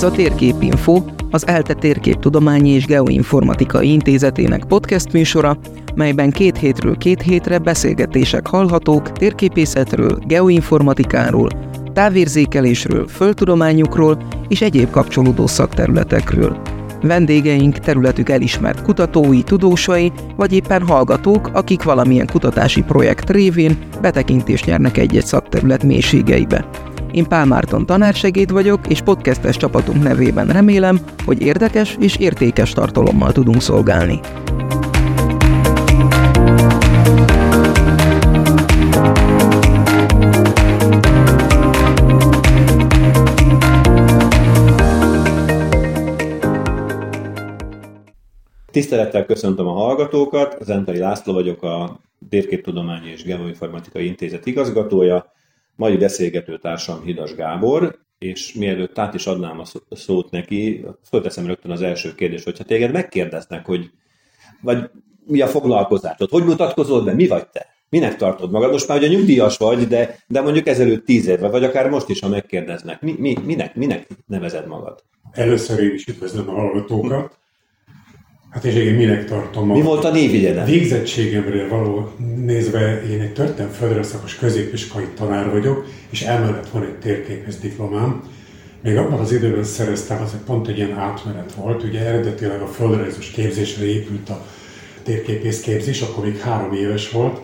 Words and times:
Ez 0.00 0.06
a 0.06 0.10
Térképinfo, 0.10 1.02
az 1.30 1.46
ELTE 1.46 1.74
Térképtudományi 1.74 2.70
és 2.70 2.86
Geoinformatikai 2.86 3.92
Intézetének 3.92 4.64
podcast 4.64 5.12
műsora, 5.12 5.58
melyben 5.94 6.30
két 6.30 6.58
hétről 6.58 6.96
két 6.96 7.22
hétre 7.22 7.58
beszélgetések 7.58 8.46
hallhatók 8.46 9.12
térképészetről, 9.12 10.18
geoinformatikáról, 10.26 11.48
távérzékelésről, 11.92 13.08
földtudományokról 13.08 14.22
és 14.48 14.60
egyéb 14.60 14.90
kapcsolódó 14.90 15.46
szakterületekről. 15.46 16.60
Vendégeink 17.02 17.78
területük 17.78 18.28
elismert 18.28 18.82
kutatói, 18.82 19.42
tudósai, 19.42 20.12
vagy 20.36 20.52
éppen 20.52 20.86
hallgatók, 20.86 21.50
akik 21.52 21.82
valamilyen 21.82 22.26
kutatási 22.26 22.82
projekt 22.82 23.30
révén 23.30 23.78
betekintést 24.00 24.66
nyernek 24.66 24.96
egy-egy 24.96 25.26
szakterület 25.26 25.82
mélységeibe. 25.82 26.64
Én 27.12 27.28
Pál 27.28 27.46
Márton 27.46 27.86
tanársegéd 27.86 28.52
vagyok, 28.52 28.88
és 28.88 29.00
podcastes 29.00 29.56
csapatunk 29.56 30.02
nevében 30.02 30.46
remélem, 30.46 31.00
hogy 31.24 31.42
érdekes 31.42 31.96
és 32.00 32.16
értékes 32.16 32.72
tartalommal 32.72 33.32
tudunk 33.32 33.60
szolgálni. 33.60 34.20
Tisztelettel 48.70 49.26
köszöntöm 49.26 49.66
a 49.66 49.72
hallgatókat, 49.72 50.56
Zentari 50.60 50.98
László 50.98 51.32
vagyok, 51.32 51.62
a 51.62 52.00
Térképtudományi 52.28 53.10
és 53.10 53.22
Geoinformatikai 53.22 54.06
Intézet 54.06 54.46
igazgatója, 54.46 55.32
mai 55.80 55.96
beszélgető 55.96 56.58
társam 56.58 57.02
Hidas 57.02 57.34
Gábor, 57.34 57.98
és 58.18 58.52
mielőtt 58.52 58.98
át 58.98 59.14
is 59.14 59.26
adnám 59.26 59.60
a 59.88 59.96
szót 59.96 60.30
neki, 60.30 60.84
fölteszem 61.08 61.46
rögtön 61.46 61.70
az 61.70 61.82
első 61.82 62.14
kérdést, 62.14 62.44
hogyha 62.44 62.64
téged 62.64 62.92
megkérdeznek, 62.92 63.66
hogy 63.66 63.90
vagy 64.62 64.90
mi 65.26 65.40
a 65.40 65.46
foglalkozásod, 65.46 66.30
hogy 66.30 66.44
mutatkozol 66.44 67.02
be, 67.02 67.12
mi 67.12 67.26
vagy 67.26 67.48
te? 67.48 67.66
Minek 67.88 68.16
tartod 68.16 68.50
magad? 68.50 68.70
Most 68.70 68.88
már 68.88 68.98
ugye 68.98 69.08
nyugdíjas 69.08 69.56
vagy, 69.56 69.86
de, 69.86 70.18
de 70.26 70.40
mondjuk 70.40 70.66
ezelőtt 70.66 71.04
tíz 71.04 71.26
évve, 71.26 71.48
vagy 71.48 71.64
akár 71.64 71.88
most 71.88 72.08
is, 72.08 72.20
ha 72.20 72.28
megkérdeznek. 72.28 73.00
Mi, 73.00 73.14
mi, 73.18 73.36
minek, 73.44 73.74
minek 73.74 74.06
nevezed 74.26 74.66
magad? 74.66 75.02
Először 75.32 75.82
én 75.82 75.94
is 75.94 76.06
üdvözlöm 76.06 76.48
a 76.48 76.52
hallgatókat. 76.52 77.38
Hát 78.50 78.64
és 78.64 78.74
én 78.74 78.94
minek 78.94 79.24
tartom 79.24 79.66
magam? 79.66 79.82
Mi 79.82 79.88
volt 79.88 80.04
a 80.04 80.10
névjegyed? 80.10 80.66
Végzettségemre 80.66 81.66
való 81.66 82.12
nézve 82.44 83.02
én 83.10 83.20
egy 83.20 83.32
történelmi 83.32 83.72
földrajzszakos 83.72 84.34
középiskolai 84.34 85.06
tanár 85.14 85.50
vagyok, 85.50 85.86
és 86.10 86.22
emellett 86.22 86.68
van 86.68 86.82
egy 86.82 86.94
térképész 86.94 87.56
diplomám. 87.56 88.22
Még 88.82 88.96
abban 88.96 89.18
az 89.18 89.32
időben 89.32 89.64
szereztem, 89.64 90.22
az 90.22 90.36
pont 90.46 90.68
egy 90.68 90.76
ilyen 90.76 90.98
átmenet 90.98 91.52
volt. 91.54 91.82
Ugye 91.82 92.00
eredetileg 92.00 92.60
a 92.60 92.66
földrajzos 92.66 93.30
képzésre 93.30 93.84
épült 93.84 94.28
a 94.28 94.46
térképész 95.02 95.60
képzés, 95.60 96.00
akkor 96.00 96.24
még 96.24 96.38
három 96.38 96.72
éves 96.72 97.10
volt. 97.10 97.40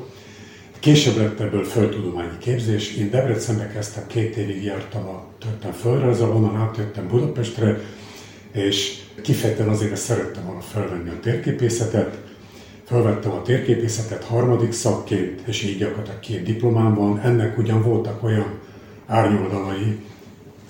Később 0.78 1.16
lett 1.16 1.40
ebből 1.40 1.64
földtudományi 1.64 2.38
képzés. 2.38 2.96
Én 2.96 3.10
Debrecenbe 3.10 3.70
kezdtem, 3.74 4.04
két 4.06 4.36
évig 4.36 4.64
jártam 4.64 5.02
a 5.02 5.26
történelmi 5.40 5.76
földrajzra, 5.80 6.28
onnan 6.28 6.56
átjöttem 6.56 7.08
Budapestre, 7.08 7.80
és 8.56 8.98
kifejezetten 9.22 9.68
azért, 9.68 9.90
mert 9.90 10.02
szerettem 10.02 10.44
volna 10.44 10.60
felvenni 10.60 11.08
a 11.08 11.20
térképészetet. 11.22 12.18
Felvettem 12.84 13.30
a 13.30 13.42
térképészetet 13.42 14.24
harmadik 14.24 14.72
szakként, 14.72 15.40
és 15.46 15.62
így 15.62 15.78
gyakorlatilag 15.78 16.20
két 16.20 16.42
diplomám 16.42 16.94
van. 16.94 17.20
Ennek 17.20 17.58
ugyan 17.58 17.82
voltak 17.82 18.22
olyan 18.22 18.58
árnyoldalai, 19.06 19.98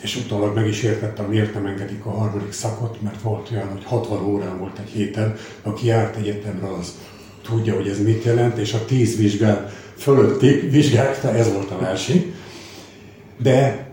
és 0.03 0.17
utólag 0.17 0.55
meg 0.55 0.67
is 0.67 0.83
értettem, 0.83 1.25
miért 1.25 1.55
nem 1.55 1.67
engedik 1.67 2.05
a 2.05 2.11
harmadik 2.11 2.53
szakot, 2.53 3.03
mert 3.03 3.23
volt 3.23 3.51
olyan, 3.53 3.69
hogy 3.69 3.85
60 3.85 4.25
órán 4.25 4.59
volt 4.59 4.79
egy 4.79 4.91
héten, 4.91 5.35
aki 5.63 5.87
járt 5.87 6.17
egyetemre, 6.17 6.69
az 6.73 6.95
tudja, 7.43 7.75
hogy 7.75 7.89
ez 7.89 8.03
mit 8.03 8.25
jelent, 8.25 8.59
és 8.59 8.73
a 8.73 8.85
10 8.85 9.17
vizsgál 9.17 9.73
fölötti 9.97 10.49
vizsgákta, 10.49 11.35
ez 11.35 11.53
volt 11.53 11.71
a 11.71 11.81
másik. 11.81 12.35
De 13.39 13.86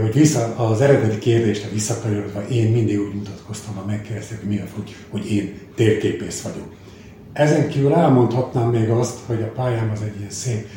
hogy 0.00 0.12
vissza, 0.12 0.56
az 0.56 0.80
eredeti 0.80 1.18
kérdésre 1.18 1.68
visszakanyarodva, 1.68 2.48
én 2.48 2.70
mindig 2.70 3.00
úgy 3.00 3.14
mutatkoztam, 3.14 3.74
ha 3.74 3.84
megkérdezték, 3.86 4.38
hogy 4.38 4.48
mi 4.48 4.58
a, 4.58 4.64
hogy, 5.10 5.32
én 5.32 5.58
térképész 5.74 6.42
vagyok. 6.42 6.72
Ezen 7.32 7.68
kívül 7.68 7.94
elmondhatnám 7.94 8.70
még 8.70 8.88
azt, 8.88 9.18
hogy 9.26 9.42
a 9.42 9.52
pályám 9.52 9.90
az 9.90 10.02
egy 10.02 10.18
ilyen 10.18 10.30
szép 10.30 10.68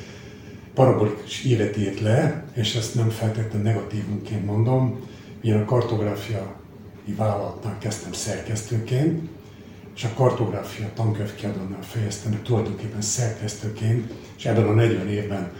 parabolikus 0.74 1.44
élet 1.44 1.78
írt 1.78 2.00
le, 2.00 2.44
és 2.54 2.76
ezt 2.76 2.96
nem 2.96 3.10
feltétlenül 3.10 3.72
negatívunként 3.72 4.46
mondom. 4.46 5.00
Én 5.42 5.54
a 5.54 5.66
kartográfiai 5.66 6.44
vállalatnál 7.18 7.78
kezdtem 7.78 8.12
szerkesztőként, 8.12 9.30
és 9.96 10.04
a 10.04 10.14
kartográfia 10.16 10.90
tankönyvkiadónál 10.96 11.84
fejeztem, 11.84 12.40
tulajdonképpen 12.44 13.02
szerkesztőként, 13.02 14.14
és 14.38 14.46
ebben 14.46 14.68
a 14.68 14.74
40 14.74 15.08
évben 15.08 15.52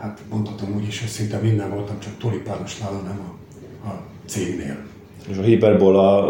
hát 0.00 0.20
mondhatom 0.30 0.74
úgy 0.76 0.86
is, 0.86 1.00
hogy 1.00 1.08
szinte 1.08 1.38
minden 1.38 1.70
voltam, 1.70 1.98
csak 1.98 2.12
tulipános 2.18 2.78
nála 2.78 3.00
nem 3.00 3.20
a, 3.28 3.88
a 3.88 4.02
cégnél. 4.26 4.76
És 5.28 5.36
a 5.36 5.42
hiperbola 5.42 6.28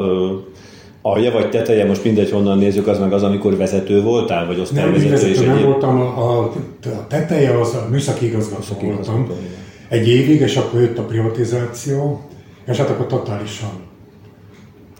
alja 1.02 1.32
vagy 1.32 1.50
teteje, 1.50 1.86
most 1.86 2.04
mindegy 2.04 2.30
honnan 2.30 2.58
nézzük, 2.58 2.86
az 2.86 2.98
meg 2.98 3.12
az, 3.12 3.22
amikor 3.22 3.56
vezető 3.56 4.02
voltál, 4.02 4.46
vagy 4.46 4.58
osztályvezető? 4.60 5.10
Nem, 5.10 5.12
vezető 5.12 5.46
nem 5.46 5.62
voltam, 5.62 6.00
a, 6.00 6.40
a, 6.40 6.52
a 6.84 7.06
teteje 7.08 7.60
az 7.60 7.74
a 7.74 7.88
műszaki 7.90 8.26
igazgató 8.26 8.58
műszaki 8.58 8.84
voltam. 8.86 9.14
Igazgató, 9.14 9.40
egy 9.88 10.08
évig, 10.08 10.40
és 10.40 10.56
akkor 10.56 10.80
jött 10.80 10.98
a 10.98 11.02
privatizáció, 11.02 12.20
és 12.66 12.76
hát 12.76 12.90
akkor 12.90 13.06
totálisan. 13.06 13.70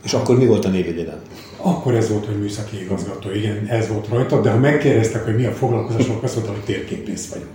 És 0.03 0.13
akkor 0.13 0.37
mi 0.37 0.45
volt 0.45 0.65
a 0.65 0.69
névjegyeden? 0.69 1.19
Akkor 1.57 1.95
ez 1.95 2.09
volt, 2.09 2.25
hogy 2.25 2.39
műszaki 2.39 2.81
igazgató, 2.81 3.31
igen, 3.31 3.65
ez 3.67 3.87
volt 3.87 4.07
rajta, 4.07 4.41
de 4.41 4.49
ha 4.51 4.57
megkérdeztek, 4.57 5.25
hogy 5.25 5.35
mi 5.35 5.45
a 5.45 5.51
foglalkozásom, 5.51 6.19
azt 6.21 6.35
mondtam, 6.35 6.55
hogy 6.55 6.63
térképész 6.63 7.29
vagyok 7.29 7.49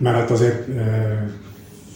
mert 0.00 0.16
hát 0.16 0.30
azért 0.30 0.68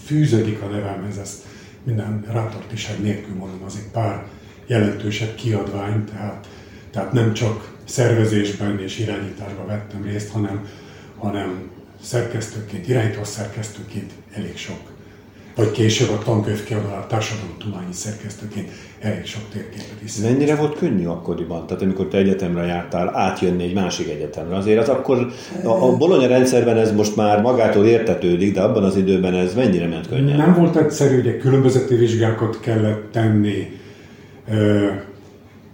fűződik 0.04 0.62
a 0.62 0.66
nevemhez, 0.66 1.18
ezt 1.18 1.42
minden 1.82 2.24
rátartiság 2.28 3.00
nélkül 3.00 3.34
mondom, 3.34 3.62
az 3.64 3.76
egy 3.76 3.90
pár 3.92 4.24
jelentősebb 4.66 5.34
kiadvány, 5.34 6.04
tehát, 6.04 6.46
tehát 6.90 7.12
nem 7.12 7.32
csak 7.32 7.72
szervezésben 7.84 8.80
és 8.80 8.98
irányításban 8.98 9.66
vettem 9.66 10.02
részt, 10.02 10.30
hanem, 10.30 10.68
hanem 11.18 11.70
szerkesztőként, 12.02 12.88
irányító 12.88 13.24
szerkesztőként 13.24 14.12
elég 14.32 14.56
sok 14.56 14.93
vagy 15.54 15.70
később 15.70 16.08
a 16.08 16.18
tankönyv 16.24 16.64
kiadó 16.64 16.88
társadalomtudományi 17.08 17.92
szerkesztőként 17.92 18.70
elég 19.00 19.24
sok 19.24 19.42
térképet 19.52 20.02
is. 20.04 20.16
Mennyire 20.16 20.56
volt 20.56 20.76
könnyű 20.76 21.06
akkoriban? 21.06 21.66
Tehát 21.66 21.82
amikor 21.82 22.06
te 22.06 22.18
egyetemre 22.18 22.64
jártál, 22.64 23.16
átjönni 23.16 23.62
egy 23.62 23.74
másik 23.74 24.08
egyetemre. 24.08 24.56
Azért 24.56 24.80
az 24.80 24.88
akkor 24.88 25.32
a, 25.64 25.68
a 25.68 25.96
Bologna 25.96 26.26
rendszerben 26.26 26.76
ez 26.76 26.92
most 26.92 27.16
már 27.16 27.40
magától 27.40 27.86
értetődik, 27.86 28.54
de 28.54 28.60
abban 28.60 28.84
az 28.84 28.96
időben 28.96 29.34
ez 29.34 29.54
mennyire 29.54 29.86
ment 29.86 30.08
könnyen? 30.08 30.36
Nem 30.36 30.54
volt 30.54 30.76
egyszerű, 30.76 31.18
ugye 31.18 31.36
különbözeti 31.36 31.94
vizsgákat 31.94 32.60
kellett 32.60 33.12
tenni, 33.12 33.78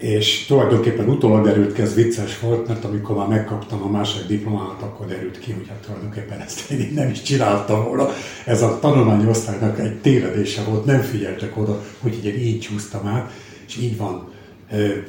és 0.00 0.44
tulajdonképpen 0.47 1.09
utólag 1.09 1.44
derült 1.44 1.72
ki, 1.72 1.81
ez 1.83 1.94
vicces 1.94 2.41
volt, 2.41 2.69
mert 2.69 2.84
amikor 2.84 3.16
már 3.16 3.28
megkaptam 3.28 3.83
a 3.83 3.91
második 3.91 4.27
diplomámat, 4.27 4.83
akkor 4.83 5.06
derült 5.06 5.38
ki, 5.38 5.53
hogy 5.53 5.69
hát 5.69 5.78
tulajdonképpen 5.87 6.41
ezt 6.41 6.71
én 6.71 6.93
nem 6.94 7.11
is 7.11 7.22
csináltam 7.22 7.84
volna. 7.84 8.09
Ez 8.44 8.62
a 8.62 8.78
tanulmányi 8.81 9.27
osztálynak 9.27 9.78
egy 9.78 9.94
tévedése 9.94 10.62
volt, 10.62 10.84
nem 10.84 11.00
figyeltek 11.00 11.56
oda, 11.56 11.83
hogy 12.00 12.15
így, 12.15 12.47
így 12.47 12.61
csúsztam 12.61 13.06
át, 13.06 13.31
és 13.66 13.76
így 13.76 13.97
van. 13.97 14.29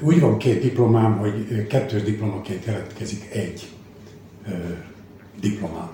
Úgy 0.01 0.19
van 0.19 0.37
két 0.37 0.61
diplomám, 0.61 1.17
hogy 1.17 1.67
kettős 1.67 2.03
diplomaként 2.03 2.65
jelentkezik 2.65 3.29
egy 3.33 3.67
diplomám. 5.41 5.89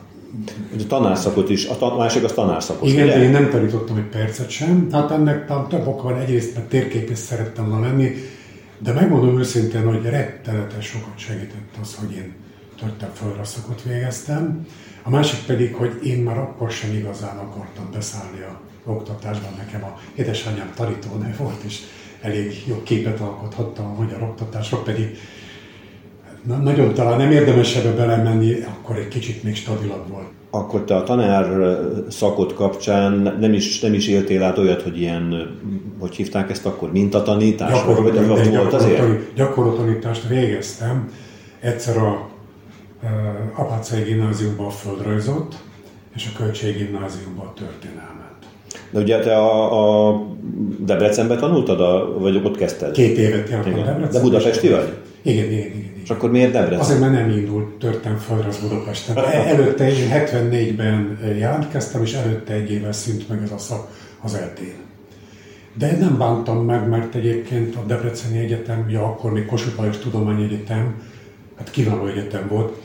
A 0.80 0.88
tanárszakot 0.88 1.50
is, 1.50 1.66
a 1.66 1.78
tan- 1.78 1.98
másik 1.98 2.24
az 2.24 2.32
tanárszakot. 2.32 2.90
Igen, 2.90 3.08
de 3.08 3.24
én 3.24 3.30
nem 3.30 3.50
tanítottam 3.50 3.98
egy 3.98 4.04
percet 4.04 4.50
sem. 4.50 4.88
Hát 4.92 5.12
ennek 5.12 5.46
több 5.70 5.88
oka 5.88 6.04
van. 6.04 6.20
Egyrészt, 6.20 6.56
mert 6.56 6.68
térképész 6.68 7.20
szerettem 7.20 7.70
volna 7.70 7.86
lenni, 7.86 8.12
de 8.78 8.92
megmondom 8.92 9.40
őszintén, 9.40 9.84
hogy 9.84 10.04
rettenetes 10.04 10.86
sokat 10.86 11.18
segített 11.18 11.76
az, 11.82 11.96
hogy 11.96 12.12
én 12.12 12.34
történelmi 12.80 13.16
földrajzszakot 13.16 13.84
végeztem. 13.84 14.68
A 15.04 15.10
másik 15.10 15.46
pedig, 15.46 15.76
hogy 15.76 16.00
én 16.04 16.24
már 16.24 16.38
akkor 16.38 16.72
sem 16.72 16.94
igazán 16.94 17.38
akartam 17.38 17.90
beszállni 17.92 18.42
a 18.42 18.62
oktatásban. 18.84 19.54
Nekem 19.58 19.84
a 19.84 20.00
édesanyám 20.16 20.72
tanítónő 20.76 21.36
volt, 21.38 21.64
és 21.64 21.80
elég 22.22 22.64
jó 22.66 22.84
képet 22.84 23.20
alkothattam 23.20 23.86
a 23.86 24.02
magyar 24.02 24.22
oktatásra, 24.22 24.82
pedig 24.82 25.18
nagyon 26.44 26.94
talán 26.94 27.18
nem 27.18 27.32
érdemes 27.32 27.76
ebbe 27.76 27.92
belemenni, 27.96 28.62
akkor 28.62 28.98
egy 28.98 29.08
kicsit 29.08 29.44
még 29.44 29.56
stabilabb 29.56 30.08
volt 30.10 30.37
akkor 30.58 30.84
te 30.84 30.96
a 30.96 31.04
tanár 31.04 31.78
szakot 32.10 32.54
kapcsán 32.54 33.38
nem 33.40 33.54
is, 33.54 33.80
nem 33.80 33.94
is 33.94 34.08
éltél 34.08 34.44
át 34.44 34.58
olyat, 34.58 34.82
hogy 34.82 35.00
ilyen, 35.00 35.56
hogy 36.00 36.16
hívták 36.16 36.50
ezt 36.50 36.66
akkor, 36.66 36.92
mintatanítás? 36.92 37.72
Gyakorlatilag 37.72 38.56
volt 38.56 38.74
azért? 38.74 39.34
Gyakorlatanítást 39.36 40.28
végeztem. 40.28 41.10
Egyszer 41.60 41.98
a 41.98 42.28
uh, 43.04 43.60
Apácai 43.60 44.02
gimnáziumban 44.02 44.66
a 44.66 44.70
földrajzot, 44.70 45.56
és 46.16 46.30
a 46.34 46.38
Költség 46.38 46.78
gimnáziumban 46.78 47.46
a 47.46 47.54
történelmet. 47.54 48.16
De 48.90 49.00
ugye 49.00 49.20
te 49.20 49.38
a, 49.38 50.08
a 50.08 50.22
Debrecenbe 50.80 51.36
tanultad, 51.36 51.82
a, 51.82 52.20
vagy 52.20 52.42
ott 52.44 52.58
kezdted? 52.58 52.92
Két 52.92 53.18
évet 53.18 53.50
jártam 53.50 53.74
Debrecen. 53.74 54.10
De 54.12 54.22
budapesti 54.22 54.70
vagy? 54.70 54.94
Igen, 55.28 55.52
igen, 55.52 55.68
igen. 55.68 55.92
És 56.04 56.10
akkor 56.10 56.32
miért 56.32 56.52
Debrecen? 56.52 56.80
Azért, 56.80 57.00
mert 57.00 57.14
nem 57.14 57.30
indult 57.30 57.80
történt 57.80 58.22
az 58.48 58.58
Budapesten. 58.58 59.18
Előtte 59.26 59.90
én 59.90 60.10
74-ben 60.12 61.20
jelentkeztem, 61.38 62.04
és 62.04 62.14
előtte 62.14 62.54
egy 62.54 62.72
évvel 62.72 62.92
szűnt 62.92 63.30
meg 63.30 63.42
ez 63.44 63.52
a 63.52 63.58
szak 63.58 63.90
az 64.22 64.34
eltén. 64.34 64.74
De 65.74 65.98
nem 65.98 66.18
bántam 66.18 66.66
meg, 66.66 66.90
mert 66.90 67.16
egyébként 67.16 67.76
a 67.76 67.84
Debreceni 67.86 68.38
Egyetem, 68.38 68.90
ja 68.90 69.04
akkor 69.04 69.32
még 69.32 69.46
Kossuth 69.46 69.78
Lajos 69.78 69.98
Tudományegyetem, 69.98 71.02
hát 71.58 71.72
kiváló 71.72 72.08
egyetem 72.08 72.48
volt, 72.48 72.82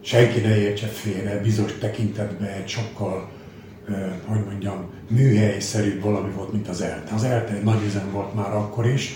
senki 0.00 0.40
ne 0.40 0.58
értse 0.58 0.86
félre, 0.86 1.40
bizonyos 1.42 1.72
tekintetben 1.78 2.48
egy 2.48 2.68
sokkal, 2.68 3.28
eh, 3.88 3.94
hogy 4.24 4.44
mondjam, 4.44 4.90
műhelyszerűbb 5.08 6.02
valami 6.02 6.32
volt, 6.36 6.52
mint 6.52 6.68
az 6.68 6.80
ELTE. 6.80 7.14
Az 7.14 7.24
ELTE 7.24 7.54
egy 7.54 7.64
nagy 7.64 7.84
üzem 7.86 8.10
volt 8.12 8.34
már 8.34 8.54
akkor 8.54 8.86
is, 8.86 9.14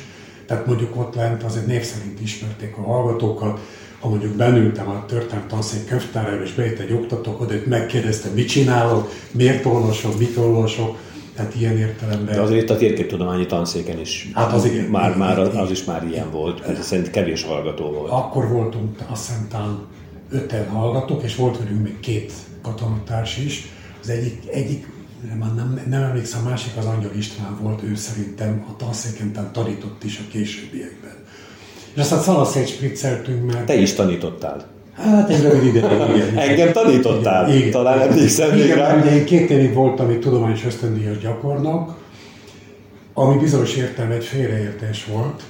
tehát 0.50 0.67
mondjuk 0.67 0.97
ott 0.97 1.14
lent 1.14 1.43
azért 1.43 1.67
név 1.67 1.82
szerint 1.82 2.20
ismerték 2.20 2.76
a 2.76 2.82
hallgatókat, 2.82 3.61
ha 4.00 4.08
mondjuk 4.08 4.32
benültem 4.32 4.88
a 4.88 5.05
történet 5.06 5.47
tanszék 5.47 5.87
könyvtárába, 5.87 6.43
és 6.43 6.52
bejött 6.52 6.79
egy 6.79 6.93
oktató, 6.93 7.37
oda 7.41 7.55
megkérdeztem, 7.67 8.32
mit 8.32 8.49
csinálok, 8.49 9.11
miért 9.31 9.64
olvasok, 9.64 10.19
mit 10.19 10.37
olvasok, 10.37 10.99
tehát 11.35 11.55
ilyen 11.55 11.79
értelemben. 11.79 12.35
De 12.35 12.41
azért 12.41 12.62
itt 12.62 12.70
a 12.70 12.76
térképtudományi 12.76 13.47
tanszéken 13.47 14.00
is. 14.00 14.31
Hát 14.35 14.52
az 14.52 14.64
igen. 14.64 14.85
Már, 14.85 15.17
már 15.17 15.38
igen, 15.38 15.56
az 15.56 15.70
is 15.70 15.85
már 15.85 16.06
ilyen 16.11 16.31
volt, 16.31 16.61
ez 16.61 16.87
szerint 16.87 17.11
kevés 17.11 17.44
hallgató 17.44 17.91
volt. 17.91 18.11
Akkor 18.11 18.49
voltunk 18.49 18.99
azt 19.11 19.26
hiszem 19.26 19.46
talán 19.49 19.87
öten 20.31 20.69
hallgatók, 20.69 21.23
és 21.23 21.37
volt 21.37 21.58
velünk 21.58 21.82
még 21.82 22.00
két 22.00 22.32
katonatárs 22.62 23.38
is. 23.38 23.69
Az 24.03 24.08
egyik, 24.08 24.43
egyik 24.53 24.87
nem, 25.28 25.52
nem, 25.56 25.82
nem 25.88 26.02
emlékszem, 26.02 26.46
a 26.46 26.49
másik 26.49 26.72
az 26.76 26.84
Angyal 26.84 27.14
István 27.17 27.58
volt, 27.61 27.82
ő 27.82 27.94
szerintem 27.94 28.64
a 28.69 28.76
tanszéken 28.76 29.50
tanított 29.52 30.05
is 30.05 30.19
a 30.19 30.31
későbbiekben. 30.31 31.14
És 31.94 32.00
aztán 32.00 32.19
szalaszét 32.19 32.69
spricceltünk, 32.69 33.52
mert... 33.52 33.67
Te 33.67 33.75
is 33.75 33.93
tanítottál. 33.93 34.67
Hát 34.94 35.31
egy 35.31 35.43
rövid 35.43 35.75
ideig, 35.75 36.17
igen. 36.17 36.38
Engem 36.49 36.72
tanítottál? 36.72 37.55
Igen. 37.55 37.70
Talán 37.70 38.00
emlékszem 38.00 38.50
még 38.50 38.70
rá. 38.70 38.99
Ugye 39.00 39.17
én 39.17 39.25
két 39.25 39.50
évig 39.50 39.75
voltam 39.75 40.11
itt 40.11 40.20
tudományos 40.20 40.64
ösztöndíjas 40.64 41.19
gyakornok, 41.19 41.94
ami 43.14 43.38
bizonyos 43.38 43.76
értelme 43.76 44.14
egy 44.14 44.25
félreértés 44.25 45.05
volt. 45.05 45.43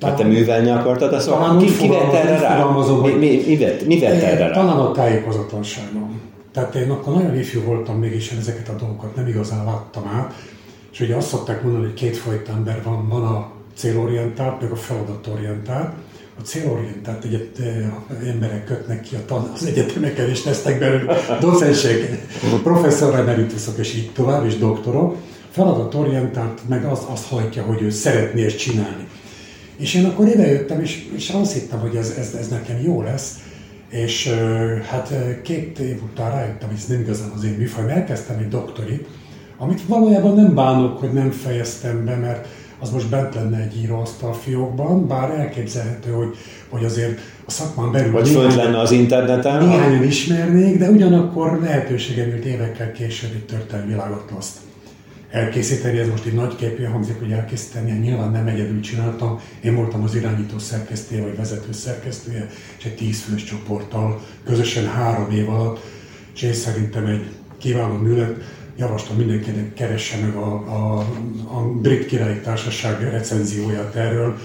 Hát 0.00 0.16
te 0.16 0.24
művelni 0.24 0.70
akartad 0.70 1.12
ezt? 1.12 1.28
Talán 1.28 1.58
ki, 1.58 1.76
ki 1.76 1.88
vett 1.88 2.12
erre 2.12 2.38
rá? 2.38 2.64
Mi, 3.02 3.10
mi, 3.10 3.42
mi, 3.46 3.56
vett, 3.56 3.86
mi 3.86 3.98
vett 3.98 4.22
erre 4.22 4.46
rá? 4.46 4.50
Talán 4.50 4.76
a 4.76 4.92
tájékozatlanságom. 4.92 6.20
Tehát 6.56 6.74
én 6.74 6.90
akkor 6.90 7.14
nagyon 7.14 7.38
ifjú 7.38 7.62
voltam 7.62 7.98
mégis, 7.98 8.30
ezeket 8.30 8.68
a 8.68 8.72
dolgokat 8.72 9.16
nem 9.16 9.26
igazán 9.26 9.64
láttam 9.64 10.06
át. 10.06 10.34
És 10.92 11.00
ugye 11.00 11.16
azt 11.16 11.28
szokták 11.28 11.62
mondani, 11.62 11.84
hogy 11.84 11.94
kétfajta 11.94 12.52
ember 12.52 12.82
van, 12.82 13.08
van 13.08 13.24
a 13.24 13.50
célorientált, 13.74 14.60
meg 14.60 14.70
a 14.70 14.76
feladatorientált. 14.76 15.92
A 16.38 16.42
célorientált 16.42 17.24
egyet, 17.24 17.58
emberek 18.26 18.64
kötnek 18.64 19.00
ki 19.00 19.16
a 19.28 19.50
az 19.54 19.64
egyetemeken, 19.64 20.28
és 20.28 20.44
lesznek 20.44 20.78
belőle 20.78 21.16
docensek, 21.40 22.26
professzor 22.62 23.14
emeritusok, 23.14 23.78
és 23.78 23.94
így 23.94 24.10
tovább, 24.12 24.46
és 24.46 24.58
doktorok. 24.58 25.16
Feladatorientált 25.50 26.60
meg 26.68 26.84
az, 26.84 26.98
azt 27.08 27.28
hajtja, 27.28 27.62
hogy 27.62 27.82
ő 27.82 27.90
szeretné 27.90 28.44
ezt 28.44 28.58
csinálni. 28.58 29.08
És 29.76 29.94
én 29.94 30.04
akkor 30.04 30.26
idejöttem, 30.26 30.80
és, 30.80 31.08
és 31.16 31.28
azt 31.28 31.52
hittem, 31.52 31.78
hogy 31.78 31.96
ez, 31.96 32.14
ez, 32.18 32.34
ez 32.34 32.48
nekem 32.48 32.80
jó 32.82 33.02
lesz, 33.02 33.38
és 34.04 34.34
hát 34.90 35.14
két 35.42 35.78
év 35.78 36.02
után 36.02 36.30
rájöttem, 36.30 36.68
hogy 36.68 36.76
ez 36.76 36.86
nem 36.86 37.00
igazán 37.00 37.30
az 37.34 37.44
én 37.44 37.54
műfajom. 37.58 37.90
Elkezdtem 37.90 38.38
egy 38.38 38.48
doktorit, 38.48 39.06
amit 39.58 39.82
valójában 39.86 40.34
nem 40.34 40.54
bánok, 40.54 40.98
hogy 40.98 41.12
nem 41.12 41.30
fejeztem 41.30 42.04
be, 42.04 42.16
mert 42.16 42.48
az 42.78 42.90
most 42.90 43.08
bent 43.08 43.34
lenne 43.34 43.58
egy 43.58 43.76
íróasztal 43.76 44.32
fiókban, 44.32 45.06
bár 45.06 45.30
elképzelhető, 45.30 46.10
hogy, 46.10 46.36
hogy 46.68 46.84
azért 46.84 47.18
a 47.46 47.50
szakmán 47.50 47.92
belül... 47.92 48.12
Vagy 48.12 48.28
fönt 48.28 48.54
lenne 48.54 48.78
az 48.78 48.90
interneten? 48.90 49.64
Néhányan 49.64 50.02
ismernék, 50.02 50.78
de 50.78 50.90
ugyanakkor 50.90 51.60
lehetőségem 51.62 52.28
jut 52.28 52.44
évekkel 52.44 52.92
később 52.92 53.30
egy 53.34 53.44
történelmi 53.44 53.90
világatlaszt 53.90 54.65
elkészíteni, 55.30 55.98
ez 55.98 56.08
most 56.08 56.24
egy 56.24 56.34
nagy 56.34 56.56
képű 56.56 56.84
hangzik, 56.84 57.18
hogy 57.18 57.32
elkészíteni, 57.32 57.90
hát 57.90 58.00
nyilván 58.00 58.30
nem 58.30 58.46
egyedül 58.46 58.80
csináltam, 58.80 59.40
én 59.60 59.74
voltam 59.74 60.02
az 60.02 60.14
irányító 60.14 60.58
szerkesztője, 60.58 61.22
vagy 61.22 61.36
vezető 61.36 61.72
szerkesztője, 61.72 62.46
és 62.78 62.84
egy 62.84 62.94
tíz 62.94 63.20
fős 63.20 63.44
csoporttal, 63.44 64.20
közösen 64.44 64.86
három 64.86 65.30
év 65.30 65.48
alatt, 65.48 65.84
és 66.34 66.42
én 66.42 66.52
szerintem 66.52 67.06
egy 67.06 67.26
kiváló 67.58 67.94
műlet, 67.94 68.34
javaslom 68.78 69.16
mindenkinek 69.16 69.74
keresse 69.74 70.18
meg 70.20 70.34
a, 70.34 70.52
a, 70.52 70.98
a 71.56 71.72
Brit 71.80 72.06
Királyi 72.06 72.40
Társaság 72.40 73.00
recenzióját 73.00 73.94
erről. 73.94 74.36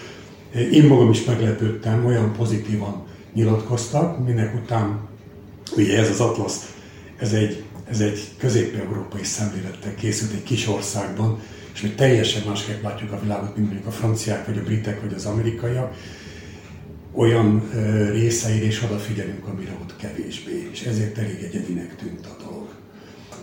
Én 0.71 0.87
magam 0.87 1.09
is 1.09 1.23
meglepődtem, 1.23 2.05
olyan 2.05 2.33
pozitívan 2.37 3.03
nyilatkoztak, 3.33 4.25
minek 4.25 4.55
után 4.63 4.99
ugye 5.75 5.97
ez 5.97 6.09
az 6.09 6.19
Atlas, 6.19 6.53
ez 7.17 7.33
egy 7.33 7.63
ez 7.91 7.99
egy 7.99 8.27
közép-európai 8.37 9.23
szemlélettel 9.23 9.95
készült 9.95 10.31
egy 10.33 10.43
kis 10.43 10.67
országban, 10.67 11.39
és 11.73 11.81
mi 11.81 11.89
teljesen 11.89 12.41
másképp 12.47 12.83
látjuk 12.83 13.11
a 13.11 13.19
világot, 13.21 13.55
mint 13.55 13.67
mondjuk 13.67 13.87
a 13.87 13.91
franciák, 13.91 14.45
vagy 14.45 14.57
a 14.57 14.63
britek, 14.63 15.01
vagy 15.01 15.13
az 15.13 15.25
amerikaiak. 15.25 15.93
Olyan 17.13 17.69
részeire 18.11 18.65
is 18.65 18.83
odafigyelünk, 18.83 19.47
amire 19.47 19.71
ott 19.81 19.95
kevésbé, 19.95 20.69
és 20.71 20.81
ezért 20.81 21.17
elég 21.17 21.43
egyedinek 21.43 21.95
tűnt 21.95 22.25
a 22.25 22.43
dolog. 22.43 22.67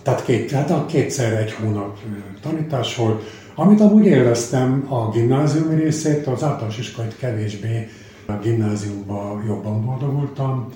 Tehát, 0.03 0.25
két, 0.25 0.51
tehát 0.51 0.87
kétszer 0.87 1.33
egy 1.33 1.53
hónap 1.53 1.99
tanítás 2.41 2.97
volt, 2.97 3.23
amit 3.55 3.81
amúgy 3.81 4.07
élveztem 4.07 4.87
a 4.89 5.11
gimnáziumi 5.11 5.75
részét, 5.75 6.27
az 6.27 6.43
általános 6.43 6.79
iskolait 6.79 7.17
kevésbé, 7.17 7.89
a 8.27 8.33
gimnáziumban 8.33 9.45
jobban 9.47 9.85
boldogultam, 9.85 10.69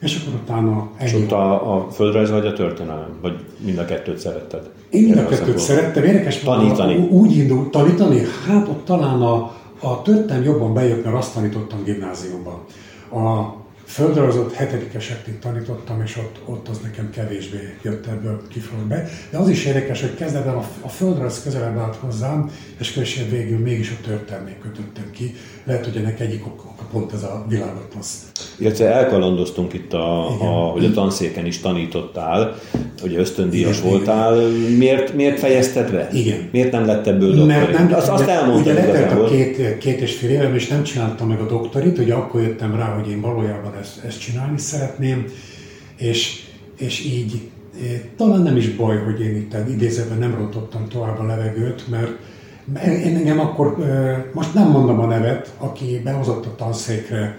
és 0.00 0.20
akkor 0.22 0.40
utána... 0.42 0.90
És 1.00 1.14
ott 1.14 1.32
a, 1.32 1.76
a 1.76 1.90
földrajz 1.90 2.30
vagy 2.30 2.46
a 2.46 2.52
történelem? 2.52 3.18
Vagy 3.20 3.44
mind 3.58 3.78
a 3.78 3.84
kettőt 3.84 4.18
szeretted? 4.18 4.70
Én 4.90 5.02
mind 5.02 5.18
a 5.18 5.26
kettőt 5.26 5.58
szerettem. 5.58 6.04
Érdekes 6.04 6.38
tanítani. 6.38 6.96
Úgy 6.96 7.36
indult 7.36 7.70
tanítani, 7.70 8.22
hát 8.46 8.68
ott 8.68 8.84
talán 8.84 9.22
a, 9.22 9.56
a 9.80 10.02
történelem 10.02 10.44
jobban 10.44 10.74
bejött, 10.74 11.04
mert 11.04 11.16
azt 11.16 11.34
tanítottam 11.34 11.84
gimnáziumban. 11.84 12.64
A 13.10 13.56
földrajzot 13.84 14.52
hetedikesekig 14.52 15.38
tanítottam, 15.38 16.02
és 16.02 16.16
ott, 16.16 16.40
ott 16.44 16.68
az 16.68 16.78
nekem 16.78 17.10
kevésbé 17.10 17.76
jött 17.82 18.06
ebből 18.06 18.42
kifelé 18.48 18.82
be. 18.88 19.08
De 19.30 19.38
az 19.38 19.48
is 19.48 19.64
érdekes, 19.64 20.00
hogy 20.00 20.14
kezdetben 20.14 20.54
a, 20.54 20.64
a 20.80 20.88
földrajz 20.88 21.42
közelebb 21.42 21.78
állt 21.78 21.96
hozzám, 21.96 22.50
és 22.78 22.92
később 22.92 23.30
végül 23.30 23.58
mégis 23.58 23.90
a 23.90 24.06
történelmét 24.06 24.58
kötöttem 24.62 25.10
ki. 25.10 25.34
Lehet, 25.64 25.84
hogy 25.84 25.96
ennek 25.96 26.20
egyik 26.20 26.46
oka 26.46 26.84
pont 26.92 27.12
ez 27.12 27.22
a 27.22 27.44
világotlasz. 27.48 28.30
Illetve 28.58 28.92
elkalandoztunk 28.92 29.72
itt, 29.72 29.92
a, 29.92 30.26
a, 30.26 30.70
hogy 30.70 30.84
a 30.84 30.90
tanszéken 30.90 31.46
is 31.46 31.60
tanítottál, 31.60 32.54
hogy 33.00 33.14
ösztöndíjas 33.14 33.78
igen, 33.78 33.90
voltál. 33.90 34.36
Miért, 34.76 35.14
miért 35.14 35.38
fejezted 35.38 35.90
be? 35.90 36.08
Igen. 36.12 36.48
Miért 36.52 36.72
nem 36.72 36.86
lett 36.86 37.06
ebből 37.06 37.34
doktori? 37.34 37.46
Nem, 37.46 37.70
nem, 37.72 37.92
azt, 37.94 38.08
azt 38.08 38.28
elmondtad 38.28 38.72
Ugye 38.72 38.86
letelt 38.86 39.12
a 39.12 39.24
két, 39.24 39.78
két 39.78 40.00
és 40.00 40.14
fél 40.14 40.30
évem, 40.30 40.54
és 40.54 40.68
nem 40.68 40.82
csináltam 40.82 41.28
meg 41.28 41.40
a 41.40 41.46
doktorit, 41.46 41.98
ugye 41.98 42.14
akkor 42.14 42.40
jöttem 42.40 42.76
rá, 42.76 42.84
hogy 42.84 43.10
én 43.10 43.20
valójában 43.20 43.72
ezt, 43.80 44.04
ezt 44.04 44.20
csinálni 44.20 44.58
szeretném, 44.58 45.24
és, 45.96 46.42
és 46.78 47.04
így 47.04 47.40
eh, 47.82 48.00
talán 48.16 48.42
nem 48.42 48.56
is 48.56 48.68
baj, 48.68 48.96
hogy 48.96 49.20
én 49.20 49.36
itt 49.36 49.54
idézőben 49.68 50.18
nem 50.18 50.34
rontottam 50.34 50.88
tovább 50.88 51.18
a 51.18 51.26
levegőt, 51.26 51.88
mert 51.90 52.10
én 53.04 53.16
engem 53.16 53.40
akkor, 53.40 53.76
most 54.32 54.54
nem 54.54 54.68
mondom 54.68 55.00
a 55.00 55.06
nevet, 55.06 55.54
aki 55.58 56.00
behozott 56.04 56.46
a 56.46 56.54
tanszékre, 56.56 57.38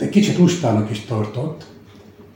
de 0.00 0.08
kicsit 0.08 0.38
lustának 0.38 0.90
is 0.90 1.00
tartott, 1.00 1.64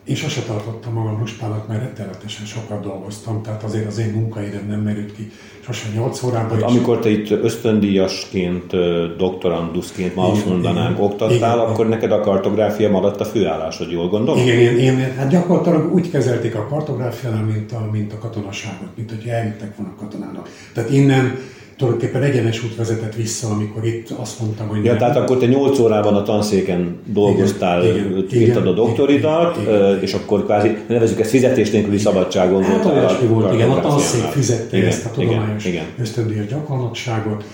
én 0.05 0.15
sose 0.15 0.41
tartottam 0.41 0.93
magam 0.93 1.19
lustának, 1.19 1.69
mert 1.69 1.81
rettenetesen 1.81 2.47
sokat 2.47 2.83
dolgoztam, 2.83 3.43
tehát 3.43 3.63
azért 3.63 3.87
az 3.87 3.99
én 3.99 4.13
munkaidőm 4.13 4.67
nem 4.69 4.81
merült 4.81 5.17
ki 5.17 5.31
sose 5.61 5.89
8 5.95 6.23
órában. 6.23 6.61
Hát, 6.61 6.71
amikor 6.71 6.99
te 6.99 7.09
itt 7.09 7.31
ösztöndíjasként, 7.31 8.77
doktoranduszként, 9.17 10.15
ma 10.15 10.31
azt 10.31 10.47
mondanánk, 10.47 11.01
oktattál, 11.01 11.57
igen, 11.57 11.59
akkor 11.59 11.89
neked 11.89 12.13
a 12.13 12.21
kartográfia 12.21 12.91
maradt 12.91 13.21
a 13.21 13.25
főállásod, 13.25 13.91
jól 13.91 14.09
gondolom? 14.09 14.43
Igen, 14.43 14.59
én, 14.59 14.79
én, 14.79 15.15
hát 15.15 15.29
gyakorlatilag 15.29 15.95
úgy 15.95 16.11
kezelték 16.11 16.55
a 16.55 16.67
kartográfiánál, 16.67 17.45
mint 17.45 17.73
a, 17.73 17.89
mint 17.93 18.13
a 18.13 18.19
katonaságot, 18.19 18.89
mint 18.97 19.11
hogy 19.11 19.29
elvittek 19.29 19.77
volna 19.77 19.95
katonának. 19.99 20.49
Tehát 20.73 20.91
innen 20.91 21.39
tulajdonképpen 21.77 22.23
egyenes 22.23 22.65
út 22.65 22.77
vezetett 22.77 23.15
vissza, 23.15 23.49
amikor 23.49 23.87
itt 23.87 24.11
azt 24.11 24.41
mondtam, 24.41 24.69
hogy... 24.69 24.85
Ja, 24.85 24.91
nem. 24.91 24.99
tehát 24.99 25.17
akkor 25.17 25.37
te 25.37 25.47
8 25.47 25.79
órában 25.79 26.15
a 26.15 26.23
tanszéken 26.23 26.99
dolgoztál, 27.07 27.85
igen, 27.85 28.27
írtad 28.33 28.67
a 28.67 28.73
doktoridat, 28.73 29.59
igen, 29.63 30.03
és 30.03 30.15
akkor 30.15 30.45
kvázi, 30.45 30.77
nevezük 30.89 31.21
ezt 31.21 31.31
fizetés 31.31 31.71
nélküli 31.71 31.99
szabadságon 31.99 32.63
hát, 32.63 32.83
volt. 32.83 32.97
Olyasmi 32.97 33.27
volt, 33.27 33.55
igen, 33.55 33.71
a 33.71 33.81
tanszék 33.81 34.23
fizette 34.23 34.77
igen, 34.77 34.89
ezt 34.89 35.05
a 35.05 35.11
tudományos 35.11 35.69
ösztöndíjas 35.99 36.47
gyakornokságot, 36.47 37.45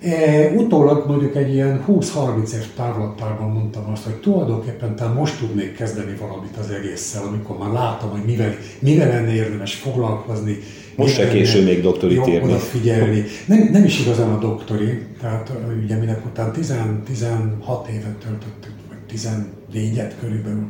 E, 0.00 0.50
utólag 0.56 1.06
mondjuk 1.06 1.36
egy 1.36 1.52
ilyen 1.52 1.84
20-30 1.88 2.52
év 2.52 2.66
távlatában 2.76 3.50
mondtam 3.50 3.90
azt, 3.92 4.04
hogy 4.04 4.14
tulajdonképpen 4.14 4.96
talán 4.96 5.14
most 5.14 5.38
tudnék 5.38 5.76
kezdeni 5.76 6.16
valamit 6.20 6.56
az 6.56 6.70
egésszel, 6.70 7.22
amikor 7.22 7.58
már 7.58 7.72
látom, 7.72 8.10
hogy 8.10 8.24
mivel, 8.24 8.54
mivel 8.78 9.08
lenne 9.08 9.34
érdemes 9.34 9.74
foglalkozni. 9.74 10.58
Most 10.96 11.14
se 11.14 11.28
késő 11.28 11.64
még 11.64 11.82
doktorit 11.82 12.26
írni. 12.26 12.52
figyelni. 12.52 13.24
Nem, 13.46 13.68
nem 13.72 13.84
is 13.84 14.00
igazán 14.00 14.30
a 14.30 14.38
doktori, 14.38 15.06
tehát 15.20 15.52
ugye 15.84 15.96
minek 15.96 16.26
után 16.26 16.52
10, 16.52 16.74
16 17.04 17.88
évet 17.88 18.16
töltöttük, 18.24 18.74
vagy 18.88 19.18
14-et 19.18 20.12
körülbelül 20.20 20.66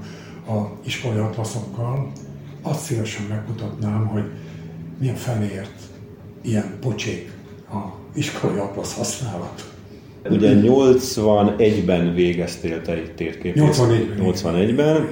a 0.47 0.79
iskolai 0.85 1.19
atlaszokkal, 1.19 2.13
azt 2.63 2.81
szívesen 2.81 3.25
megmutatnám, 3.29 4.07
hogy 4.07 4.25
milyen 4.99 5.15
fenéért 5.15 5.81
ilyen 6.43 6.77
pocsék 6.81 7.31
a 7.71 7.77
iskolai 8.15 8.59
atlasz 8.59 8.97
használat. 8.97 9.73
Ugye 10.31 10.53
81-ben 10.63 12.15
végeztél 12.15 12.83
te 12.83 12.93
egy 12.93 13.15
térképész. 13.15 13.63
81-ben. 13.63 14.33
81-ben. 14.33 15.09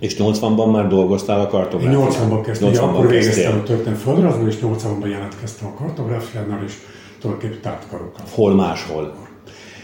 És 0.00 0.16
80-ban 0.18 0.72
már 0.72 0.88
dolgoztál 0.88 1.40
a 1.40 1.46
kartográfián? 1.46 2.08
80-ban 2.10 2.42
kezdtem, 2.44 2.68
80 2.68 2.88
akkor 2.88 3.08
végeztem 3.08 3.58
a 3.58 3.62
történet 3.62 3.98
földrajzból, 3.98 4.48
és 4.48 4.56
80-ban 4.62 5.08
jelentkeztem 5.10 5.68
a 5.68 5.74
kartográfiánál, 5.74 6.62
és 6.66 6.72
tulajdonképpen 7.20 7.60
tártkarokkal. 7.62 8.24
Hol 8.30 8.54
máshol? 8.54 9.14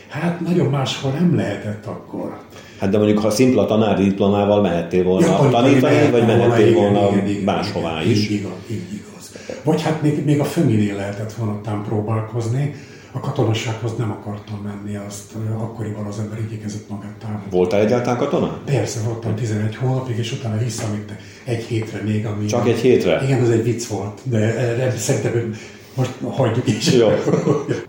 Hát 0.09 0.41
nagyon 0.41 0.67
máshol 0.67 1.11
nem 1.11 1.37
lehetett 1.37 1.87
akkor. 1.87 2.39
Hát 2.79 2.91
de 2.91 2.99
mondjuk, 2.99 3.19
ha 3.19 3.31
szimpla 3.31 3.67
tanári 3.67 4.03
diplomával 4.03 4.61
mehettél 4.61 5.05
volna 5.05 5.27
ja, 5.27 5.49
tanítani, 5.51 6.11
vagy 6.11 6.27
mehettél 6.27 6.75
volna 6.75 7.09
igen, 7.11 7.29
igen, 7.29 7.43
máshová 7.43 8.01
igen, 8.01 8.13
is. 8.13 8.29
Igaz, 8.29 8.53
így 8.71 8.93
igaz. 8.93 9.10
Vagy 9.63 9.83
hát 9.83 10.03
még, 10.03 10.25
még 10.25 10.41
a 10.41 10.45
Föminél 10.45 10.97
lehetett 10.97 11.33
volna 11.33 11.61
tám 11.61 11.85
próbálkozni, 11.85 12.75
a 13.13 13.21
katonassághoz 13.21 13.97
nem 13.97 14.11
akartam 14.11 14.61
menni, 14.65 14.97
azt 14.97 15.33
akkoriban 15.59 16.05
az 16.07 16.19
ember 16.19 16.39
igyekezett 16.39 16.89
magát 16.89 17.15
távolni. 17.19 17.45
Voltál 17.51 17.81
egyáltalán 17.81 18.19
katona? 18.19 18.61
Persze, 18.65 19.01
voltam 19.01 19.35
11 19.35 19.77
hónapig, 19.77 20.19
és 20.19 20.33
utána 20.33 20.59
visszavitte 20.59 21.17
egy 21.45 21.63
hétre 21.63 22.03
még. 22.03 22.27
Ami 22.27 22.47
Csak 22.47 22.69
egy 22.69 22.79
hétre? 22.79 23.21
Igen, 23.25 23.41
az 23.41 23.51
egy 23.51 23.65
vicc 23.65 23.87
volt, 23.87 24.21
de 24.23 24.95
szerintem 24.99 25.55
most 25.95 26.11
hagyjuk 26.31 26.69
is. 26.69 26.93
Jó. 26.93 27.09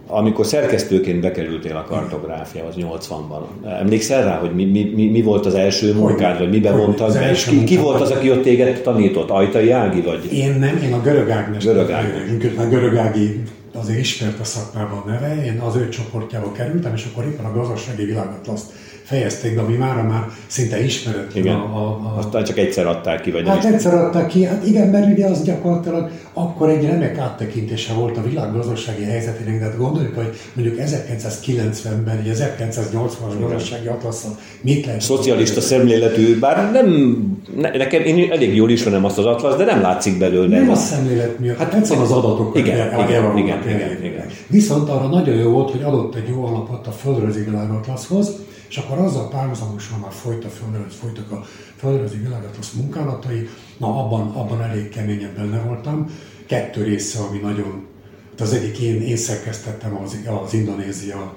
Amikor 0.08 0.46
szerkesztőként 0.46 1.22
bekerültél 1.22 1.76
a 1.76 1.86
kartográfiához 1.90 2.76
80-ban, 2.78 3.70
emlékszel 3.80 4.24
rá, 4.24 4.38
hogy 4.38 4.56
mi, 4.56 4.66
mi, 4.66 4.92
mi, 4.96 5.10
mi 5.10 5.22
volt 5.22 5.46
az 5.46 5.54
első 5.54 5.94
munkád, 5.94 6.38
vagy 6.38 6.50
mibe 6.50 6.72
vontak 6.72 7.14
be, 7.14 7.30
és 7.30 7.44
ki, 7.44 7.64
ki 7.64 7.78
volt 7.78 8.02
az, 8.02 8.12
aki 8.12 8.32
ott 8.32 8.42
téged 8.42 8.82
tanított? 8.82 9.30
Ajtai 9.30 9.70
Ági 9.70 10.02
vagy? 10.02 10.34
Én 10.34 10.56
nem, 10.60 10.80
én 10.84 10.94
a 10.94 11.02
görög 11.02 11.30
Ágnes. 11.30 11.64
Görög 11.64 11.92
Ágnes. 11.92 12.24
A 12.58 12.64
görög 12.64 12.96
Ági 12.96 13.42
azért 13.74 14.00
ismert 14.00 14.40
a 14.40 14.44
szakmában 14.44 15.04
neve, 15.06 15.46
én 15.46 15.60
az 15.60 15.76
ő 15.76 15.90
csoportjába 15.90 16.52
kerültem, 16.52 16.94
és 16.94 17.08
akkor 17.12 17.26
éppen 17.26 17.46
a 17.46 17.54
gazdasági 17.54 18.06
világatlaszt 18.06 18.72
fejezték 19.04 19.56
be, 19.56 19.62
ami 19.62 19.76
már 19.76 19.96
már 19.96 20.28
szinte 20.48 20.84
ismeret. 20.84 21.36
Igen. 21.36 21.56
A, 21.56 21.60
a, 21.60 21.88
a... 21.88 22.18
Aztán 22.18 22.44
csak 22.44 22.58
egyszer 22.58 22.88
adták 22.88 23.22
ki, 23.22 23.32
vagy 23.32 23.48
Hát 23.48 23.66
egyszer 23.66 23.94
adták 23.94 24.28
ki, 24.28 24.44
hát 24.44 24.68
igen, 24.68 24.88
mert 24.88 25.12
ugye 25.12 25.26
az 25.26 25.44
gyakorlatilag 25.44 26.10
akkor 26.34 26.70
egy 26.70 26.86
remek 26.86 27.18
áttekintése 27.18 27.94
volt 27.94 28.18
a 28.18 28.24
világ 28.24 28.54
gazdasági 28.54 29.04
helyzetének, 29.04 29.60
de 29.60 29.66
hát 29.66 29.78
gondoljuk, 29.78 30.16
hogy 30.16 30.30
mondjuk 30.54 30.78
1990-ben, 30.80 32.20
ugye 32.22 32.34
1980-as 32.34 33.40
gazdasági 33.40 33.88
atlaszon 33.88 34.32
mit 34.62 34.86
lehet... 34.86 35.02
Szocialista 35.02 35.62
szemléletű, 35.62 36.40
bár 36.40 36.72
nem, 36.72 37.16
ne, 37.56 37.78
nekem 37.78 38.02
én 38.02 38.32
elég 38.32 38.56
jól 38.56 38.70
ismerem 38.70 39.06
azt 39.06 39.18
az 39.18 39.26
atlasz, 39.26 39.56
de 39.56 39.66
nem 39.66 39.82
látszik 39.82 40.18
belőle. 40.18 40.60
Nem 40.60 40.70
a 40.70 40.76
szemlélet 40.76 41.40
miatt, 41.40 41.58
hát 41.58 41.74
ez 41.74 41.92
az 41.92 42.12
adatok. 42.12 42.58
Igen, 42.58 43.04
igen, 43.08 43.38
igen, 43.38 43.61
igen, 43.66 43.92
igen, 43.92 44.04
igen. 44.04 44.28
Viszont 44.48 44.90
arra 44.90 45.08
nagyon 45.08 45.36
jó 45.36 45.52
volt, 45.52 45.72
hogy 45.72 45.82
adott 45.82 46.16
egy 46.16 46.28
jó 46.28 46.46
alapot 46.46 46.88
a 46.88 46.92
földrajzi 46.92 47.44
világatlaszhoz, 47.44 48.36
és 48.70 48.78
akkor 48.78 48.98
azzal 48.98 49.30
párhuzamosan 49.30 50.00
már 50.00 50.12
folyt 50.12 50.46
a 50.46 50.50
földrajz, 50.50 50.96
folytak 50.96 51.32
a 51.32 51.46
földrajzi 51.76 52.18
világatlasz 52.18 52.72
munkálatai, 52.72 53.50
na 53.78 53.88
abban, 53.88 54.28
abban 54.28 54.62
elég 54.62 54.90
keményen 54.90 55.34
benne 55.36 55.60
voltam. 55.60 56.10
Kettő 56.46 56.84
része, 56.84 57.20
ami 57.20 57.38
nagyon, 57.38 57.86
hát 58.30 58.42
az 58.42 58.54
egyik 58.54 58.80
én, 58.80 59.02
én 59.02 59.18
szerkesztettem 59.18 59.98
az, 60.04 60.18
az 60.44 60.54
Indonézia 60.54 61.34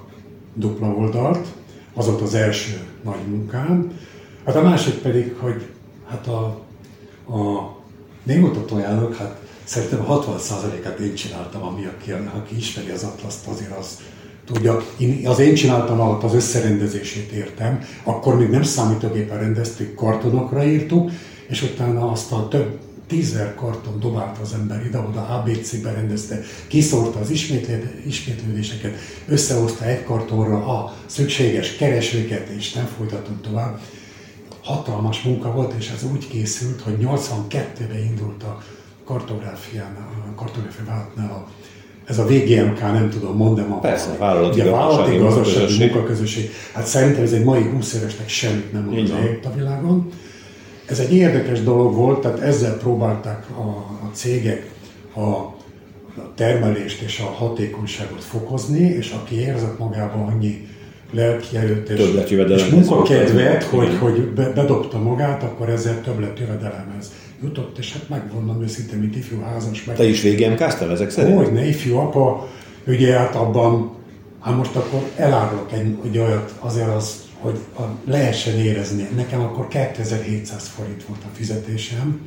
dupla 0.54 0.86
oldalt, 0.86 1.46
az 1.94 2.06
volt 2.06 2.20
az 2.20 2.34
első 2.34 2.80
nagy 3.04 3.26
munkám. 3.28 3.92
Hát 4.44 4.56
a 4.56 4.62
másik 4.62 4.94
pedig, 4.94 5.34
hogy 5.38 5.66
hát 6.08 6.26
a, 6.26 6.44
a 7.32 7.74
némutatójának, 8.22 9.14
hát 9.14 9.43
szerintem 9.64 10.10
a 10.10 10.24
60%-át 10.24 10.98
én 10.98 11.14
csináltam, 11.14 11.62
ami 11.62 11.84
aki, 11.84 12.12
aki 12.12 12.56
ismeri 12.56 12.90
az 12.90 13.02
atlaszt, 13.02 13.46
azért 13.46 13.78
az, 13.78 13.98
tudja, 14.44 14.82
én, 14.98 15.26
az 15.26 15.38
én 15.38 15.54
csináltam 15.54 16.00
alatt 16.00 16.22
az 16.22 16.34
összerendezését 16.34 17.30
értem, 17.30 17.84
akkor 18.02 18.38
még 18.38 18.48
nem 18.48 18.62
számítógépen 18.62 19.38
rendeztük, 19.38 19.94
kartonokra 19.94 20.64
írtuk, 20.64 21.10
és 21.48 21.62
utána 21.62 22.10
azt 22.10 22.32
a 22.32 22.48
több 22.48 22.78
tízer 23.06 23.54
karton 23.54 24.00
dobált 24.00 24.38
az 24.38 24.52
ember 24.52 24.84
ide-oda, 24.86 25.26
ABC-be 25.26 25.92
rendezte, 25.92 26.40
kiszórta 26.68 27.18
az 27.20 27.30
ismétlődéseket, 28.06 28.96
összehozta 29.28 29.84
egy 29.84 30.04
kartonra 30.04 30.66
a 30.66 30.94
szükséges 31.06 31.76
keresőket, 31.76 32.48
és 32.48 32.72
nem 32.72 32.86
folytatott 32.96 33.42
tovább. 33.42 33.80
Hatalmas 34.62 35.22
munka 35.22 35.52
volt, 35.52 35.74
és 35.78 35.92
ez 35.96 36.04
úgy 36.12 36.28
készült, 36.28 36.80
hogy 36.80 36.96
82-ben 37.00 38.04
indult 38.10 38.42
a 38.42 38.62
kartográfián, 39.04 39.96
a 40.32 40.34
kartográfiánál 40.34 41.30
a 41.30 41.46
ez 42.06 42.18
a 42.18 42.24
VGMK, 42.24 42.80
nem 42.80 43.10
tudom, 43.10 43.36
mondom 43.36 43.72
a 43.72 43.78
Persze, 43.78 44.16
vállalati, 44.18 44.60
ugye, 44.60 44.70
vállalati 44.70 45.16
gazdasági 45.16 45.78
munkaközösség. 45.78 46.50
Hát 46.72 46.86
szerintem 46.86 47.22
ez 47.22 47.32
egy 47.32 47.44
mai 47.44 47.62
20 47.62 47.94
évesnek 47.94 48.28
semmit 48.28 48.72
nem 48.72 48.82
mond 48.82 49.12
a 49.44 49.54
világon. 49.54 50.08
Ez 50.86 50.98
egy 50.98 51.12
érdekes 51.12 51.62
dolog 51.62 51.94
volt, 51.94 52.20
tehát 52.20 52.40
ezzel 52.40 52.76
próbálták 52.76 53.44
a, 53.50 53.68
a 54.04 54.10
cégek 54.12 54.70
a, 55.14 55.20
a 55.20 55.54
termelést 56.34 57.00
és 57.00 57.20
a 57.20 57.30
hatékonyságot 57.30 58.24
fokozni, 58.24 58.80
és 58.80 59.10
aki 59.10 59.40
érzett 59.40 59.78
magában 59.78 60.26
annyi 60.26 60.68
lelki 61.10 61.56
erőt 61.56 61.88
és, 61.88 62.00
és 62.48 62.66
munkakedvet, 62.66 63.62
hogy, 63.62 63.96
hogy 64.00 64.28
bedobta 64.54 64.98
magát, 64.98 65.42
akkor 65.42 65.68
ezzel 65.68 66.00
többletjövedelemhez 66.00 67.10
jutott, 67.44 67.78
és 67.78 67.92
hát 67.92 68.08
megmondom 68.08 68.62
őszintén, 68.62 68.98
mint 68.98 69.16
ifjú 69.16 69.40
házas. 69.40 69.84
Meg... 69.84 69.96
Te 69.96 70.04
is 70.04 70.22
végén 70.22 70.56
káztál 70.56 70.90
ezek 70.90 71.10
szerint? 71.10 71.36
Hogy 71.36 71.52
ne, 71.52 71.66
ifjú 71.66 71.96
apa, 71.96 72.48
ugye 72.86 73.18
hát 73.18 73.34
abban, 73.34 73.90
hát 74.40 74.56
most 74.56 74.76
akkor 74.76 75.10
elárulok 75.16 75.72
egy, 75.72 75.98
egy 76.04 76.18
olyat, 76.18 76.54
azért 76.60 76.88
az, 76.88 77.22
hogy 77.38 77.58
a, 77.76 77.82
lehessen 78.04 78.58
érezni. 78.58 79.08
Nekem 79.16 79.40
akkor 79.40 79.68
2700 79.68 80.68
forint 80.68 81.04
volt 81.04 81.20
a 81.24 81.34
fizetésem, 81.34 82.20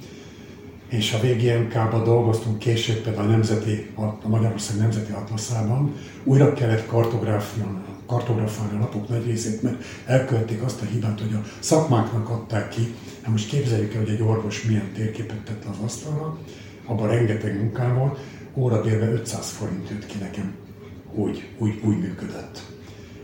és 0.90 1.14
a 1.14 1.18
VGMK-ban 1.18 2.04
dolgoztunk 2.04 2.60
később 2.60 3.02
például 3.02 3.28
a, 3.28 3.32
Nemzeti, 3.32 3.90
a 3.96 4.28
Magyarország 4.28 4.78
Nemzeti 4.78 5.12
Atlaszában, 5.12 5.94
újra 6.24 6.54
kellett 6.54 6.86
kartográfián 6.86 7.86
kartografálni 8.08 8.76
a 8.76 8.80
lapok 8.80 9.10
nagy 9.10 9.26
részét, 9.26 9.62
mert 9.62 9.84
elkövették 10.06 10.64
azt 10.64 10.82
a 10.82 10.86
hibát, 10.86 11.20
hogy 11.20 11.34
a 11.34 11.48
szakmáknak 11.60 12.30
adták 12.30 12.70
ki. 12.70 12.94
Hát 13.28 13.36
most 13.36 13.50
képzeljük 13.50 13.94
el, 13.94 14.00
hogy 14.00 14.10
egy 14.10 14.22
orvos 14.22 14.64
milyen 14.64 14.92
térképet 14.94 15.38
tett 15.38 15.66
az 15.66 15.76
asztalra, 15.84 16.38
abban 16.86 17.08
rengeteg 17.08 17.58
munkám 17.58 17.96
volt, 17.98 18.20
órabérve 18.56 19.12
500 19.12 19.50
forint 19.50 19.90
jött 19.90 20.06
ki 20.06 20.18
nekem. 20.18 20.56
Úgy, 21.14 21.48
úgy, 21.58 21.80
úgy 21.84 21.98
működött. 21.98 22.62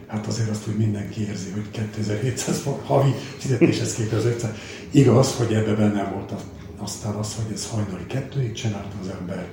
Hát 0.07 0.27
azért 0.27 0.49
azt, 0.49 0.63
hogy 0.63 0.75
mindenki 0.75 1.27
érzi, 1.27 1.51
hogy 1.51 1.71
2700 1.71 2.59
forint 2.59 2.85
havi 2.85 3.11
fizetéshez 3.37 3.95
képest 3.95 4.13
az 4.13 4.25
500. 4.25 4.51
Igaz, 4.91 5.35
hogy 5.35 5.53
ebbe 5.53 5.73
benne 5.73 6.03
volt 6.03 6.33
aztán 6.77 7.13
az, 7.13 7.35
hogy 7.35 7.53
ez 7.53 7.67
hajnali 7.67 8.05
kettőig 8.07 8.51
csinálta 8.51 8.95
az 9.01 9.07
ember, 9.19 9.47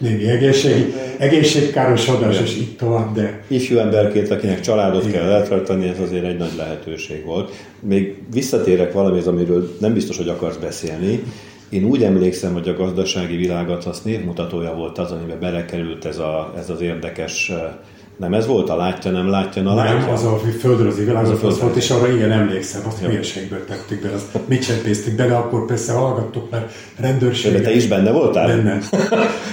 némi 0.00 0.28
egészség, 0.28 0.94
egészségkárosodás, 1.18 2.40
és 2.40 2.56
így 2.56 2.76
tovább, 2.76 3.14
de... 3.14 3.42
Ifjú 3.46 3.78
emberként, 3.78 4.30
akinek 4.30 4.60
családot 4.60 5.06
Igen. 5.06 5.20
kell 5.20 5.30
eltartani, 5.30 5.88
ez 5.88 5.98
azért 6.00 6.24
egy 6.24 6.36
nagy 6.36 6.56
lehetőség 6.56 7.24
volt. 7.24 7.50
Még 7.80 8.16
visszatérek 8.32 8.92
valamihez, 8.92 9.26
amiről 9.26 9.76
nem 9.80 9.92
biztos, 9.92 10.16
hogy 10.16 10.28
akarsz 10.28 10.56
beszélni. 10.56 11.22
Én 11.68 11.84
úgy 11.84 12.02
emlékszem, 12.02 12.52
hogy 12.52 12.68
a 12.68 12.76
gazdasági 12.76 13.36
világat 13.36 13.84
az 13.84 14.00
névmutatója 14.04 14.74
volt 14.74 14.98
az, 14.98 15.10
amiben 15.12 15.40
belekerült 15.40 16.04
ez, 16.04 16.18
a, 16.18 16.54
ez 16.58 16.70
az 16.70 16.80
érdekes 16.80 17.52
nem 18.20 18.34
ez 18.34 18.46
volt 18.46 18.70
a 18.70 18.76
látja, 18.76 19.10
nem 19.10 19.28
látja, 19.28 19.62
na 19.62 19.74
látja? 19.74 19.98
Nem, 19.98 20.10
az 20.10 20.24
a 20.24 20.40
földrajzi 20.60 21.04
világ, 21.04 21.24
az, 21.24 21.44
az 21.44 21.60
volt, 21.60 21.76
és 21.76 21.90
arra 21.90 22.12
igen 22.12 22.30
emlékszem, 22.30 22.82
azt 22.86 22.98
hülyeségből 22.98 23.64
tettük 23.64 24.02
be, 24.02 24.10
azt 24.14 24.38
mit 24.46 24.64
csempésztük 24.64 25.14
bele, 25.14 25.36
akkor 25.36 25.66
persze 25.66 25.92
hallgattuk, 25.92 26.50
mert 26.50 26.72
rendőrség. 26.96 27.52
De 27.52 27.60
te 27.60 27.74
is 27.74 27.86
benne 27.86 28.10
voltál? 28.10 28.46
Benne. 28.46 28.78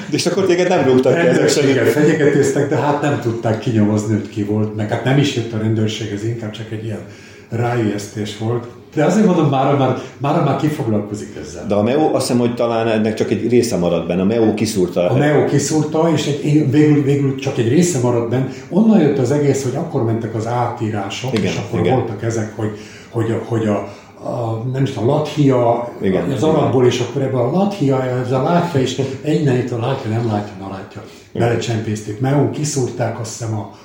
és 0.10 0.26
akkor 0.26 0.46
téged 0.46 0.68
nem 0.68 0.86
rúgtak 0.86 1.14
ki 1.20 1.28
ezek 1.28 1.88
fenyegetőztek, 1.88 2.70
de 2.70 2.76
hát 2.76 3.02
nem 3.02 3.20
tudták 3.22 3.60
kinyomozni, 3.60 4.14
hogy 4.14 4.30
ki 4.30 4.44
volt, 4.44 4.76
meg 4.76 4.90
hát 4.90 5.04
nem 5.04 5.18
is 5.18 5.36
jött 5.36 5.54
a 5.54 5.58
rendőrség, 5.58 6.12
ez 6.12 6.24
inkább 6.24 6.52
csak 6.52 6.72
egy 6.72 6.84
ilyen 6.84 7.02
ráijesztés 7.50 8.38
volt. 8.38 8.66
De 8.96 9.06
azért 9.06 9.26
mondom, 9.26 9.50
már, 9.50 9.76
már, 9.76 9.98
már, 10.18 10.44
már 10.44 10.56
kifoglalkozik 10.56 11.36
ezzel. 11.42 11.66
De 11.68 11.76
a 11.76 11.84
MEO 11.84 12.14
azt 12.14 12.28
hiszem, 12.28 12.42
hogy 12.42 12.56
talán 12.56 12.88
ennek 12.88 13.14
csak 13.14 13.32
egy 13.32 13.50
része 13.50 13.78
maradt 13.78 14.08
benne. 14.08 14.22
A 14.22 14.26
MEO 14.26 14.54
kiszúrta. 14.54 15.10
A 15.10 15.18
MEO 15.18 15.46
kiszúrta, 15.46 16.10
és 16.14 16.28
egy, 16.28 16.72
végül, 16.72 17.04
végül 17.04 17.36
csak 17.36 17.58
egy 17.58 17.70
része 17.70 18.00
maradt 18.00 18.30
benne. 18.30 18.48
Onnan 18.70 19.02
jött 19.02 19.18
az 19.18 19.32
egész, 19.32 19.64
hogy 19.64 19.76
akkor 19.76 20.04
mentek 20.04 20.36
az 20.36 20.48
átírások, 20.48 21.34
igen, 21.34 21.52
és 21.52 21.58
akkor 21.58 21.80
igen. 21.80 21.96
voltak 21.96 22.24
ezek, 22.24 22.56
hogy, 22.56 22.78
hogy, 23.10 23.36
hogy 23.46 23.68
a, 23.68 23.94
a, 24.28 24.64
nem 24.72 24.84
is 24.84 24.92
tudom, 24.92 25.08
Lathia, 25.08 25.94
igen, 26.02 26.32
az 26.32 26.44
arabból, 26.44 26.86
és 26.86 27.00
akkor 27.00 27.22
ebben 27.22 27.40
a 27.40 27.52
Lathia, 27.52 28.04
ez 28.04 28.32
a 28.32 28.42
látja, 28.42 28.80
és 28.80 29.02
innen 29.26 29.58
itt 29.58 29.72
a 29.72 29.80
látja, 29.80 30.10
nem 30.10 30.28
látja, 30.28 30.54
na 30.60 30.70
látja. 30.70 31.04
Belecsempészték. 31.34 32.20
Meon 32.20 32.52
kiszúrták 32.52 33.20
azt 33.20 33.38
hiszem 33.38 33.56
a, 33.56 33.78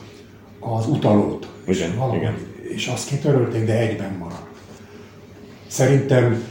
az 0.60 0.86
utalót. 0.86 1.48
Igen, 1.66 1.90
és, 1.90 1.96
valahogy, 1.96 2.18
igen. 2.18 2.34
és 2.62 2.86
azt 2.86 3.08
kitörölték, 3.08 3.66
de 3.66 3.78
egyben 3.78 4.16
maradt. 4.18 4.46
Szerintem 5.66 6.42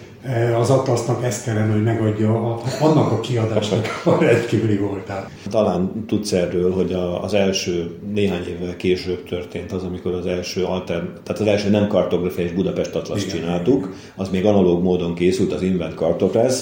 az 0.59 0.69
Atlasnak 0.69 1.23
ezt 1.23 1.43
kellene, 1.43 1.73
hogy 1.73 1.83
megadja 1.83 2.59
annak 2.79 3.11
a 3.11 3.19
kiadásnak 3.19 4.01
a 4.05 4.17
rendkívüli 4.19 4.77
voltát. 4.77 5.29
Talán 5.49 6.05
tudsz 6.07 6.31
erről, 6.31 6.71
hogy 6.71 6.93
az 7.21 7.33
első 7.33 7.97
néhány 8.13 8.47
évvel 8.47 8.75
később 8.75 9.23
történt 9.23 9.71
az, 9.71 9.83
amikor 9.83 10.13
az 10.13 10.25
első 10.25 10.63
alter, 10.63 11.03
tehát 11.23 11.41
az 11.41 11.47
első 11.47 11.69
nem 11.69 11.87
kartográfiás 11.87 12.51
Budapest 12.51 12.95
Atlas 12.95 13.23
Igen. 13.23 13.35
csináltuk, 13.35 13.93
az 14.15 14.29
még 14.29 14.45
analóg 14.45 14.83
módon 14.83 15.13
készült, 15.13 15.53
az 15.53 15.61
Invent 15.61 15.95
Cartograph, 15.95 16.55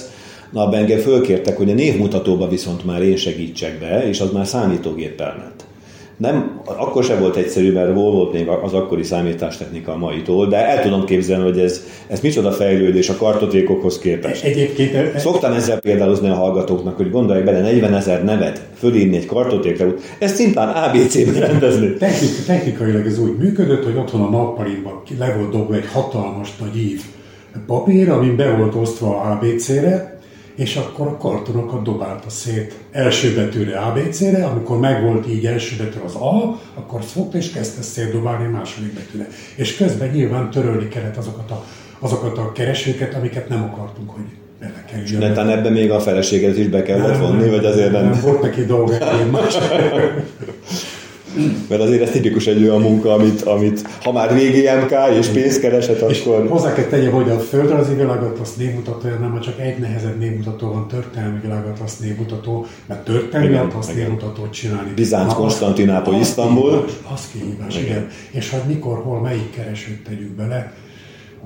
Na, 0.52 0.74
engem 0.74 1.00
fölkértek, 1.00 1.58
hogy 1.58 1.70
a 1.70 1.74
névmutatóba 1.74 2.48
viszont 2.48 2.86
már 2.86 3.02
én 3.02 3.16
segítsek 3.16 3.80
be, 3.80 4.08
és 4.08 4.20
az 4.20 4.32
már 4.32 4.48
számítógéppel 4.48 5.36
ment 5.38 5.69
nem, 6.20 6.62
akkor 6.66 7.04
sem 7.04 7.20
volt 7.20 7.36
egyszerű, 7.36 7.72
mert 7.72 7.94
hol 7.94 8.12
volt 8.12 8.34
még 8.34 8.48
az 8.48 8.74
akkori 8.74 9.04
számítástechnika 9.04 9.92
a 9.92 9.98
maitól, 9.98 10.48
de 10.48 10.68
el 10.68 10.82
tudom 10.82 11.06
képzelni, 11.06 11.44
hogy 11.44 11.60
ez, 11.60 11.84
ez 12.08 12.20
micsoda 12.20 12.52
fejlődés 12.52 13.10
a 13.10 13.16
kartotékokhoz 13.16 14.00
képest. 14.00 14.44
Egyébként... 14.44 14.94
E- 14.94 15.12
e- 15.14 15.20
Szoktam 15.20 15.54
ezzel 15.54 15.80
példálozni 15.80 16.30
a 16.30 16.34
hallgatóknak, 16.34 16.98
hogy 16.98 17.12
gondolják 17.12 17.46
bele 17.46 17.62
40 17.62 17.94
ezer 17.94 18.24
nevet 18.24 18.62
fölírni 18.78 19.18
egy 19.18 19.26
kartotékra, 19.26 19.94
ezt 20.20 20.36
szintán 20.36 20.68
ABC-ben 20.70 21.40
rendezni. 21.40 21.94
Technik, 21.94 22.46
technikailag 22.46 23.06
ez 23.06 23.20
úgy 23.20 23.38
működött, 23.38 23.84
hogy 23.84 23.98
otthon 23.98 24.22
a 24.22 24.30
nappalinkban 24.30 25.02
le 25.20 25.34
volt 25.38 25.52
dobva 25.52 25.76
egy 25.76 25.88
hatalmas 25.92 26.58
nagy 26.58 26.78
ív 26.78 27.02
papír, 27.66 28.10
amin 28.10 28.36
be 28.36 28.56
volt 28.56 28.76
osztva 28.76 29.22
ABC-re, 29.22 30.19
és 30.60 30.76
akkor 30.76 31.08
a 31.08 31.18
kartonokat 31.18 31.84
dobálta 31.84 32.30
szét 32.30 32.74
első 32.92 33.36
betűre 33.36 33.78
ABC-re, 33.78 34.46
amikor 34.46 34.80
megvolt 34.80 35.28
így 35.28 35.46
első 35.46 35.76
betű 35.84 36.00
az 36.06 36.16
A, 36.16 36.60
akkor 36.76 37.04
fogta 37.04 37.38
és 37.38 37.52
kezdte 37.52 37.82
szétdobálni 37.82 38.46
a 38.46 38.50
második 38.50 38.94
betűre. 38.94 39.28
És 39.56 39.76
közben 39.76 40.10
nyilván 40.10 40.50
törölni 40.50 40.88
kellett 40.88 41.18
azokat 41.18 41.52
a, 41.52 41.66
azokat 42.00 42.38
a 42.38 42.52
keresőket, 42.52 43.14
amiket 43.14 43.50
nem 43.50 43.64
akartunk, 43.64 44.10
hogy 44.10 44.24
bele 44.60 44.86
kerüljön. 44.92 45.30
Netán 45.30 45.50
ebbe 45.50 45.70
még 45.70 45.92
a 45.92 46.00
feleséget 46.00 46.58
is 46.58 46.68
be 46.68 46.82
kellett 46.82 47.12
nem, 47.12 47.22
vonni, 47.22 47.50
vagy 47.50 47.66
azért 47.66 47.92
nem? 47.92 48.10
nem 48.10 48.20
volt 48.22 48.42
neki 48.42 48.66
dolga, 48.66 48.98
más. 49.32 49.58
Mert 51.68 51.82
azért 51.82 52.02
ez 52.02 52.10
tipikus 52.10 52.48
egy 52.48 52.64
olyan 52.64 52.82
munka, 52.82 53.14
amit, 53.14 53.42
amit 53.42 53.88
ha 54.04 54.12
már 54.12 54.34
VGMK 54.34 54.94
és 55.20 55.28
pénzkereset, 55.28 56.02
akkor... 56.02 56.12
És 56.12 56.24
hozzá 56.50 56.74
kell 56.74 56.86
tegyem, 56.86 57.12
hogy 57.12 57.30
a 57.30 57.40
földrajzi 57.40 57.94
világatlasz 57.94 58.56
névmutatója 58.56 59.16
nem 59.16 59.40
csak 59.40 59.60
egy 59.60 59.78
nehezebb 59.78 60.20
névmutató 60.20 60.68
van, 60.68 60.88
történelmi 60.88 61.40
világatlasz 61.42 61.98
névmutató, 61.98 62.66
mert 62.86 63.04
történelmi 63.04 63.56
atlasz 63.56 63.94
névmutatót 63.94 64.54
csinálni. 64.54 64.92
Bizánc, 64.96 65.34
Konstantinápoly, 65.34 66.20
Isztambul. 66.20 66.74
Az, 66.74 67.12
az 67.14 67.30
kihívás, 67.32 67.76
igen. 67.76 67.86
igen. 67.86 68.08
És 68.32 68.50
hogy 68.50 68.62
mikor, 68.68 69.02
hol, 69.04 69.20
melyik 69.20 69.52
keresőt 69.56 70.04
tegyük 70.04 70.32
bele, 70.36 70.74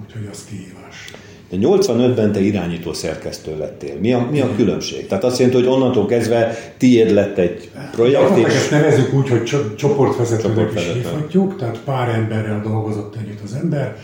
úgyhogy 0.06 0.30
az 0.32 0.46
kihívás. 0.50 1.12
De 1.54 1.68
85-ben 1.68 2.32
te 2.32 2.40
irányító 2.40 2.94
szerkesztő 2.94 3.58
lettél. 3.58 3.96
Mi 4.00 4.14
a, 4.14 4.28
mi 4.32 4.40
a 4.40 4.56
különbség? 4.56 5.08
Tehát 5.08 5.24
azt 5.24 5.40
jelenti, 5.40 5.62
hogy 5.62 5.70
onnantól 5.74 6.06
kezdve 6.06 6.58
tiéd 6.78 7.12
lett 7.12 7.38
egy 7.38 7.70
projekt, 7.92 8.38
és... 8.38 8.54
Ezt 8.54 8.72
nevezük 8.72 9.14
úgy, 9.14 9.30
hogy 9.30 9.44
csoportvezetőnek 9.76 10.72
is 10.76 10.92
hívhatjuk, 10.94 11.58
tehát 11.58 11.80
pár 11.86 12.10
emberrel 12.10 12.62
dolgozott 12.62 13.16
együtt 13.16 13.40
az 13.44 13.54
ember, 13.54 13.98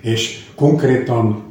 és 0.00 0.40
konkrétan 0.54 1.42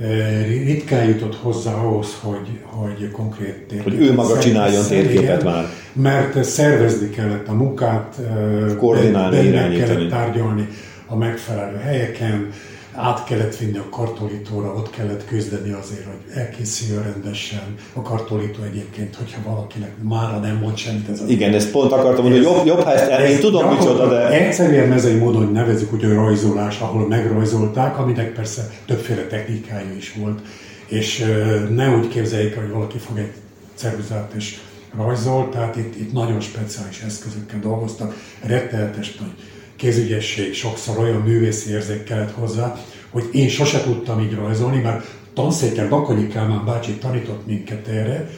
eh, 0.00 0.46
ritkán 0.64 1.08
jutott 1.08 1.36
hozzá 1.36 1.74
ahhoz, 1.74 2.18
hogy, 2.20 2.48
hogy 2.64 3.10
konkrét 3.10 3.64
térképet. 3.68 3.98
Hogy 3.98 4.06
ő 4.06 4.12
maga 4.12 4.38
csináljon 4.38 4.86
térképet 4.88 5.44
már. 5.44 5.64
Mert 5.92 6.44
szervezni 6.44 7.10
kellett 7.10 7.48
a 7.48 7.52
munkát, 7.54 8.14
eh, 8.18 8.76
koordinálni, 8.76 9.46
irányítani. 9.46 9.76
kellett 9.76 10.10
tárgyalni 10.10 10.68
a 11.06 11.16
megfelelő 11.16 11.76
helyeken, 11.76 12.48
át 12.96 13.24
kellett 13.24 13.56
vinni 13.56 13.78
a 13.78 13.88
kartolítóra, 13.90 14.74
ott 14.74 14.90
kellett 14.90 15.26
küzdeni 15.26 15.72
azért, 15.72 16.04
hogy 16.04 16.34
elkészüljön 16.34 17.02
rendesen. 17.02 17.74
A 17.92 18.02
kartolító 18.02 18.62
egyébként, 18.62 19.14
hogyha 19.14 19.40
valakinek 19.44 19.90
mára 20.02 20.38
nem 20.38 20.56
mond 20.56 20.76
semmit. 20.76 21.08
Ez 21.08 21.20
az 21.20 21.28
Igen, 21.28 21.54
ezt 21.54 21.70
pont 21.70 21.92
akartam 21.92 22.24
mondani, 22.24 22.44
hogy 22.44 22.54
jobb, 22.54 22.66
jobb 22.66 22.80
ha 22.80 22.92
ezt 22.92 23.10
el, 23.10 23.24
én 23.24 23.40
tudom 23.40 23.68
micsoda, 23.68 24.08
de... 24.08 24.28
Egyszerűen 24.28 24.88
mezei 24.88 25.14
módon, 25.14 25.44
hogy 25.44 25.52
nevezzük 25.52 25.90
hogy 25.90 26.12
rajzolás, 26.12 26.80
ahol 26.80 27.08
megrajzolták, 27.08 27.98
aminek 27.98 28.32
persze 28.32 28.70
többféle 28.86 29.26
technikája 29.26 29.92
is 29.96 30.14
volt. 30.20 30.40
És 30.86 31.24
ne 31.70 31.96
úgy 31.96 32.08
képzeljék, 32.08 32.56
hogy 32.56 32.70
valaki 32.70 32.98
fog 32.98 33.18
egy 33.18 33.32
ceruzát 33.74 34.32
és 34.36 34.58
rajzol, 34.96 35.48
tehát 35.48 35.76
itt, 35.76 36.00
itt 36.00 36.12
nagyon 36.12 36.40
speciális 36.40 37.02
eszközökkel 37.06 37.60
dolgoztak, 37.60 38.14
rettenetes 38.42 39.16
nagy 39.16 39.32
kézügyesség, 39.76 40.54
sokszor 40.54 40.98
olyan 40.98 41.20
művészi 41.20 41.70
érzék 41.70 42.04
kellett 42.04 42.34
hozzá, 42.34 42.76
hogy 43.10 43.28
én 43.32 43.48
sose 43.48 43.80
tudtam 43.82 44.20
így 44.20 44.34
rajzolni, 44.34 44.80
mert 44.80 45.06
tanszéken 45.34 45.88
Bakonyi 45.88 46.28
Kálmán 46.28 46.64
bácsi 46.64 46.92
tanított 46.92 47.46
minket 47.46 47.86
erre, 47.86 48.30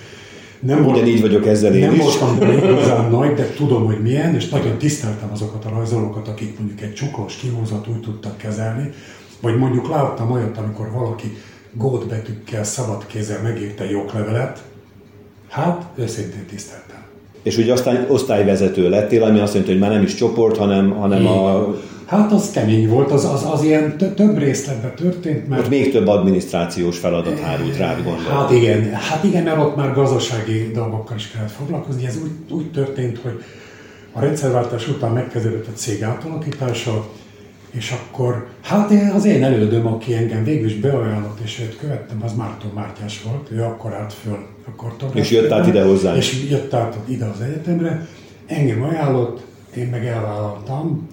nem 0.60 0.86
Ugyanígy 0.86 1.20
vagyok 1.20 1.46
ezzel 1.46 1.74
én 1.74 1.80
nem 1.80 1.94
is. 1.94 2.00
voltam 2.00 2.38
benne 2.38 2.70
igazán 2.70 3.10
nagy, 3.10 3.34
de 3.34 3.52
tudom, 3.56 3.84
hogy 3.84 4.02
milyen, 4.02 4.34
és 4.34 4.48
nagyon 4.48 4.78
tiszteltem 4.78 5.30
azokat 5.32 5.64
a 5.64 5.68
rajzolókat, 5.68 6.28
akik 6.28 6.58
mondjuk 6.58 6.80
egy 6.80 6.94
csuklós 6.94 7.36
kihúzat 7.36 7.88
úgy 7.88 8.00
tudtak 8.00 8.36
kezelni, 8.36 8.90
vagy 9.40 9.56
mondjuk 9.56 9.88
láttam 9.88 10.30
olyat, 10.30 10.56
amikor 10.56 10.90
valaki 10.92 11.36
gótbetűkkel, 11.72 12.64
szabad 12.64 13.06
kézzel 13.06 13.42
megírta 13.42 13.84
egy 13.84 13.94
oklevelet, 13.94 14.62
hát 15.48 15.84
őszintén 15.94 16.46
tiszteltem. 16.46 16.87
És 17.48 17.56
ugye 17.56 17.72
aztán 17.72 18.06
osztályvezető 18.08 18.88
lettél, 18.88 19.22
ami 19.22 19.38
azt 19.40 19.52
jelenti, 19.52 19.72
hogy 19.72 19.82
már 19.82 19.90
nem 19.90 20.02
is 20.02 20.14
csoport, 20.14 20.56
hanem, 20.56 20.90
hanem 20.90 21.26
a... 21.26 21.74
Hát 22.06 22.32
az 22.32 22.50
kemény 22.50 22.88
volt, 22.88 23.10
az, 23.10 23.24
az, 23.24 23.46
az 23.52 23.62
ilyen 23.62 23.96
több 24.16 24.38
részletben 24.38 24.94
történt, 24.94 25.48
mert... 25.48 25.62
Ott 25.62 25.68
még 25.68 25.92
több 25.92 26.06
adminisztrációs 26.06 26.98
feladat 26.98 27.38
hárult 27.38 27.76
rád, 27.76 27.96
gondolom. 28.04 28.32
Hát 28.32 28.50
igen, 28.50 28.92
hát 28.92 29.24
igen, 29.24 29.42
mert 29.42 29.58
ott 29.58 29.76
már 29.76 29.92
gazdasági 29.92 30.70
dolgokkal 30.74 31.16
is 31.16 31.30
kellett 31.30 31.50
foglalkozni. 31.50 32.06
Ez 32.06 32.18
úgy, 32.22 32.56
úgy 32.56 32.70
történt, 32.70 33.18
hogy 33.22 33.42
a 34.12 34.20
rendszerváltás 34.20 34.88
után 34.88 35.12
megkezdődött 35.12 35.66
a 35.66 35.74
cég 35.74 36.02
átalakítása, 36.02 37.08
és 37.78 37.90
akkor, 37.90 38.46
hát 38.62 38.90
én, 38.90 39.10
az 39.14 39.24
én 39.24 39.44
elődöm, 39.44 39.86
aki 39.86 40.14
engem 40.14 40.44
végül 40.44 40.66
is 40.66 40.74
beajánlott, 40.74 41.38
és 41.42 41.60
őt 41.60 41.78
követtem, 41.78 42.22
az 42.24 42.34
Márton 42.34 42.70
Mártyás 42.74 43.22
volt, 43.22 43.50
ő 43.50 43.62
akkor 43.62 43.94
állt 43.94 44.12
föl 44.12 44.38
a 44.66 44.76
kartográfiára. 44.76 45.18
És 45.18 45.30
jött 45.30 45.50
át 45.50 45.66
ide 45.66 45.84
hozzá. 45.84 46.16
És 46.16 46.46
jött 46.50 46.74
át 46.74 46.96
ide 47.04 47.24
az 47.24 47.40
egyetemre, 47.40 48.06
engem 48.46 48.82
ajánlott, 48.82 49.40
én 49.76 49.86
meg 49.86 50.06
elvállaltam, 50.06 51.08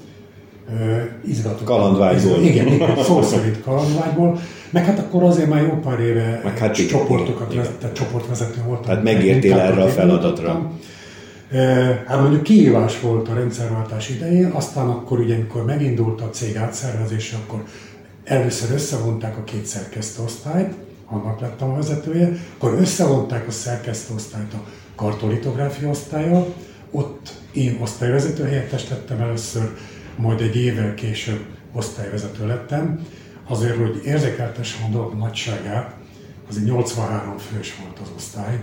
izgatott. 1.25 1.63
Kalandvágyból. 1.63 2.41
Igen, 2.41 2.67
igen, 2.67 3.03
szó 3.03 3.21
szerint 3.21 3.61
kalandvágyból. 3.61 4.39
Meg 4.69 4.85
hát 4.85 4.99
akkor 4.99 5.23
azért 5.23 5.49
már 5.49 5.61
jó 5.61 5.79
pár 5.83 5.99
éve 5.99 6.41
meg 6.43 6.57
hát 6.57 6.87
csoportokat, 6.87 7.51
igen, 7.53 7.63
igen. 7.63 7.77
tehát 7.79 7.95
csoportvezető 7.95 8.61
voltam. 8.65 8.85
Tehát 8.85 9.03
megértél 9.03 9.59
erre 9.59 9.81
a 9.81 9.87
feladatra. 9.87 10.45
Voltam. 10.45 10.79
Hát 12.07 12.19
mondjuk 12.19 12.43
kihívás 12.43 12.99
volt 12.99 13.27
a 13.27 13.33
rendszerváltás 13.33 14.09
idején, 14.09 14.45
aztán 14.45 14.87
akkor 14.87 15.19
ugye, 15.19 15.35
amikor 15.35 15.65
megindult 15.65 16.21
a 16.21 16.29
cég 16.29 16.55
átszervezése, 16.55 17.35
akkor 17.35 17.63
először 18.23 18.71
összevonták 18.71 19.37
a 19.37 19.43
két 19.43 19.65
szerkesztőosztályt, 19.65 20.73
annak 21.05 21.39
lettem 21.39 21.69
a 21.69 21.75
vezetője, 21.75 22.31
akkor 22.57 22.73
összevonták 22.73 23.47
a 23.47 23.51
szerkesztőosztályt 23.51 24.53
a 24.53 24.63
kartolitográfia 24.95 25.89
osztálya, 25.89 26.45
ott 26.91 27.33
én 27.53 27.77
osztályvezető 27.81 28.43
helyettes 28.43 28.89
lettem 28.89 29.21
először, 29.21 29.69
majd 30.15 30.41
egy 30.41 30.55
évvel 30.55 30.93
később 30.93 31.45
osztályvezető 31.73 32.47
lettem, 32.47 33.05
azért, 33.47 33.77
hogy 33.77 34.01
érzékeltessem 34.05 34.83
a 34.83 34.91
dolog 34.91 35.13
nagyságát, 35.13 35.95
azért 36.49 36.65
83 36.65 37.37
fős 37.37 37.75
volt 37.83 37.99
az 37.99 38.11
osztály, 38.15 38.59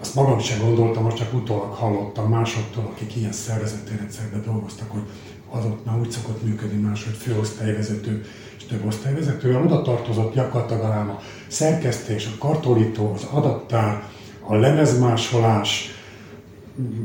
azt 0.00 0.14
magam 0.14 0.38
sem 0.38 0.58
gondoltam, 0.58 1.02
most 1.02 1.16
csak 1.16 1.34
utólag 1.34 1.72
hallottam 1.72 2.28
másoktól, 2.28 2.90
akik 2.92 3.16
ilyen 3.16 3.32
szervezeti 3.32 3.96
rendszerben 3.96 4.42
dolgoztak, 4.42 4.90
hogy 4.90 5.02
az 5.50 5.64
ott 5.64 5.84
már 5.84 5.98
úgy 5.98 6.10
szokott 6.10 6.42
működni 6.42 6.80
máshogy 6.80 7.14
főosztályvezető 7.14 8.24
és 8.56 8.64
több 8.64 8.86
osztályvezető. 8.86 9.58
Oda 9.58 9.82
tartozott 9.82 10.34
gyakorlatilag 10.34 10.84
a 10.84 11.20
szerkesztés, 11.48 12.26
a 12.26 12.38
kartolító, 12.38 13.12
az 13.12 13.26
adattár, 13.30 14.02
a 14.40 14.54
lemezmásolás, 14.54 15.90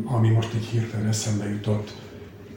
ami 0.05 0.29
most 0.29 0.53
így 0.55 0.65
hirtelen 0.65 1.08
eszembe 1.08 1.49
jutott. 1.49 1.93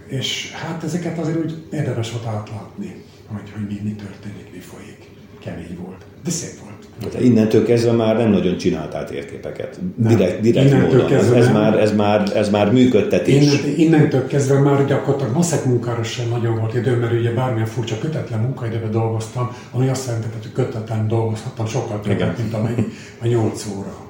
És 0.07 0.53
hát 0.53 0.85
ezeket 0.85 1.19
azért 1.19 1.45
úgy 1.45 1.67
érdemes 1.71 2.13
volt 2.13 2.27
átlátni, 2.27 3.05
hogy, 3.27 3.51
hogy 3.55 3.67
mi, 3.67 3.81
mi 3.83 3.95
történik, 3.95 4.53
mi 4.53 4.59
folyik. 4.59 5.11
kemény 5.39 5.79
volt, 5.81 6.05
de 6.25 6.31
szép 6.31 6.61
volt. 6.61 6.78
De 7.13 7.21
innentől 7.21 7.65
kezdve 7.65 7.93
már 7.93 8.17
nem 8.17 8.31
nagyon 8.31 8.57
csináltál 8.57 9.05
térképeket. 9.05 9.79
Direkt, 9.97 10.41
direkt 10.41 10.73
módon. 10.73 11.13
Ez, 11.13 11.31
ez, 11.31 11.53
már, 11.53 11.79
ez, 11.79 11.95
már, 11.95 12.37
ez 12.37 12.51
már 12.51 12.73
működtetés. 12.73 13.43
Innentől, 13.43 13.79
innentől 13.79 14.27
kezdve 14.27 14.59
már 14.59 14.87
gyakorlatilag 14.87 15.35
maszek 15.35 15.65
munkára 15.65 16.03
sem 16.03 16.29
nagyon 16.29 16.59
volt 16.59 16.75
idő, 16.75 16.97
mert 16.97 17.13
ugye 17.13 17.33
bármilyen 17.33 17.67
furcsa 17.67 17.99
kötetlen 17.99 18.41
munkaidőben 18.41 18.91
dolgoztam, 18.91 19.51
ami 19.71 19.89
azt 19.89 20.07
jelenti, 20.07 20.27
hogy 20.33 20.53
kötetlen 20.53 21.09
dolgozhattam 21.09 21.67
sokkal 21.67 22.01
többet, 22.01 22.39
mint 22.39 22.55
amennyi 22.55 22.87
a 23.23 23.27
8 23.27 23.67
óra. 23.79 24.07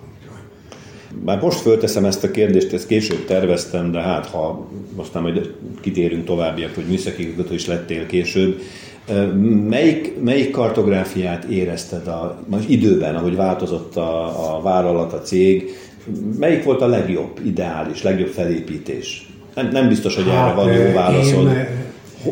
Már 1.24 1.40
most 1.40 1.60
fölteszem 1.60 2.04
ezt 2.04 2.24
a 2.24 2.30
kérdést, 2.30 2.72
ezt 2.72 2.86
később 2.86 3.24
terveztem, 3.24 3.90
de 3.92 4.00
hát 4.00 4.26
ha 4.26 4.68
aztán 4.96 5.22
majd 5.22 5.54
kitérünk 5.80 6.24
továbbiak, 6.24 6.74
hogy 6.74 6.84
műszaki 6.84 7.34
is 7.50 7.66
lettél 7.66 8.06
később, 8.06 8.60
Melyik, 9.68 10.14
melyik 10.22 10.50
kartográfiát 10.50 11.44
érezted 11.44 12.06
a, 12.06 12.42
most 12.46 12.68
időben, 12.68 13.14
ahogy 13.14 13.36
változott 13.36 13.96
a, 13.96 14.56
a 14.56 14.62
vállalat, 14.62 15.12
a 15.12 15.20
cég, 15.20 15.70
melyik 16.38 16.64
volt 16.64 16.80
a 16.80 16.86
legjobb, 16.86 17.40
ideális, 17.44 18.02
legjobb 18.02 18.28
felépítés? 18.28 19.28
Nem, 19.54 19.68
nem 19.72 19.88
biztos, 19.88 20.14
hogy 20.14 20.24
hát, 20.28 20.46
erre 20.46 20.54
van 20.54 20.72
jó 20.72 20.92
válaszod. 20.92 21.46
Én, 21.46 21.66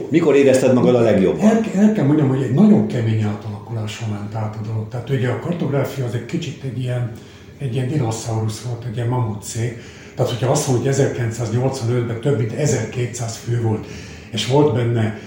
Mikor 0.09 0.37
érezted 0.37 0.75
magad 0.75 0.95
a 0.95 1.01
legjobban? 1.01 1.47
El, 1.47 1.65
el 1.77 1.93
kell 1.93 2.05
mondjam, 2.05 2.29
hogy 2.29 2.43
egy 2.43 2.53
nagyon 2.53 2.87
kemény 2.87 3.23
átalakuláson 3.23 4.09
ment 4.09 4.35
át 4.35 4.57
a 4.63 4.67
dolog. 4.67 4.89
Tehát 4.89 5.11
ugye 5.11 5.29
a 5.29 5.39
kartográfia 5.39 6.05
az 6.05 6.15
egy 6.15 6.27
kicsit 6.27 6.63
egy 6.65 6.79
ilyen, 6.79 7.13
egy 7.59 7.75
ilyen 7.75 7.89
dinoszaurusz 7.89 8.63
volt, 8.69 8.85
egy 8.85 8.97
ilyen 8.97 9.09
mamut 9.09 9.43
cég. 9.43 9.83
Tehát, 10.15 10.31
hogyha 10.31 10.51
azt 10.51 10.69
mondjuk, 10.69 10.95
hogy 10.95 11.05
1985-ben 11.05 12.21
több 12.21 12.39
mint 12.39 12.53
1200 12.53 13.37
fő 13.37 13.63
volt, 13.63 13.87
és 14.31 14.47
volt 14.47 14.75
benne 14.75 15.19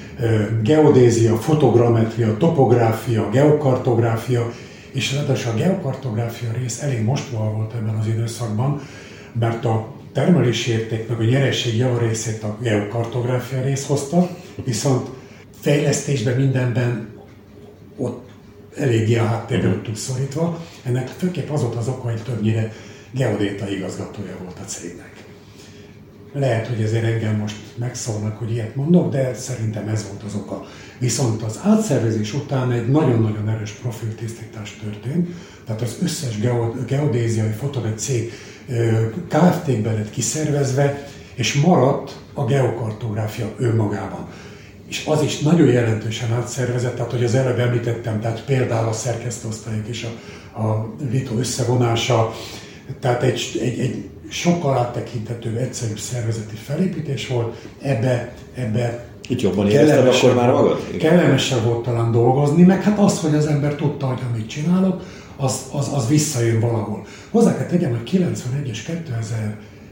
geodézia, 0.63 1.35
fotogrammetria, 1.35 2.37
topográfia, 2.37 3.29
geokartográfia, 3.29 4.51
és 4.91 5.13
ráadásul 5.13 5.51
a 5.51 5.55
geokartográfia 5.55 6.51
rész 6.51 6.81
elég 6.81 7.03
mostoha 7.03 7.51
volt 7.51 7.73
ebben 7.73 7.95
az 7.95 8.07
időszakban, 8.07 8.81
mert 9.39 9.65
a 9.65 9.87
termelési 10.13 10.71
érték 10.71 11.07
meg 11.09 11.19
a 11.19 11.23
nyereség 11.23 11.77
javarészét 11.77 12.43
a 12.43 12.57
geokartográfia 12.61 13.61
rész 13.61 13.85
hozta, 13.85 14.29
viszont 14.63 15.09
fejlesztésben 15.59 16.35
mindenben 16.35 17.09
ott 17.97 18.29
eléggé 18.75 19.17
a 19.17 19.25
háttérbe 19.25 19.67
voltunk 19.67 19.97
szorítva. 19.97 20.63
Ennek 20.83 21.07
főképp 21.07 21.49
az 21.49 21.61
volt 21.61 21.75
az 21.75 21.87
oka, 21.87 22.09
hogy 22.09 22.23
többnyire 22.23 22.73
geodéta 23.11 23.69
igazgatója 23.69 24.35
volt 24.43 24.57
a 24.59 24.65
cégnek. 24.65 25.08
Lehet, 26.33 26.67
hogy 26.67 26.81
ezért 26.81 27.03
engem 27.03 27.35
most 27.35 27.55
megszólnak, 27.75 28.37
hogy 28.37 28.51
ilyet 28.51 28.75
mondok, 28.75 29.11
de 29.11 29.33
szerintem 29.33 29.87
ez 29.87 30.05
volt 30.07 30.23
az 30.23 30.35
oka. 30.35 30.65
Viszont 30.99 31.41
az 31.41 31.59
átszervezés 31.63 32.33
után 32.33 32.71
egy 32.71 32.89
nagyon-nagyon 32.89 33.49
erős 33.49 33.71
profiltisztítás 33.71 34.79
történt, 34.83 35.27
tehát 35.65 35.81
az 35.81 35.97
összes 36.01 36.39
geodéziai 36.87 37.51
fotonet 37.51 37.99
cég 37.99 38.31
Kft-ben 39.27 39.93
lett 39.93 40.09
kiszervezve, 40.09 41.07
és 41.35 41.53
maradt 41.53 42.19
a 42.33 42.45
geokartográfia 42.45 43.53
önmagában. 43.57 44.27
És 44.87 45.05
az 45.05 45.23
is 45.23 45.39
nagyon 45.39 45.67
jelentősen 45.67 46.33
átszervezett, 46.33 46.95
tehát 46.95 47.11
hogy 47.11 47.23
az 47.23 47.35
előbb 47.35 47.59
említettem, 47.59 48.19
tehát 48.19 48.45
például 48.45 48.87
a 48.87 48.93
szerkesztőosztályok 48.93 49.87
és 49.87 50.07
a, 50.53 50.61
a 50.61 50.93
Vito 51.09 51.37
összevonása, 51.37 52.33
tehát 52.99 53.23
egy, 53.23 53.59
egy, 53.61 53.79
egy 53.79 54.09
sokkal 54.29 54.77
áttekintető, 54.77 55.57
egyszerűbb 55.57 55.99
szervezeti 55.99 56.55
felépítés 56.55 57.27
volt, 57.27 57.67
ebbe, 57.81 58.33
ebbe 58.53 59.07
itt 59.27 59.41
jobban 59.41 59.69
érezted 59.69 60.07
akkor 60.07 60.35
már 60.35 60.51
magad? 60.51 60.97
Kellemesebb 60.97 61.63
volt 61.63 61.83
talán 61.83 62.11
dolgozni, 62.11 62.63
meg 62.63 62.83
hát 62.83 62.99
az, 62.99 63.19
hogy 63.19 63.35
az 63.35 63.45
ember 63.45 63.75
tudta, 63.75 64.05
hogy 64.05 64.19
amit 64.31 64.49
csinálok, 64.49 65.03
az, 65.37 65.61
az, 65.71 65.89
az 65.93 66.07
visszajön 66.07 66.59
valahol. 66.59 67.05
Hozzá 67.29 67.57
kell 67.57 67.65
tegyem, 67.65 67.89
hogy 67.89 68.03
91 68.03 68.67
és 68.67 68.81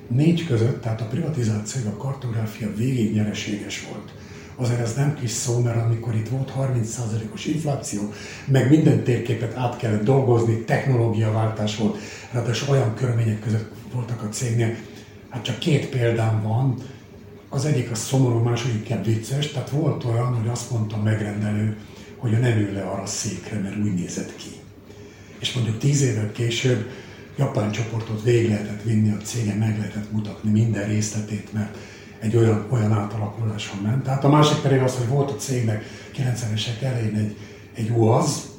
2004 0.10 0.45
között, 0.47 0.82
tehát 0.82 1.02
a 1.02 1.06
privatizált 1.06 1.67
cég, 1.67 1.86
a 1.86 1.97
kartográfia 1.97 2.67
végig 2.76 3.13
nyereséges 3.13 3.88
volt. 3.91 4.13
Azért 4.56 4.80
ez 4.80 4.93
nem 4.93 5.17
kis 5.19 5.32
szó, 5.32 5.60
mert 5.60 5.86
amikor 5.86 6.15
itt 6.15 6.30
volt 6.30 6.52
30%-os 6.60 7.45
infláció, 7.45 8.02
meg 8.45 8.69
minden 8.69 9.04
térképet 9.04 9.58
át 9.58 9.78
kellett 9.78 10.04
dolgozni, 10.04 10.63
technológiaváltás 10.63 11.78
volt, 11.78 11.97
ráadásul 12.32 12.69
olyan 12.69 12.93
körülmények 12.95 13.39
között 13.39 13.71
voltak 13.93 14.23
a 14.23 14.30
cégnél. 14.30 14.76
Hát 15.30 15.43
csak 15.43 15.60
két 15.60 15.89
példám 15.89 16.41
van, 16.43 16.76
az 17.50 17.65
egyik 17.65 17.91
a 17.91 17.95
szomorú, 17.95 18.39
második 18.39 18.76
inkább 18.76 19.06
vicces, 19.06 19.47
tehát 19.47 19.69
volt 19.69 20.04
olyan, 20.04 20.36
hogy 20.36 20.47
azt 20.47 20.71
mondta 20.71 20.95
a 20.95 21.02
megrendelő, 21.02 21.78
hogy 22.17 22.34
a 22.34 22.38
nem 22.38 22.58
ül 22.58 22.73
le 22.73 22.82
arra 22.82 23.02
a 23.02 23.06
székre, 23.06 23.60
mert 23.60 23.78
úgy 23.78 23.93
nézett 23.93 24.36
ki. 24.36 24.50
És 25.39 25.54
mondjuk 25.54 25.78
tíz 25.78 26.02
évvel 26.02 26.32
később 26.32 26.89
japán 27.38 27.71
csoportot 27.71 28.23
végig 28.23 28.50
lehetett 28.50 28.84
vinni 28.84 29.12
a 29.12 29.17
cégen, 29.17 29.58
meg 29.58 29.78
lehetett 29.78 30.12
mutatni 30.12 30.52
minden 30.52 30.88
részletét, 30.88 31.54
mert 31.54 31.78
egy 32.19 32.36
olyan, 32.36 32.67
olyan 32.69 32.91
átalakuláson 32.91 33.80
ment. 33.84 34.04
Tehát 34.04 34.23
a 34.23 34.30
másik 34.30 34.58
pedig 34.58 34.82
az, 34.82 34.95
hogy 34.95 35.08
volt 35.08 35.32
a 35.32 35.36
cégnek 35.36 35.84
90-esek 36.15 36.82
elején 36.82 37.15
egy, 37.15 37.38
egy 37.73 37.89
UAZ, 37.89 38.57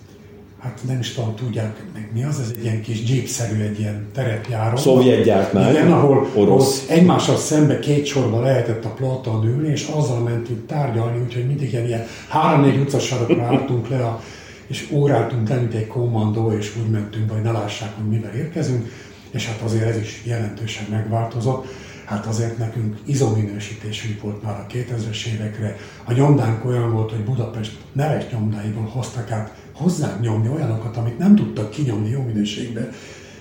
hát 0.58 0.80
nem 0.86 0.98
is 0.98 1.12
tudom, 1.12 1.34
tudják 1.34 1.82
meg 1.94 2.10
mi 2.12 2.24
az, 2.24 2.40
ez 2.40 2.52
egy 2.56 2.64
ilyen 2.64 2.82
kis 2.82 3.10
jeepszerű, 3.10 3.62
egy 3.62 3.78
ilyen 3.78 4.06
terepjáró. 4.12 4.76
Szovjet 4.76 5.24
gyártmány. 5.24 5.70
Igen, 5.70 5.92
ahol, 5.92 6.28
orosz. 6.34 6.82
ahol 6.84 6.98
egymással 6.98 7.36
szembe 7.36 7.78
két 7.78 8.06
sorba 8.06 8.40
lehetett 8.40 8.84
a 8.84 8.88
ploton 8.88 9.46
ülni, 9.46 9.68
és 9.68 9.86
azzal 9.94 10.20
mentünk 10.20 10.66
tárgyalni, 10.66 11.20
úgyhogy 11.20 11.46
mindig 11.46 11.72
ilyen, 11.72 11.86
ilyen 11.86 12.06
három-négy 12.28 12.80
utcasarokra 12.80 13.42
álltunk 13.42 13.88
le, 13.88 14.04
a, 14.04 14.22
és 14.66 14.88
óráltunk 14.92 15.48
le, 15.48 15.54
mint 15.54 15.74
egy 15.74 15.86
kommandó, 15.86 16.52
és 16.52 16.76
úgy 16.82 16.90
mentünk, 16.90 17.30
hogy 17.30 17.42
ne 17.42 17.50
lássák, 17.50 17.96
hogy 17.96 18.08
mivel 18.08 18.34
érkezünk, 18.34 18.86
és 19.30 19.46
hát 19.46 19.60
azért 19.64 19.88
ez 19.88 19.96
is 19.96 20.22
jelentősen 20.24 20.86
megváltozott 20.90 21.66
hát 22.08 22.26
azért 22.26 22.58
nekünk 22.58 22.96
izominősítésünk 23.04 24.20
volt 24.20 24.42
már 24.42 24.54
a 24.54 24.66
2000-es 24.72 25.26
évekre. 25.26 25.76
A 26.04 26.12
nyomdánk 26.12 26.64
olyan 26.64 26.92
volt, 26.92 27.10
hogy 27.10 27.24
Budapest 27.24 27.76
neves 27.92 28.24
nyomdáiból 28.30 28.84
hoztak 28.84 29.30
át 29.30 29.54
hozzánk 29.78 30.20
nyomni 30.20 30.48
olyanokat, 30.48 30.96
amit 30.96 31.18
nem 31.18 31.36
tudtak 31.36 31.70
kinyomni 31.70 32.10
jó 32.10 32.22
minőségben, 32.22 32.92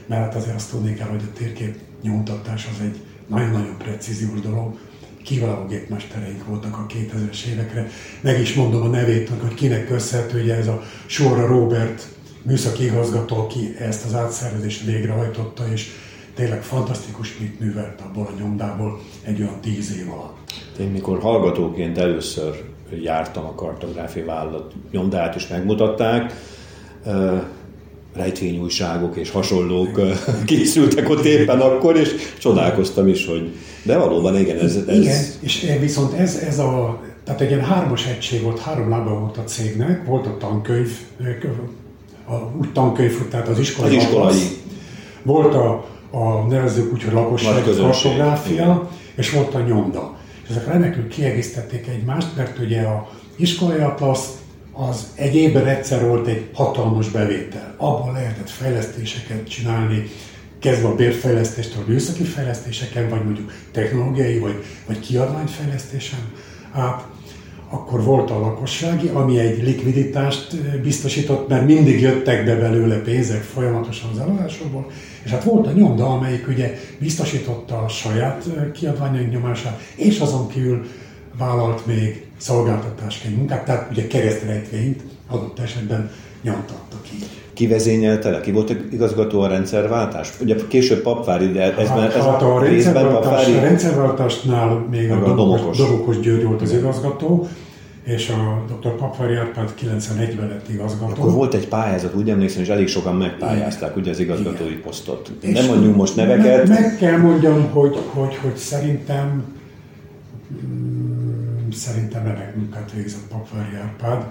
mert 0.05 0.21
hát 0.21 0.35
azért 0.35 0.55
azt 0.55 0.71
tudni 0.71 0.93
kell, 0.93 1.07
hogy 1.07 1.21
a 1.23 1.37
térkép 1.37 1.75
nyomtatás 2.01 2.67
az 2.73 2.81
egy 2.81 2.95
nagyon-nagyon 3.27 3.77
precíziós 3.77 4.39
dolog. 4.39 4.77
Kiváló 5.23 5.65
gépmestereink 5.65 6.45
voltak 6.45 6.77
a 6.77 6.85
2000-es 6.89 7.45
évekre. 7.45 7.89
Meg 8.21 8.39
is 8.39 8.53
mondom 8.53 8.81
a 8.81 8.87
nevét, 8.87 9.29
hogy 9.29 9.53
kinek 9.53 9.87
köszönhető, 9.87 10.39
hogy 10.39 10.49
ez 10.49 10.67
a 10.67 10.81
Sorra 11.05 11.47
Robert 11.47 12.07
műszaki 12.41 12.83
igazgató, 12.83 13.35
aki 13.37 13.75
ezt 13.79 14.05
az 14.05 14.13
átszervezést 14.13 14.85
végrehajtotta, 14.85 15.71
és 15.71 15.89
tényleg 16.35 16.63
fantasztikus, 16.63 17.37
mit 17.37 17.59
művelt 17.59 18.01
abból 18.01 18.25
a 18.25 18.39
nyomdából 18.39 18.99
egy 19.23 19.41
olyan 19.41 19.61
tíz 19.61 19.97
év 19.97 20.11
alatt. 20.11 20.53
Én 20.79 20.87
mikor 20.87 21.19
hallgatóként 21.19 21.97
először 21.97 22.63
jártam 23.03 23.45
a 23.45 23.55
kartográfia 23.55 24.25
vállalat 24.25 24.73
nyomdát 24.91 25.35
is 25.35 25.47
megmutatták, 25.47 26.33
rejtvényújságok 28.15 29.15
és 29.15 29.31
hasonlók 29.31 30.01
készültek 30.45 31.09
ott 31.09 31.23
éppen 31.23 31.59
akkor, 31.59 31.97
és 31.97 32.15
csodálkoztam 32.39 33.07
is, 33.07 33.25
hogy 33.25 33.55
de 33.83 33.97
valóban 33.97 34.37
igen, 34.37 34.59
ez... 34.59 34.75
ez... 34.87 34.99
Igen, 34.99 35.23
és 35.39 35.75
viszont 35.79 36.13
ez, 36.13 36.35
ez 36.35 36.59
a, 36.59 37.01
tehát 37.23 37.41
egy 37.41 37.49
ilyen 37.49 37.63
hármas 37.63 38.05
egység 38.05 38.41
volt, 38.41 38.59
három 38.59 38.89
lába 38.89 39.19
volt 39.19 39.37
a 39.37 39.43
cégnek, 39.43 40.05
volt 40.05 40.25
a 40.25 40.37
tankönyv, 40.37 40.91
a, 42.27 42.33
úgy 42.59 42.71
tankönyv, 42.71 43.27
tehát 43.29 43.47
az 43.47 43.59
iskolai, 43.59 43.95
az 43.95 44.03
iskolai. 44.03 44.35
volt 45.23 45.53
a, 45.53 45.85
a 46.11 46.45
nevezzük 46.49 46.93
úgy, 46.93 47.03
hogy 47.03 47.13
lakossági 47.13 47.77
kartográfia, 47.77 48.89
és 49.15 49.31
volt 49.31 49.55
a 49.55 49.59
nyomda. 49.59 50.16
És 50.47 50.55
ezek 50.55 50.67
remekül 50.67 51.07
kiegészítették 51.07 51.87
egymást, 51.87 52.35
mert 52.35 52.59
ugye 52.59 52.81
a 52.81 53.09
iskolai 53.35 53.79
atlasz 53.79 54.37
az 54.73 55.07
egy 55.15 55.35
évben 55.35 55.65
egyszer 55.65 56.07
volt 56.07 56.27
egy 56.27 56.49
hatalmas 56.53 57.09
bevétel. 57.09 57.73
Abban 57.77 58.13
lehetett 58.13 58.49
fejlesztéseket 58.49 59.49
csinálni, 59.49 60.09
kezdve 60.59 60.87
a 60.87 60.95
bérfejlesztéstől 60.95 61.83
a 61.83 61.89
műszaki 61.89 62.23
fejlesztéseken, 62.23 63.09
vagy 63.09 63.23
mondjuk 63.23 63.51
technológiai, 63.71 64.39
vagy, 64.39 64.63
vagy 64.85 64.99
kiadványfejlesztésen 64.99 66.19
át. 66.71 67.05
Akkor 67.69 68.03
volt 68.03 68.31
a 68.31 68.39
lakossági, 68.39 69.07
ami 69.07 69.39
egy 69.39 69.63
likviditást 69.63 70.79
biztosított, 70.81 71.47
mert 71.47 71.65
mindig 71.65 72.01
jöttek 72.01 72.45
be 72.45 72.55
belőle 72.55 72.95
pénzek 72.95 73.41
folyamatosan 73.41 74.09
az 74.09 74.19
eladásokból, 74.19 74.91
és 75.23 75.31
hát 75.31 75.43
volt 75.43 75.67
a 75.67 75.71
nyomda, 75.71 76.05
amelyik 76.05 76.47
ugye 76.47 76.77
biztosította 76.99 77.77
a 77.77 77.87
saját 77.87 78.45
kiadványaink 78.73 79.31
nyomását, 79.31 79.79
és 79.95 80.19
azon 80.19 80.47
kívül 80.47 80.85
vállalt 81.37 81.85
még 81.85 82.25
szolgáltatásként 82.37 83.37
munkát, 83.37 83.65
tehát 83.65 83.91
ugye 83.91 84.07
keresztrejtvényt 84.07 85.01
adott 85.27 85.59
esetben 85.59 86.11
nyomtattak 86.41 87.01
így. 87.13 87.25
Ki 87.53 87.67
vezényelte 87.67 88.29
le? 88.29 88.41
Ki 88.41 88.51
volt 88.51 88.75
igazgató 88.91 89.41
a 89.41 89.47
rendszerváltás? 89.47 90.33
Ugye 90.41 90.55
később 90.67 91.01
papvári, 91.01 91.51
de 91.51 91.61
ez, 91.77 91.87
hát, 91.87 92.15
ez 92.15 92.23
hát 92.23 92.41
a, 92.41 92.59
rendszerváltás, 92.59 93.23
papvári... 93.23 93.53
a 93.53 93.61
rendszerváltásnál 93.61 94.87
még 94.91 95.11
a, 95.11 95.31
a 95.31 95.35
Domokos. 95.35 95.77
Domokos 95.77 96.19
György 96.19 96.43
volt 96.43 96.61
az 96.61 96.73
igazgató, 96.73 97.47
és 98.03 98.29
a 98.29 98.65
dr. 98.67 98.95
Papvari 98.95 99.35
Árpád 99.35 99.73
91-ben 99.81 100.47
lett 100.47 100.69
igazgató. 100.69 101.21
Akkor 101.21 101.31
volt 101.31 101.53
egy 101.53 101.67
pályázat, 101.67 102.15
úgy 102.15 102.29
emlékszem, 102.29 102.61
és 102.61 102.67
elég 102.67 102.87
sokan 102.87 103.15
megpályázták 103.15 103.95
ugye 103.95 104.11
az 104.11 104.19
igazgatói 104.19 104.67
Igen. 104.67 104.81
posztot. 104.81 105.31
Nem 105.41 105.65
mondjunk 105.65 105.95
most 105.95 106.15
neveket. 106.15 106.67
Meg, 106.67 106.81
meg 106.81 106.97
kell 106.97 107.17
mondjam, 107.17 107.69
hogy, 107.71 107.99
hogy, 108.13 108.35
hogy 108.35 108.55
szerintem 108.55 109.43
mm, 110.65 111.69
szerintem 111.71 112.23
remek 112.23 112.55
munkát 112.55 112.91
végzett 112.95 113.27
Papvari 113.29 113.75
Árpád, 113.83 114.25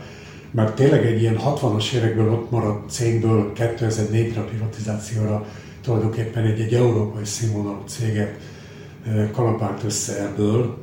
mert 0.56 0.74
tényleg 0.74 1.06
egy 1.06 1.20
ilyen 1.20 1.38
60-as 1.44 1.92
évekből 1.92 2.32
ott 2.32 2.50
maradt 2.50 2.90
cégből 2.90 3.52
2004-re 3.54 4.40
a 4.40 4.44
privatizációra 4.44 5.44
tulajdonképpen 5.82 6.44
egy, 6.44 6.60
egy 6.60 6.74
európai 6.74 7.24
színvonalú 7.24 7.82
céget 7.86 8.38
kalapált 9.32 9.84
össze 9.84 10.20
ebből, 10.20 10.76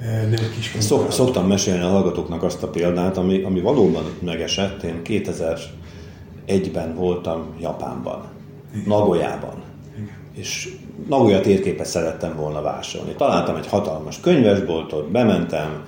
nem 0.00 0.50
kis 0.54 0.72
Szok, 0.78 1.12
Szoktam 1.12 1.46
mesélni 1.46 1.82
a 1.82 1.88
hallgatóknak 1.88 2.42
azt 2.42 2.62
a 2.62 2.68
példát, 2.68 3.16
ami, 3.16 3.42
ami 3.42 3.60
valóban 3.60 4.04
megesett. 4.20 4.82
Én 4.82 5.00
2001-ben 5.04 6.94
voltam 6.94 7.54
Japánban, 7.60 8.24
Igen. 8.72 8.84
Nagoyában. 8.86 9.62
Igen. 9.96 10.16
És 10.32 10.76
Nagoya 11.08 11.40
térképet 11.40 11.86
szerettem 11.86 12.36
volna 12.36 12.62
vásárolni. 12.62 13.14
Találtam 13.16 13.56
egy 13.56 13.66
hatalmas 13.66 14.20
könyvesboltot, 14.20 15.10
bementem, 15.10 15.84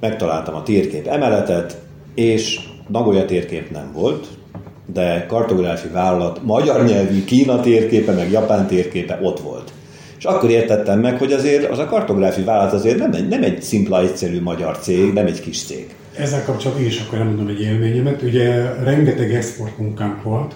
megtaláltam 0.00 0.54
a 0.54 0.62
térkép 0.62 1.06
emeletet, 1.06 1.90
és 2.14 2.60
Nagoya 2.88 3.24
térkép 3.24 3.70
nem 3.70 3.92
volt, 3.92 4.26
de 4.92 5.26
kartográfi 5.28 5.88
vállalat 5.88 6.42
magyar 6.42 6.84
nyelvű 6.84 7.24
Kína 7.24 7.60
térképe, 7.60 8.12
meg 8.12 8.30
Japán 8.30 8.66
térképe 8.66 9.18
ott 9.22 9.40
volt. 9.40 9.72
És 10.18 10.24
akkor 10.24 10.50
értettem 10.50 11.00
meg, 11.00 11.18
hogy 11.18 11.32
azért 11.32 11.70
az 11.70 11.78
a 11.78 11.84
kartográfi 11.84 12.42
vállalat 12.42 12.72
azért 12.72 12.98
nem 12.98 13.12
egy, 13.12 13.28
nem 13.28 13.42
egy 13.42 13.62
szimpla, 13.62 14.00
egyszerű 14.00 14.40
magyar 14.40 14.78
cég, 14.78 15.12
nem 15.12 15.26
egy 15.26 15.40
kis 15.40 15.64
cég. 15.64 15.94
Ezzel 16.16 16.44
kapcsolatban 16.44 16.86
is 16.86 17.00
akkor 17.00 17.18
elmondom 17.18 17.46
egy 17.46 17.60
élményemet. 17.60 18.22
Ugye 18.22 18.74
rengeteg 18.82 19.34
export 19.34 19.78
munkánk 19.78 20.22
volt. 20.22 20.54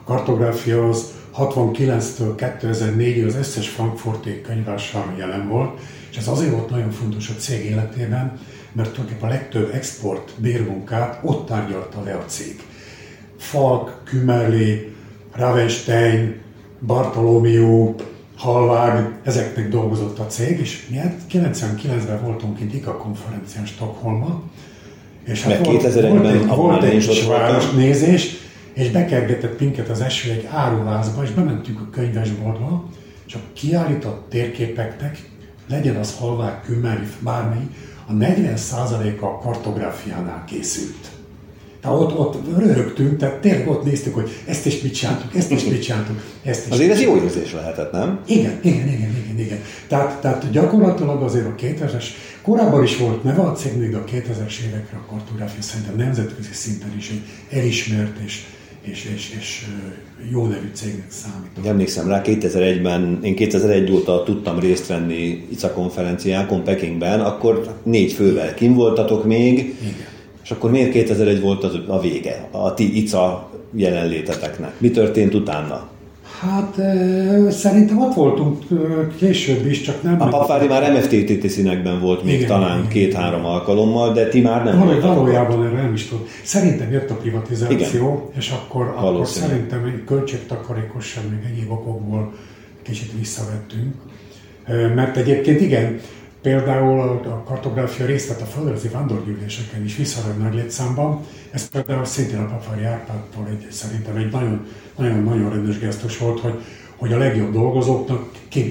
A 0.00 0.04
kartográfia 0.04 0.88
az 0.88 1.12
69-től 1.38 2.32
2004-ig 2.36 3.26
az 3.26 3.34
összes 3.34 3.68
frankfurti 3.68 4.40
könyvvásárló 4.40 5.12
jelen 5.18 5.48
volt, 5.48 5.80
és 6.10 6.16
ez 6.16 6.28
azért 6.28 6.50
volt 6.50 6.70
nagyon 6.70 6.90
fontos 6.90 7.28
a 7.28 7.38
cég 7.38 7.64
életében, 7.64 8.38
mert 8.72 8.92
tulajdonképpen 8.92 9.28
a 9.28 9.32
legtöbb 9.32 9.74
export 9.74 10.32
bérmunkát 10.36 11.20
ott 11.22 11.46
tárgyalta 11.46 12.02
le 12.02 12.14
a 12.14 12.24
cég. 12.26 12.62
Falk, 13.38 14.00
Kümerli, 14.04 14.92
Ravenstein, 15.32 16.40
Bartolomeo, 16.86 17.94
Halvág, 18.36 19.18
ezeknek 19.22 19.68
dolgozott 19.68 20.18
a 20.18 20.26
cég, 20.26 20.58
és 20.58 20.86
mi 20.90 21.00
99-ben 21.32 22.08
hát 22.08 22.20
voltunk 22.20 22.56
kint 22.56 22.74
IKA 22.74 22.96
konferencián 22.96 23.66
Stockholmban, 23.66 24.50
és 25.24 25.42
hát 25.42 25.66
volt, 25.66 25.82
2001-ben 25.82 26.46
volt, 26.46 26.54
volt 26.54 26.82
egy 26.82 27.06
kis 27.06 27.24
városnézés, 27.24 28.36
és 28.72 28.90
bekergetett 28.90 29.60
minket 29.60 29.88
az 29.88 30.00
eső 30.00 30.30
egy 30.30 30.48
árulázba, 30.50 31.22
és 31.22 31.30
bementünk 31.30 31.80
a 31.80 31.88
könyvesboltba, 31.90 32.88
és 33.26 33.34
a 33.34 33.38
kiállított 33.52 34.26
térképeknek, 34.28 35.18
legyen 35.68 35.96
az 35.96 36.14
halvág, 36.18 36.62
kümeri, 36.62 37.06
bármely, 37.20 37.66
a 38.08 38.12
40%-a 38.12 39.24
a 39.24 39.38
kartográfiánál 39.38 40.44
készült. 40.46 41.10
Tehát 41.80 41.96
ott, 42.00 42.18
ott 42.18 42.58
röhögtünk, 42.58 43.18
tehát 43.18 43.40
tényleg 43.40 43.68
ott 43.68 43.84
néztük, 43.84 44.14
hogy 44.14 44.30
ezt 44.46 44.66
is 44.66 44.80
mit 44.80 44.94
csináltuk, 44.94 45.34
ezt 45.34 45.50
is 45.50 45.64
mit 45.64 45.82
csináltuk, 45.82 46.22
ezt 46.42 46.66
is 46.66 46.72
Azért 46.72 46.90
ez 46.90 47.00
jó 47.00 47.16
érzés 47.16 47.52
lehetett, 47.52 47.92
nem? 47.92 48.20
Igen, 48.26 48.58
igen, 48.62 48.88
igen, 48.88 49.16
igen, 49.24 49.38
igen. 49.38 49.58
Tehát, 49.88 50.20
tehát 50.20 50.50
gyakorlatilag 50.50 51.22
azért 51.22 51.46
a 51.46 51.54
2000-es, 51.54 52.04
korábban 52.42 52.82
is 52.82 52.96
volt 52.96 53.22
neve 53.22 53.42
a 53.42 53.52
cégnek, 53.52 53.90
de 53.90 53.96
a 53.96 54.04
2000-es 54.04 54.58
évekre 54.66 54.96
a 54.96 55.10
kartográfia 55.10 55.62
szerintem 55.62 55.96
nemzetközi 55.96 56.52
szinten 56.52 56.94
is 56.96 57.10
egy 57.10 57.58
elismert 57.58 58.18
és, 58.24 58.44
és, 58.90 59.10
és, 59.14 59.36
és 59.38 59.64
jó 60.30 60.46
nevű 60.46 60.70
cégnek 60.72 61.10
számít. 61.10 61.66
Emlékszem 61.66 62.08
rá, 62.08 62.22
2001-ben, 62.24 63.18
én 63.22 63.34
2001 63.34 63.90
óta 63.92 64.22
tudtam 64.22 64.58
részt 64.58 64.86
venni 64.86 65.46
ICA 65.50 65.72
konferenciákon 65.72 66.64
Pekingben, 66.64 67.20
akkor 67.20 67.74
négy 67.82 68.12
fővel 68.12 68.54
kim 68.54 68.74
voltatok 68.74 69.24
még, 69.24 69.58
Igen 69.58 70.16
és 70.48 70.54
akkor 70.54 70.70
miért 70.70 70.90
2001 70.90 71.40
volt 71.40 71.64
az 71.64 71.78
a 71.86 72.00
vége, 72.00 72.48
a 72.50 72.74
ti 72.74 73.02
ICA 73.02 73.50
jelenléteteknek? 73.74 74.80
Mi 74.80 74.90
történt 74.90 75.34
utána? 75.34 75.88
Hát 76.40 76.74
szerintem 77.50 77.98
ott 77.98 78.14
voltunk 78.14 78.64
később 79.16 79.66
is, 79.66 79.80
csak 79.80 80.02
nem... 80.02 80.20
A 80.22 80.28
Papári 80.28 80.66
már 80.66 80.92
MFTTT 80.92 81.48
színekben 81.48 82.00
volt 82.00 82.24
még 82.24 82.34
igen, 82.34 82.46
talán 82.46 82.88
két-három 82.88 83.44
alkalommal, 83.44 84.12
de 84.12 84.28
ti 84.28 84.40
már 84.40 84.64
nem 84.64 84.78
Valami, 84.78 85.00
Valójában 85.00 85.66
erre 85.66 85.82
nem 85.82 85.92
is 85.92 86.08
tudom. 86.08 86.24
Szerintem 86.42 86.92
jött 86.92 87.10
a 87.10 87.14
privatizáció, 87.14 88.28
igen. 88.30 88.38
és 88.38 88.50
akkor, 88.50 88.94
akkor 88.96 89.26
szerintem 89.26 89.84
egy 89.84 90.04
költségtakarékosság, 90.04 91.24
még 91.30 91.52
egyéb 91.52 91.70
okokból 91.70 92.32
kicsit 92.82 93.12
visszavettünk. 93.18 93.94
Mert 94.94 95.16
egyébként 95.16 95.60
igen, 95.60 96.00
Például 96.48 97.00
a 97.26 97.42
kartográfia 97.46 98.06
részt 98.06 98.28
vett 98.28 98.40
a 98.40 98.44
földrajzi 98.44 98.88
vándorgyűléseken 98.88 99.84
is 99.84 99.96
viszonylag 99.96 100.38
nagy 100.38 100.54
létszámban. 100.54 101.20
Ez 101.50 101.68
például 101.68 102.04
szintén 102.04 102.38
a 102.38 102.46
Papari 102.46 102.84
Árpádtól 102.84 103.46
egy, 103.50 103.66
szerintem 103.70 104.16
egy 104.16 104.32
nagyon-nagyon 104.96 105.50
rendes 105.50 105.78
gesztus 105.78 106.18
volt, 106.18 106.40
hogy, 106.40 106.54
hogy 106.96 107.12
a 107.12 107.18
legjobb 107.18 107.52
dolgozóknak 107.52 108.28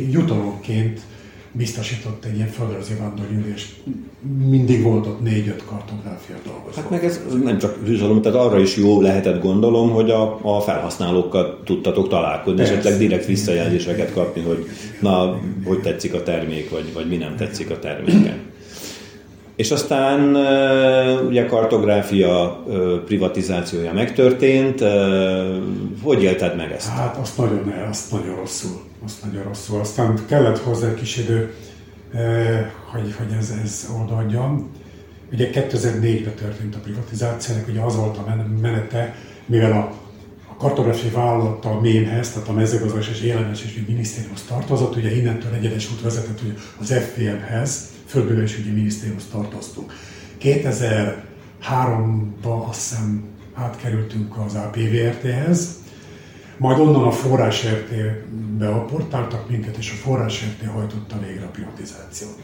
jutalomként 0.10 1.00
biztosított 1.52 2.26
egy 2.26 2.36
ilyen 2.36 2.48
földrajzi 2.48 2.94
vándorgyűlés. 3.00 3.76
Mindig 4.50 4.84
volt 4.84 5.06
ott 5.06 5.22
négy-öt 5.22 5.64
kartográfia 5.66 6.36
dolgozó. 6.46 6.76
Hát 6.76 6.90
meg 6.90 7.06
ez 7.06 7.22
nem 7.44 7.58
csak 7.58 7.78
jutalom, 7.88 8.22
tehát 8.22 8.38
arra 8.38 8.60
is 8.60 8.78
jó 8.78 9.02
lehetett 9.02 9.42
gondolom, 9.42 9.90
hogy 9.90 10.10
a, 10.10 10.40
a 10.42 10.62
felhasználókkal 10.62 11.62
tudtatok 11.66 12.10
találkozni, 12.10 12.58
Persze. 12.58 12.74
esetleg 12.74 12.98
direkt 12.98 13.26
visszajelzéseket 13.26 14.14
kapni, 14.14 14.42
hogy 14.42 14.66
na, 15.00 15.40
hogy 15.66 15.80
tetszik 15.80 16.14
a 16.14 16.24
termék, 16.24 16.70
vagy, 16.70 16.94
vagy 16.94 17.08
mi 17.08 17.18
nem 17.18 17.36
tetszik 17.36 17.70
a 17.70 17.80
terméken. 17.80 18.40
És 19.58 19.72
aztán 19.72 20.36
ugye 21.26 21.46
kartográfia 21.46 22.64
privatizációja 23.06 23.94
megtörtént. 23.94 24.84
Hogy 26.02 26.24
élted 26.24 26.56
meg 26.56 26.72
ezt? 26.72 26.90
Hát 26.90 27.18
azt 27.18 27.38
nagyon, 27.38 27.74
azt 27.90 28.12
nagyon 28.12 28.36
rosszul. 28.36 28.82
Azt 29.06 29.24
nagyon 29.24 29.44
rosszul. 29.44 29.80
Aztán 29.80 30.20
kellett 30.28 30.60
hozzá 30.60 30.88
egy 30.88 30.94
kis 30.94 31.18
idő, 31.18 31.54
hogy, 32.92 33.16
hogy 33.18 33.38
ez, 33.40 33.54
ez 33.64 33.90
oldódjon. 34.00 34.70
Ugye 35.32 35.50
2004-ben 35.54 36.34
történt 36.36 36.76
a 36.76 36.80
privatizációnak, 36.84 37.68
ugye 37.68 37.82
az 37.82 37.96
volt 37.96 38.18
a 38.18 38.36
menete, 38.62 39.16
mivel 39.46 39.72
a, 39.72 39.92
a 40.52 40.56
kartográfiai 40.58 41.14
vállalat 41.14 41.66
a 41.66 41.80
mémhez, 41.80 42.32
tehát 42.32 42.48
a 42.48 42.54
mezőgazdaság 42.54 43.14
és 43.14 43.22
élelmezési 43.22 43.84
minisztériumhoz 43.88 44.44
tartozott, 44.48 44.96
ugye 44.96 45.16
innentől 45.16 45.54
egyenes 45.54 45.92
út 45.92 46.02
vezetett 46.02 46.42
ugye 46.42 46.54
az 46.80 46.94
FVM-hez, 46.94 47.96
Földművelésügyi 48.08 48.72
Minisztériumhoz 48.72 49.28
tartoztunk. 49.32 49.94
2003-ban 50.42 52.68
azt 52.70 52.90
hiszem 52.90 53.24
átkerültünk 53.54 54.38
az 54.46 54.56
APVRT-hez, 54.56 55.76
majd 56.58 56.80
onnan 56.80 57.04
a 57.04 57.12
forrásértébe 57.12 58.68
apportáltak 58.68 59.50
minket, 59.50 59.78
és 59.78 59.92
a 59.92 59.96
forrásérté 60.08 60.66
hajtotta 60.66 61.20
végre 61.28 61.46
a 61.46 61.50
privatizációt. 61.50 62.36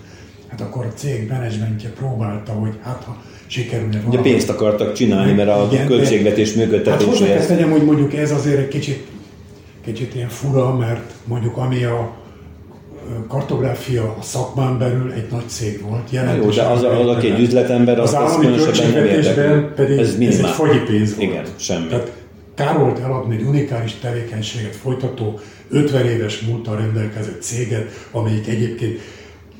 Hát 0.47 0.61
akkor 0.61 0.85
a 0.85 0.93
cég 0.93 1.27
menedzsmentje 1.27 1.89
próbálta, 1.89 2.51
hogy 2.51 2.79
hát 2.81 3.03
ha 3.03 3.21
sikerülne 3.47 4.01
valami. 4.01 4.15
Ugye 4.15 4.21
pénzt 4.21 4.49
akartak 4.49 4.93
csinálni, 4.93 5.31
mert 5.31 5.49
a 5.49 5.67
igen, 5.71 5.87
költségvetés 5.87 6.53
működtetéséhez. 6.53 7.29
Hát 7.29 7.47
hozzá 7.47 7.69
hogy 7.69 7.85
mondjuk 7.85 8.13
ez 8.13 8.31
azért 8.31 8.59
egy 8.59 8.67
kicsit, 8.67 9.07
kicsit 9.85 10.15
ilyen 10.15 10.29
fura, 10.29 10.77
mert 10.77 11.13
mondjuk 11.25 11.57
ami 11.57 11.83
a 11.83 12.21
kartográfia 13.33 14.15
a 14.19 14.21
szakmán 14.21 14.77
belül 14.77 15.11
egy 15.11 15.27
nagy 15.31 15.47
cég 15.47 15.81
volt. 15.81 16.11
Jó, 16.11 16.49
de 16.49 16.61
az, 16.61 16.83
az, 16.83 17.07
aki 17.07 17.31
egy 17.31 17.39
üzletember, 17.39 17.99
az, 17.99 18.09
az 18.09 18.15
állami 18.15 18.55
költségvetésben 18.55 19.73
pedig 19.75 19.97
ez, 19.99 20.15
ez 20.19 20.37
egy 20.39 20.49
fogyi 20.49 20.77
pénz 20.77 21.15
volt. 21.15 21.29
Igen, 21.29 21.45
semmi. 21.55 21.87
Tehát 21.87 22.11
kár 22.55 22.77
volt 22.77 22.99
eladni 22.99 23.35
egy 23.35 23.43
unikális 23.43 23.93
tevékenységet 24.01 24.75
folytató, 24.75 25.39
50 25.69 26.05
éves 26.05 26.39
múltal 26.39 26.75
rendelkező 26.75 27.37
céget, 27.39 28.07
amelyik 28.11 28.47
egyébként 28.47 28.99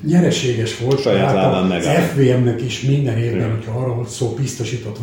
nyereséges 0.06 0.78
volt. 0.78 1.00
Saját 1.00 1.34
lábán 1.34 1.70
Az 1.70 1.86
FVM-nek 1.86 2.62
is 2.62 2.80
minden 2.80 3.18
évben, 3.18 3.44
hmm. 3.44 3.56
hogyha 3.56 3.78
arra 3.78 3.94
volt 3.94 4.08
szó, 4.08 4.28
biztosított 4.28 4.98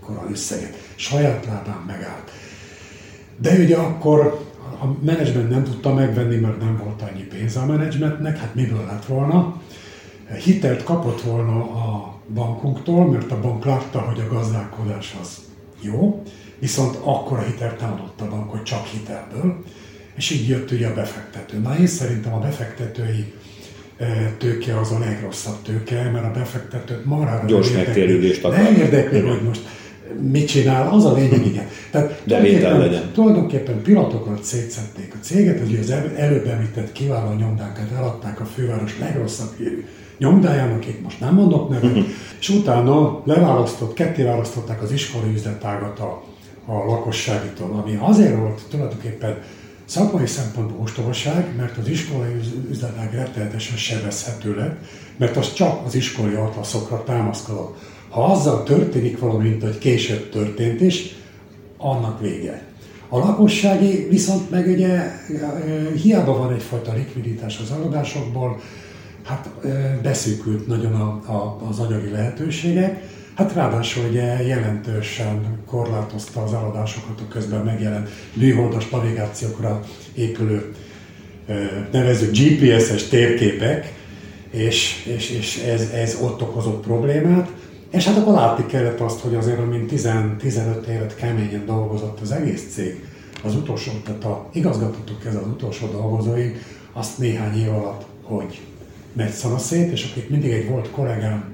kora 0.00 0.26
összeget. 0.30 0.74
Saját 0.94 1.44
lábán 1.46 1.84
megállt. 1.86 2.30
De 3.40 3.54
ugye 3.64 3.76
akkor 3.76 4.44
a 4.80 4.96
menedzsment 5.04 5.50
nem 5.50 5.64
tudta 5.64 5.94
megvenni, 5.94 6.36
mert 6.36 6.60
nem 6.60 6.80
volt 6.84 7.02
annyi 7.02 7.22
pénz 7.22 7.56
a 7.56 7.66
menedzsmentnek, 7.66 8.38
hát 8.38 8.54
miből 8.54 8.84
lett 8.86 9.04
volna. 9.04 9.60
Hitelt 10.44 10.82
kapott 10.82 11.20
volna 11.20 11.60
a 11.62 12.14
bankunktól, 12.34 13.10
mert 13.10 13.30
a 13.30 13.40
bank 13.40 13.64
látta, 13.64 13.98
hogy 14.00 14.20
a 14.20 14.34
gazdálkodás 14.34 15.16
az 15.20 15.38
jó, 15.80 16.22
viszont 16.58 16.96
akkor 17.02 17.38
a 17.38 17.42
hitelt 17.42 17.80
nem 17.80 17.92
adott 17.92 18.20
a 18.20 18.28
bank, 18.28 18.50
hogy 18.50 18.62
csak 18.62 18.86
hitelből, 18.86 19.64
és 20.16 20.30
így 20.30 20.48
jött 20.48 20.70
ugye 20.70 20.86
a 20.86 20.94
befektető. 20.94 21.58
Na 21.58 21.78
én 21.78 21.86
szerintem 21.86 22.34
a 22.34 22.38
befektetői 22.38 23.32
tőke 24.38 24.78
az 24.78 24.90
a 24.90 24.98
legrosszabb 24.98 25.62
tőke, 25.62 26.10
mert 26.10 26.24
a 26.24 26.38
befektetőt 26.38 27.04
marára 27.04 27.46
Gyors 27.46 27.72
megtérülést 27.72 28.44
akar. 28.44 28.58
Nem 28.58 28.74
érdekli, 28.74 29.20
hogy 29.20 29.42
most 29.42 29.60
mit 30.30 30.48
csinál, 30.48 30.92
az 30.92 31.04
a 31.04 31.12
lényeg, 31.12 31.46
igen. 31.52 31.68
Tehát 31.90 32.22
De 32.24 32.36
tulajdonképpen, 32.36 32.78
legyen. 32.78 33.10
tulajdonképpen 33.12 33.82
pillanatokat 33.82 34.44
szétszették 34.44 35.14
a 35.14 35.24
céget, 35.24 35.58
hogy 35.58 35.78
az 35.82 35.90
előbb 36.16 36.46
említett 36.46 36.92
kiváló 36.92 37.32
nyomdákat 37.32 37.90
eladták 37.96 38.40
a 38.40 38.44
főváros 38.44 38.98
legrosszabb 38.98 39.52
nyomdájának, 40.18 40.86
itt 40.86 41.02
most 41.02 41.20
nem 41.20 41.34
mondok 41.34 41.68
nevet, 41.68 41.96
és 42.40 42.48
utána 42.48 43.22
leválasztott, 43.24 43.94
ketté 43.94 44.22
választották 44.22 44.82
az 44.82 44.92
iskolai 44.92 45.32
üzletágat 45.34 45.98
a, 45.98 46.22
a 46.66 46.72
lakosságitól, 46.72 47.82
ami 47.82 47.98
azért 48.00 48.38
volt 48.38 48.62
tulajdonképpen 48.70 49.38
szakmai 49.84 50.26
szempontból 50.26 50.82
ostobaság, 50.82 51.56
mert 51.56 51.76
az 51.76 51.88
iskolai 51.88 52.40
üzletág 52.70 53.12
rettenetesen 53.12 53.76
sebezhető 53.76 54.54
lett, 54.54 54.76
mert 55.16 55.36
az 55.36 55.52
csak 55.52 55.86
az 55.86 55.94
iskolai 55.94 56.34
atlaszokra 56.34 57.02
támaszkodott. 57.04 57.76
Ha 58.14 58.24
azzal 58.24 58.62
történik 58.62 59.18
valami, 59.18 59.48
mint 59.48 59.62
hogy 59.62 59.78
később 59.78 60.30
történt 60.30 60.80
is, 60.80 61.14
annak 61.76 62.20
vége. 62.20 62.62
A 63.08 63.18
lakossági 63.18 64.06
viszont 64.08 64.50
meg 64.50 64.66
ugye 64.66 65.10
hiába 66.02 66.38
van 66.38 66.52
egyfajta 66.52 66.92
likviditás 66.92 67.58
az 67.58 67.70
eladásokból, 67.70 68.60
hát 69.22 69.50
beszűkült 70.02 70.66
nagyon 70.66 70.94
a, 70.94 71.32
a, 71.32 71.66
az 71.68 71.78
anyagi 71.78 72.10
lehetőségek, 72.10 73.02
hát 73.34 73.52
ráadásul 73.52 74.04
ugye 74.08 74.46
jelentősen 74.46 75.58
korlátozta 75.66 76.42
az 76.42 76.52
eladásokat 76.52 77.20
a 77.20 77.28
közben 77.28 77.64
megjelent 77.64 78.08
műholdas 78.32 78.88
navigációkra 78.88 79.84
épülő 80.14 80.74
nevező 81.90 82.30
GPS-es 82.30 83.08
térképek, 83.08 83.92
és, 84.50 85.04
és, 85.16 85.30
és 85.30 85.56
ez, 85.56 85.90
ez 85.94 86.18
ott 86.22 86.42
okozott 86.42 86.82
problémát. 86.82 87.48
És 87.94 88.06
hát 88.06 88.16
akkor 88.16 88.34
látni 88.34 88.66
kellett 88.66 89.00
azt, 89.00 89.20
hogy 89.20 89.34
azért, 89.34 89.58
amint 89.58 89.92
10-15 89.92 90.86
évet 90.86 91.16
keményen 91.16 91.66
dolgozott 91.66 92.20
az 92.20 92.30
egész 92.30 92.72
cég, 92.72 93.04
az 93.44 93.54
utolsó, 93.54 93.92
tehát 94.04 94.24
a 94.24 94.48
igazgatótok 94.52 95.24
ez 95.24 95.34
az 95.34 95.46
utolsó 95.46 95.86
dolgozói, 95.86 96.50
azt 96.92 97.18
néhány 97.18 97.58
év 97.58 97.72
alatt, 97.72 98.06
hogy 98.22 98.60
megy 99.12 99.30
szanaszét, 99.30 99.92
és 99.92 100.10
akik 100.10 100.30
mindig 100.30 100.50
egy 100.50 100.68
volt 100.68 100.90
kollégám, 100.90 101.44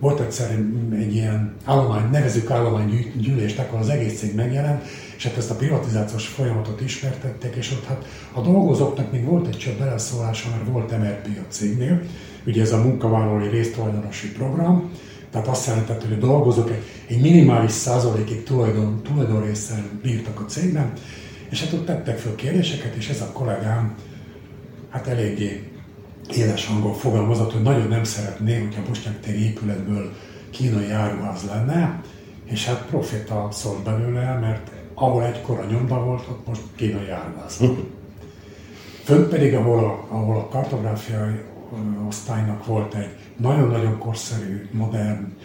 volt 0.00 0.20
egyszer 0.20 0.58
egy 0.98 1.14
ilyen 1.14 1.54
állomány, 1.64 2.10
nevezük 2.10 2.50
állománygyűlést, 2.50 3.58
akkor 3.58 3.78
az 3.78 3.88
egész 3.88 4.18
cég 4.18 4.34
megjelent, 4.34 4.84
és 5.16 5.26
hát 5.26 5.36
ezt 5.36 5.50
a 5.50 5.54
privatizációs 5.54 6.26
folyamatot 6.26 6.80
ismertették, 6.80 7.54
és 7.54 7.72
ott 7.72 7.84
hát 7.84 8.04
a 8.32 8.40
dolgozóknak 8.40 9.12
még 9.12 9.24
volt 9.24 9.46
egy 9.46 9.56
csöbb 9.56 9.78
beleszólása, 9.78 10.48
mert 10.50 10.70
volt 10.70 10.98
MRP 10.98 11.26
a 11.26 11.48
cégnél, 11.48 12.02
ugye 12.46 12.62
ez 12.62 12.72
a 12.72 12.82
munkavállalói 12.82 13.48
résztulajdonosi 13.48 14.32
program, 14.32 14.90
tehát 15.30 15.48
azt 15.48 15.66
jelentett, 15.66 16.02
hogy 16.02 16.12
a 16.12 16.26
dolgozók 16.26 16.70
egy, 16.70 16.82
egy 17.08 17.20
minimális 17.20 17.72
százalékig 17.72 18.42
tulajdon, 18.42 19.02
tulajdonrészsel 19.02 19.84
bírtak 20.02 20.40
a 20.40 20.44
cégben, 20.44 20.92
és 21.50 21.64
hát 21.64 21.72
ott 21.72 21.86
tettek 21.86 22.18
föl 22.18 22.34
kérdéseket, 22.34 22.94
és 22.94 23.08
ez 23.08 23.20
a 23.20 23.32
kollégám 23.32 23.94
hát 24.90 25.06
eléggé 25.06 25.70
éles 26.34 26.66
hangon 26.66 26.94
fogalmazott, 26.94 27.52
hogy 27.52 27.62
nagyon 27.62 27.88
nem 27.88 28.04
szeretné, 28.04 28.60
hogyha 28.60 28.82
Bosnyák 28.88 29.20
téri 29.20 29.44
épületből 29.44 30.12
kínai 30.50 30.90
áruház 30.90 31.44
lenne, 31.44 32.00
és 32.44 32.66
hát 32.66 32.86
profita 32.86 33.48
szólt 33.52 33.82
belőle, 33.82 34.38
mert 34.38 34.70
ahol 34.94 35.24
egykor 35.24 35.58
a 35.58 35.70
nyomda 35.70 36.04
volt, 36.04 36.26
ott 36.28 36.46
most 36.46 36.60
kínai 36.76 37.10
áruház. 37.10 37.60
Fönt 39.04 39.28
pedig, 39.28 39.54
ahol 39.54 39.78
a, 39.78 40.06
ahol 40.08 40.36
a 40.36 40.48
kartográfiai 40.48 41.40
osztálynak 42.06 42.66
volt 42.66 42.94
egy 42.94 43.16
nagyon-nagyon 43.36 43.98
korszerű, 43.98 44.68
modern, 44.70 45.36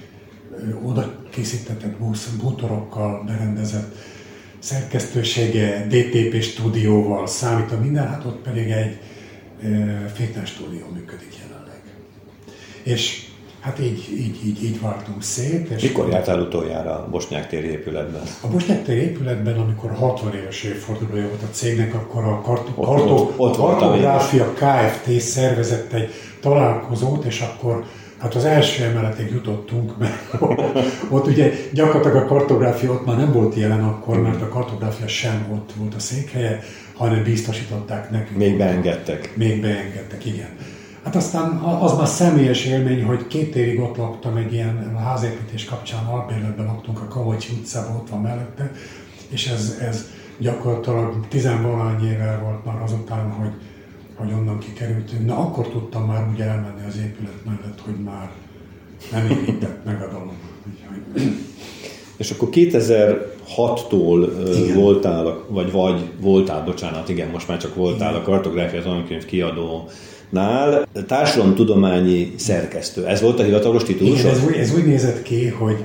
oda 0.83 1.15
készítetett 1.29 1.97
bútorokkal 2.39 3.23
berendezett 3.23 3.95
szerkesztősége, 4.59 5.87
DTP 5.87 6.41
stúdióval 6.41 7.27
számít 7.27 7.71
a 7.71 7.79
minden, 7.79 8.07
hát 8.07 8.25
ott 8.25 8.41
pedig 8.41 8.69
egy 8.69 8.99
fitness 10.13 10.49
stúdió 10.49 10.85
működik 10.93 11.37
jelenleg. 11.43 11.81
És 12.83 13.30
hát 13.61 13.79
így, 13.79 14.09
így, 14.17 14.45
így, 14.45 14.63
így 14.63 14.81
váltunk 14.81 15.23
szét. 15.23 15.69
És 15.69 15.81
Mikor 15.81 16.09
jártál 16.09 16.39
utoljára 16.39 16.91
a 16.91 17.07
Bosnyák 17.09 17.47
téri 17.47 17.67
épületben? 17.67 18.21
A 18.41 18.47
Bosnyák 18.47 18.83
téri 18.83 19.01
épületben, 19.01 19.59
amikor 19.59 19.91
60 19.91 20.33
éves 20.35 20.63
évfordulója 20.63 21.27
volt 21.27 21.41
a 21.41 21.49
cégnek, 21.51 21.93
akkor 21.93 22.23
a 22.23 22.41
karto, 22.41 22.71
ott, 22.75 22.85
karto, 22.85 23.13
ott, 23.13 23.37
ott 23.37 23.55
kartográfia 23.55 24.53
Kft. 24.53 25.19
szervezett 25.19 25.93
egy 25.93 26.09
találkozót, 26.39 27.25
és 27.25 27.41
akkor 27.41 27.85
Hát 28.21 28.35
az 28.35 28.45
első 28.45 28.83
emeletig 28.83 29.31
jutottunk, 29.31 29.97
mert 29.99 30.35
ott 31.09 31.27
ugye 31.27 31.53
gyakorlatilag 31.73 32.23
a 32.23 32.25
kartográfia 32.25 32.91
ott 32.91 33.05
már 33.05 33.17
nem 33.17 33.31
volt 33.31 33.55
jelen 33.55 33.83
akkor, 33.83 34.21
mert 34.21 34.41
a 34.41 34.47
kartográfia 34.47 35.07
sem 35.07 35.47
ott 35.53 35.71
volt 35.77 35.95
a 35.95 35.99
székhelye, 35.99 36.59
hanem 36.95 37.23
biztosították 37.23 38.09
nekünk. 38.09 38.37
Még 38.37 38.57
beengedtek. 38.57 39.35
Még 39.35 39.61
beengedtek, 39.61 40.25
igen. 40.25 40.49
Hát 41.03 41.15
aztán 41.15 41.57
az 41.57 41.97
már 41.97 42.07
személyes 42.07 42.65
élmény, 42.65 43.03
hogy 43.03 43.27
két 43.27 43.55
évig 43.55 43.79
ott 43.79 43.97
laktam 43.97 44.35
egy 44.35 44.53
ilyen 44.53 44.97
házépítés 44.97 45.65
kapcsán, 45.65 46.05
albérletben 46.05 46.65
laktunk 46.65 47.01
a 47.01 47.07
Kavacsi 47.07 47.53
utcában, 47.59 47.95
ott 47.95 48.09
van 48.09 48.21
mellette, 48.21 48.71
és 49.29 49.47
ez, 49.47 49.77
ez 49.81 50.05
gyakorlatilag 50.37 51.27
tizenvalány 51.27 52.05
évvel 52.05 52.41
volt 52.43 52.65
már 52.65 52.81
azután, 52.81 53.31
hogy, 53.31 53.51
hogy 54.15 54.31
onnan 54.33 54.59
kikerültünk. 54.59 55.25
Na 55.25 55.37
akkor 55.37 55.67
tudtam 55.67 56.05
már 56.05 56.29
úgy 56.33 56.39
elmenni 56.39 56.85
az 56.87 56.97
épület 56.97 57.45
mellett, 57.45 57.81
hogy 57.85 58.03
már 58.03 58.31
nem 59.11 59.29
érintett 59.29 59.85
meg 59.85 60.01
a 60.01 60.07
dolog. 60.07 60.33
És 62.17 62.31
akkor 62.31 62.49
2006-tól 62.51 64.29
igen. 64.55 64.75
voltál, 64.75 65.43
vagy 65.47 65.71
vagy 65.71 66.11
voltál, 66.19 66.63
bocsánat, 66.63 67.09
igen, 67.09 67.29
most 67.29 67.47
már 67.47 67.57
csak 67.57 67.75
voltál 67.75 68.09
igen. 68.09 68.21
a 68.21 68.25
kartográfia 68.25 68.81
tanulkönyv 68.81 69.25
kiadónál, 70.31 70.87
társadalomtudományi 71.07 72.33
szerkesztő. 72.37 73.07
Ez 73.07 73.21
volt 73.21 73.39
a 73.39 73.43
hivatalos 73.43 73.83
titulus? 73.83 74.19
Igen, 74.19 74.31
ez, 74.31 74.43
úgy, 74.43 74.55
ez 74.55 74.73
úgy 74.73 74.85
nézett 74.85 75.21
ki, 75.21 75.47
hogy 75.47 75.83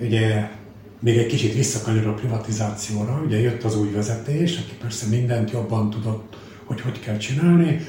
ugye 0.00 0.48
még 1.00 1.16
egy 1.16 1.26
kicsit 1.26 1.54
visszakanyar 1.54 2.06
a 2.06 2.14
privatizációra, 2.14 3.22
ugye 3.26 3.40
jött 3.40 3.62
az 3.62 3.76
új 3.76 3.90
vezetés, 3.90 4.56
aki 4.56 4.76
persze 4.80 5.06
mindent 5.10 5.50
jobban 5.50 5.90
tudott, 5.90 6.36
hogy 6.64 6.80
hogy 6.80 7.00
kell 7.00 7.16
csinálni, 7.16 7.86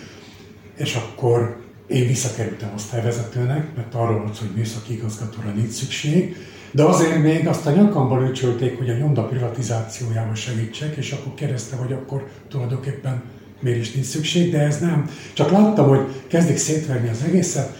és 0.77 0.95
akkor 0.95 1.61
én 1.87 2.07
visszakerültem 2.07 2.71
osztályvezetőnek, 2.75 3.75
mert 3.75 3.95
arról 3.95 4.19
volt, 4.19 4.37
hogy 4.37 4.49
műszaki 4.55 4.93
igazgatóra 4.93 5.49
nincs 5.55 5.71
szükség, 5.71 6.35
de 6.71 6.83
azért 6.83 7.21
még 7.21 7.47
azt 7.47 7.65
a 7.65 7.71
nyakamban 7.71 8.23
lőcsölték, 8.23 8.77
hogy 8.77 8.89
a 8.89 8.97
nyomda 8.97 9.23
privatizációjában 9.23 10.35
segítsek, 10.35 10.95
és 10.95 11.11
akkor 11.11 11.33
kérdezte, 11.33 11.75
hogy 11.75 11.91
akkor 11.91 12.27
tulajdonképpen 12.49 13.21
miért 13.63 13.79
is 13.79 13.91
nincs 13.91 14.05
szükség, 14.05 14.51
de 14.51 14.59
ez 14.59 14.79
nem. 14.79 15.09
Csak 15.33 15.51
láttam, 15.51 15.87
hogy 15.87 15.99
kezdik 16.27 16.57
szétverni 16.57 17.09
az 17.09 17.23
egészet, 17.25 17.77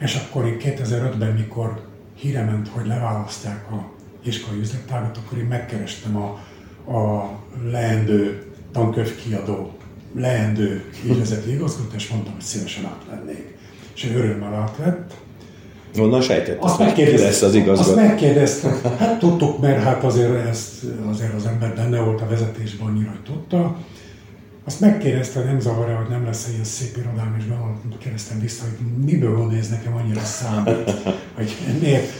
és 0.00 0.14
akkor 0.14 0.46
én 0.46 0.56
2005-ben, 0.60 1.32
mikor 1.32 1.80
híre 2.14 2.44
ment, 2.44 2.68
hogy 2.68 2.86
leválasztják 2.86 3.70
a 3.70 3.90
iskolai 4.24 4.60
üzletágat, 4.60 5.16
akkor 5.16 5.38
én 5.38 5.44
megkerestem 5.44 6.16
a, 6.16 6.26
a 6.92 7.30
leendő 7.70 8.42
tankönyvkiadó, 8.72 9.70
leendő 10.14 10.84
ügyvezető 11.04 11.50
igazgatót, 11.50 11.94
és 11.94 12.08
mondtam, 12.08 12.32
hogy 12.32 12.42
szívesen 12.42 12.84
átvennék. 12.84 13.56
És 13.94 14.04
ő 14.04 14.16
örömmel 14.16 14.54
átvett, 14.54 15.14
Onnan 15.98 16.20
sejtett, 16.20 16.62
azt 16.62 16.78
megkérdezte, 16.78 17.26
lesz 17.26 17.42
az 17.42 17.54
igazgató. 17.54 17.90
Azt 17.90 18.08
megkérdezte, 18.08 18.80
hát 18.98 19.18
tudtuk, 19.18 19.60
mert 19.60 19.82
hát 19.82 20.04
azért, 20.04 20.46
ezt, 20.46 20.84
azért 21.10 21.34
az 21.34 21.46
ember 21.46 21.74
benne 21.74 22.00
volt 22.00 22.20
a 22.20 22.26
vezetésben 22.28 22.88
annyira, 22.88 23.10
hogy 23.10 23.22
tudta. 23.22 23.76
Azt 24.68 24.80
megkérdezte, 24.80 25.42
nem 25.42 25.60
zavarja, 25.60 25.96
hogy 25.96 26.08
nem 26.08 26.24
lesz 26.24 26.48
ilyen 26.52 26.64
szép 26.64 26.96
irodám, 26.96 27.36
és 27.38 27.44
kérdeztem 27.98 28.40
vissza, 28.40 28.64
hogy 28.64 29.04
miből 29.04 29.36
ez 29.58 29.68
nekem 29.68 29.96
annyira 29.96 30.20
számít, 30.20 30.90
hogy 31.34 31.56
miért. 31.80 32.10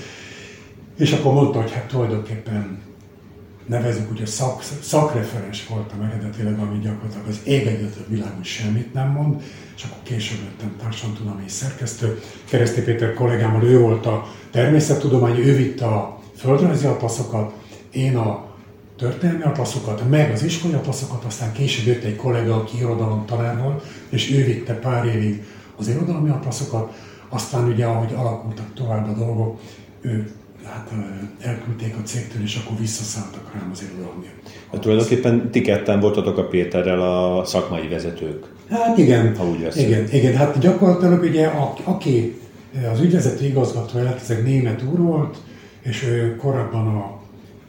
És 0.99 1.13
akkor 1.13 1.33
mondta, 1.33 1.61
hogy 1.61 1.73
hát 1.73 1.87
tulajdonképpen 1.87 2.79
nevezük 3.67 4.09
hogy 4.09 4.27
szak, 4.27 4.63
szakreferens 4.83 5.67
voltam 5.67 6.03
eredetileg, 6.03 6.59
ami 6.59 6.79
gyakorlatilag 6.79 7.27
az 7.29 7.41
ég 7.45 7.67
egyetlen 7.67 8.05
világon 8.09 8.43
semmit 8.43 8.95
nem 8.95 9.09
mond, 9.09 9.43
és 9.77 9.83
akkor 9.85 10.03
később 10.03 10.39
lettem 10.45 10.77
társadalomtudományi 10.83 11.49
szerkesztő. 11.49 12.21
Keresztély 12.45 12.85
Péter 12.85 13.15
kollégámmal 13.15 13.65
ő 13.65 13.81
volt 13.81 14.07
a 14.07 14.27
természettudomány, 14.51 15.39
ő 15.39 15.57
vitte 15.57 15.87
a 15.87 16.21
földrajzi 16.37 16.87
atlaszokat, 16.87 17.53
én 17.91 18.17
a 18.17 18.48
történelmi 18.99 19.43
atlaszokat, 19.43 20.09
meg 20.09 20.31
az 20.31 20.43
iskolai 20.43 20.77
atlaszokat, 20.77 21.25
aztán 21.25 21.53
később 21.53 21.87
jött 21.87 22.05
egy 22.05 22.17
kollega, 22.17 22.55
aki 22.55 22.77
irodalom 22.77 23.25
tanár 23.27 23.63
volt, 23.63 23.85
és 24.09 24.31
ő 24.31 24.45
vitte 24.45 24.75
pár 24.75 25.05
évig 25.07 25.45
az 25.77 25.89
irodalmi 25.89 26.31
atlaszokat, 26.31 26.93
aztán 27.29 27.69
ugye 27.69 27.85
ahogy 27.85 28.13
alakultak 28.17 28.75
tovább 28.75 29.09
a 29.09 29.19
dolgok, 29.19 29.61
ő 30.01 30.31
hát 30.65 30.91
elküldték 31.41 31.95
a 31.97 32.03
cégtől, 32.03 32.43
és 32.43 32.61
akkor 32.65 32.79
visszaszálltak 32.79 33.51
rám 33.55 33.71
az 33.73 33.83
irodalmi. 33.83 34.27
Hát 34.71 34.81
tulajdonképpen 34.81 35.51
ti 35.51 35.61
ketten 35.61 36.01
voltatok 36.01 36.39
a 36.39 36.47
Péterrel 36.47 37.03
a 37.03 37.45
szakmai 37.45 37.89
vezetők. 37.89 38.47
Hát 38.71 38.99
igen, 38.99 39.37
ha 39.37 39.49
úgy 39.49 39.69
igen, 39.77 40.09
igen, 40.13 40.37
hát 40.37 40.59
gyakorlatilag 40.59 41.23
ugye 41.23 41.47
a, 41.47 41.75
aki 41.85 42.41
az 42.93 43.01
ügyvezető 43.01 43.45
igazgató 43.45 44.03
lett, 44.03 44.21
ez 44.21 44.31
egy 44.31 44.43
német 44.43 44.83
úr 44.83 44.99
volt, 44.99 45.37
és 45.83 46.05
ő 46.05 46.37
korábban 46.37 46.87
a, 46.87 47.18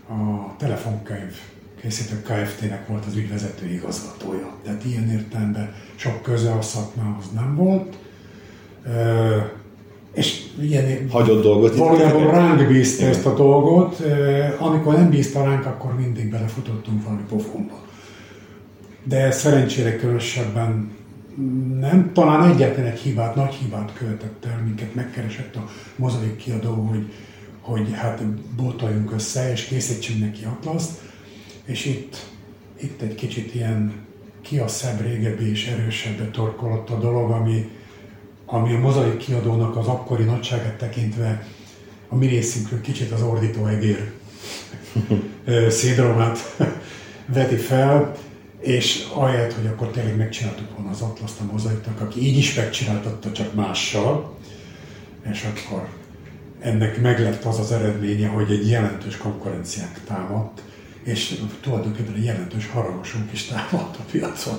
a 0.09 0.55
telefonkönyv 0.57 1.35
készítő 1.81 2.21
Kft-nek 2.21 2.87
volt 2.87 3.05
az 3.05 3.15
ügyvezető 3.15 3.67
igazgatója. 3.67 4.49
Tehát 4.63 4.85
ilyen 4.85 5.09
értelemben 5.09 5.73
sok 5.95 6.21
köze 6.21 6.51
a 6.51 6.61
szakmához 6.61 7.25
nem 7.33 7.55
volt. 7.55 7.97
És 10.13 10.41
ilyen, 10.61 11.09
Hagyott 11.09 11.43
dolgot. 11.43 11.75
Valójában 11.75 12.31
ránk 12.31 12.67
bízta 12.67 13.05
ezt 13.05 13.25
a 13.25 13.33
dolgot. 13.33 14.03
Amikor 14.59 14.93
nem 14.93 15.09
bízta 15.09 15.43
ránk, 15.43 15.65
akkor 15.65 15.95
mindig 15.95 16.29
belefutottunk 16.29 17.03
valami 17.03 17.23
pofonba. 17.29 17.79
De 19.03 19.31
szerencsére 19.31 19.95
különösebben 19.95 20.97
nem, 21.79 22.11
talán 22.13 22.51
egyetlen 22.51 22.85
egy 22.85 22.99
hibát, 22.99 23.35
nagy 23.35 23.53
hibát 23.53 23.93
követett 23.97 24.45
el, 24.45 24.61
minket 24.65 24.95
megkeresett 24.95 25.55
a 25.55 25.69
mozaik 25.95 26.35
kiadó, 26.35 26.73
hogy, 26.73 27.11
hogy 27.69 27.93
hát 27.93 28.25
botaljunk 28.55 29.11
össze, 29.11 29.51
és 29.51 29.63
készítsünk 29.63 30.19
neki 30.19 30.43
atlaszt, 30.43 31.01
és 31.65 31.85
itt, 31.85 32.25
itt 32.81 33.01
egy 33.01 33.15
kicsit 33.15 33.55
ilyen 33.55 33.93
ki 34.41 34.57
a 34.57 34.67
szebb, 34.67 35.01
régebbi 35.01 35.49
és 35.49 35.67
erősebbre 35.67 36.29
torkolott 36.31 36.89
a 36.89 36.99
dolog, 36.99 37.31
ami, 37.31 37.69
ami 38.45 38.73
a 38.73 38.79
mozaik 38.79 39.17
kiadónak 39.17 39.75
az 39.77 39.87
akkori 39.87 40.23
nagyságát 40.23 40.77
tekintve 40.77 41.47
a 42.07 42.15
mi 42.15 42.27
részünkről 42.27 42.81
kicsit 42.81 43.11
az 43.11 43.21
ordító 43.21 43.65
egér 43.65 44.11
szédromát 45.69 46.57
veti 47.33 47.55
fel, 47.55 48.15
és 48.59 49.07
ahelyett, 49.13 49.53
hogy 49.53 49.65
akkor 49.65 49.87
tényleg 49.87 50.17
megcsináltuk 50.17 50.75
volna 50.75 50.91
az 50.91 51.01
atlaszt 51.01 51.39
a 51.39 51.51
mozaiknak, 51.51 52.01
aki 52.01 52.21
így 52.21 52.37
is 52.37 52.55
megcsináltatta, 52.55 53.31
csak 53.31 53.53
mással, 53.53 54.37
és 55.31 55.47
akkor 55.53 55.87
ennek 56.59 57.01
meglett 57.01 57.43
az 57.43 57.59
az 57.59 57.71
eredménye, 57.71 58.27
hogy 58.27 58.51
egy 58.51 58.69
jelentős 58.69 59.17
konkurenciák 59.17 59.99
támadt, 60.07 60.61
és 61.03 61.41
tulajdonképpen 61.61 62.13
egy 62.13 62.23
jelentős 62.23 62.69
haragosunk 62.69 63.31
is 63.31 63.45
támadt 63.45 63.95
a 63.95 64.03
piacon. 64.11 64.57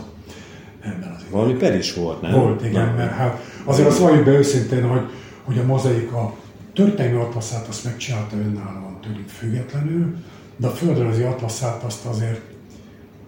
Ebben 0.80 1.14
az 1.16 1.24
Valami 1.30 1.52
per 1.52 1.74
is 1.74 1.94
volt, 1.94 2.20
nem? 2.20 2.32
Volt, 2.32 2.64
igen, 2.64 2.86
nem. 2.86 2.94
mert 2.94 3.12
hát 3.12 3.40
azért 3.64 3.88
azt 3.88 3.98
valljuk 3.98 4.24
be 4.24 4.30
őszintén, 4.30 4.88
hogy, 4.88 5.10
hogy 5.44 5.58
a 5.58 5.64
mozaik 5.64 6.12
a 6.12 6.34
történelmi 6.74 7.20
atlaszát 7.20 7.68
azt 7.68 7.84
megcsinálta 7.84 8.36
önállóan 8.36 8.98
tőlük 9.00 9.28
függetlenül, 9.28 10.16
de 10.56 10.66
a 10.66 10.70
földrajzi 10.70 11.22
atlaszát 11.22 11.82
azt 11.82 12.06
azért 12.06 12.40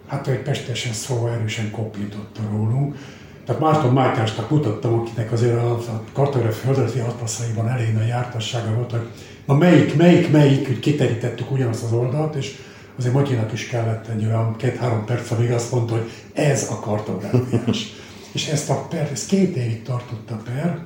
hát 0.06 0.28
egy 0.28 0.42
pestesen 0.42 0.92
szóval 0.92 1.30
erősen 1.30 1.70
kopította 1.70 2.40
rólunk. 2.50 2.96
Tehát 3.46 3.60
Márton 3.60 3.92
Májkásnak 3.92 4.50
mutattam, 4.50 4.94
akinek 4.94 5.32
azért 5.32 5.56
a, 5.56 5.72
a 5.72 6.02
kartográf 6.12 6.60
földrajzi 6.60 6.98
atlaszaiban 6.98 7.68
elég 7.68 7.92
nagy 7.94 8.06
jártassága 8.06 8.74
volt, 8.74 8.90
hogy 8.90 9.08
na 9.46 9.54
melyik, 9.54 9.96
melyik, 9.96 10.30
melyik, 10.30 10.66
hogy 10.66 10.80
kiterítettük 10.80 11.50
ugyanazt 11.50 11.84
az 11.84 11.92
oldalt, 11.92 12.34
és 12.34 12.56
azért 12.98 13.14
Matyinak 13.14 13.52
is 13.52 13.66
kellett 13.66 14.06
egy 14.06 14.24
olyan 14.24 14.56
két-három 14.56 15.04
perc, 15.04 15.30
amíg 15.30 15.50
azt 15.50 15.72
mondta, 15.72 15.94
hogy 15.94 16.10
ez 16.32 16.70
a 16.70 16.80
kartográfiás. 16.80 17.92
és 18.32 18.48
ezt 18.48 18.70
a 18.70 18.86
per, 18.90 19.08
ez 19.12 19.26
két 19.26 19.56
évig 19.56 19.82
tartott 19.82 20.30
a 20.30 20.40
per, 20.44 20.78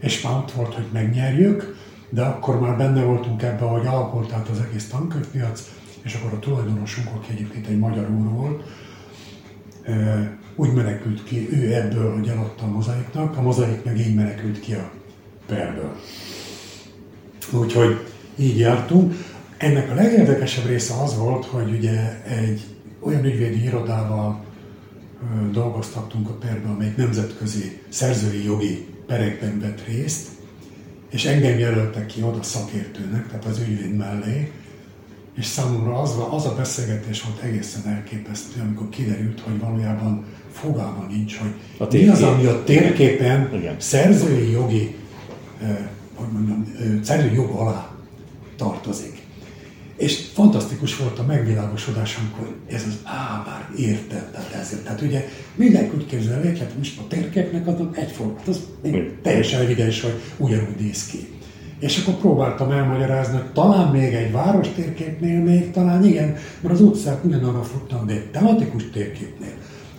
és 0.00 0.22
már 0.22 0.36
ott 0.36 0.52
volt, 0.52 0.74
hogy 0.74 0.86
megnyerjük, 0.92 1.76
de 2.08 2.22
akkor 2.22 2.60
már 2.60 2.76
benne 2.76 3.02
voltunk 3.02 3.42
ebben, 3.42 3.68
hogy 3.68 3.86
alakult 3.86 4.32
át 4.32 4.48
az 4.48 4.60
egész 4.68 4.88
tankönyvpiac, 4.88 5.62
és 6.02 6.14
akkor 6.14 6.32
a 6.32 6.38
tulajdonosunk, 6.38 7.08
aki 7.14 7.32
egyébként 7.32 7.66
egy 7.66 7.78
magyar 7.78 8.10
úr 8.10 8.28
volt, 8.28 8.62
úgy 10.56 10.72
menekült 10.72 11.24
ki 11.24 11.48
ő 11.52 11.74
ebből, 11.74 12.14
hogy 12.14 12.28
eladta 12.28 12.64
a 12.64 12.70
mozaiknak, 12.70 13.36
a 13.36 13.42
mozaik 13.42 13.84
meg 13.84 13.98
így 13.98 14.14
menekült 14.14 14.60
ki 14.60 14.72
a 14.72 14.90
perből. 15.46 15.96
Úgyhogy 17.52 18.06
így 18.36 18.58
jártunk. 18.58 19.14
Ennek 19.56 19.90
a 19.90 19.94
legérdekesebb 19.94 20.66
része 20.66 20.94
az 21.02 21.18
volt, 21.18 21.44
hogy 21.44 21.70
ugye 21.70 22.22
egy 22.24 22.60
olyan 23.00 23.24
ügyvédi 23.24 23.62
irodával 23.62 24.44
dolgoztattunk 25.52 26.28
a 26.28 26.32
perben, 26.32 26.70
amelyik 26.70 26.96
nemzetközi 26.96 27.80
szerzői 27.88 28.44
jogi 28.44 28.86
perekben 29.06 29.60
vett 29.60 29.86
részt, 29.86 30.28
és 31.10 31.24
engem 31.24 31.58
jelöltek 31.58 32.06
ki 32.06 32.22
oda 32.22 32.42
szakértőnek, 32.42 33.26
tehát 33.26 33.44
az 33.44 33.58
ügyvéd 33.58 33.96
mellé, 33.96 34.52
és 35.36 35.44
számomra 35.44 36.00
az, 36.00 36.14
az 36.30 36.46
a 36.46 36.54
beszélgetés 36.54 37.22
volt 37.22 37.40
egészen 37.40 37.86
elképesztő, 37.86 38.60
amikor 38.60 38.88
kiderült, 38.88 39.40
hogy 39.40 39.58
valójában 39.58 40.24
fogalma 40.54 41.06
nincs, 41.10 41.36
hogy 41.36 41.50
a 41.78 41.86
mi 41.92 42.08
az, 42.08 42.22
ami 42.22 42.44
a 42.44 42.62
térképen 42.64 43.50
Igen. 43.54 43.74
szerzői 43.78 44.50
jogi, 44.50 44.94
eh, 45.62 45.76
hogy 46.14 46.28
mondjam, 46.32 46.74
szerzői 47.02 47.34
jog 47.34 47.50
alá 47.50 47.94
tartozik. 48.56 49.22
És 49.96 50.28
fantasztikus 50.32 50.96
volt 50.96 51.18
a 51.18 51.24
megvilágosodás, 51.24 52.16
amikor 52.16 52.54
ez 52.68 52.84
az 52.86 52.98
á, 53.04 53.42
már 53.46 53.68
érted, 53.78 54.30
tehát 54.30 54.52
ezért. 54.52 54.82
Tehát 54.82 55.00
ugye 55.00 55.28
mindenki 55.54 55.96
úgy 55.96 56.06
képzelje, 56.06 56.48
hogy 56.50 56.58
hát 56.58 56.76
most 56.78 56.98
a 56.98 57.06
térképnek 57.08 57.66
adnak 57.66 57.98
egyformát, 57.98 58.38
hát 58.38 58.48
az 58.48 58.60
teljesen 59.22 59.60
evidens, 59.60 60.00
hogy 60.00 60.20
ugyanúgy 60.36 60.76
néz 60.78 61.06
ki. 61.06 61.28
És 61.78 61.98
akkor 61.98 62.14
próbáltam 62.14 62.70
elmagyarázni, 62.70 63.36
hogy 63.36 63.52
talán 63.52 63.92
még 63.92 64.14
egy 64.14 64.32
város 64.32 64.68
térképnél 64.74 65.40
még, 65.40 65.70
talán 65.70 66.04
igen, 66.04 66.36
mert 66.60 66.74
az 66.74 66.80
utcák 66.80 67.24
ugyanarra 67.24 67.62
futnak, 67.62 68.06
de 68.06 68.12
egy 68.12 68.30
tematikus 68.30 68.90
térképnél, 68.92 69.54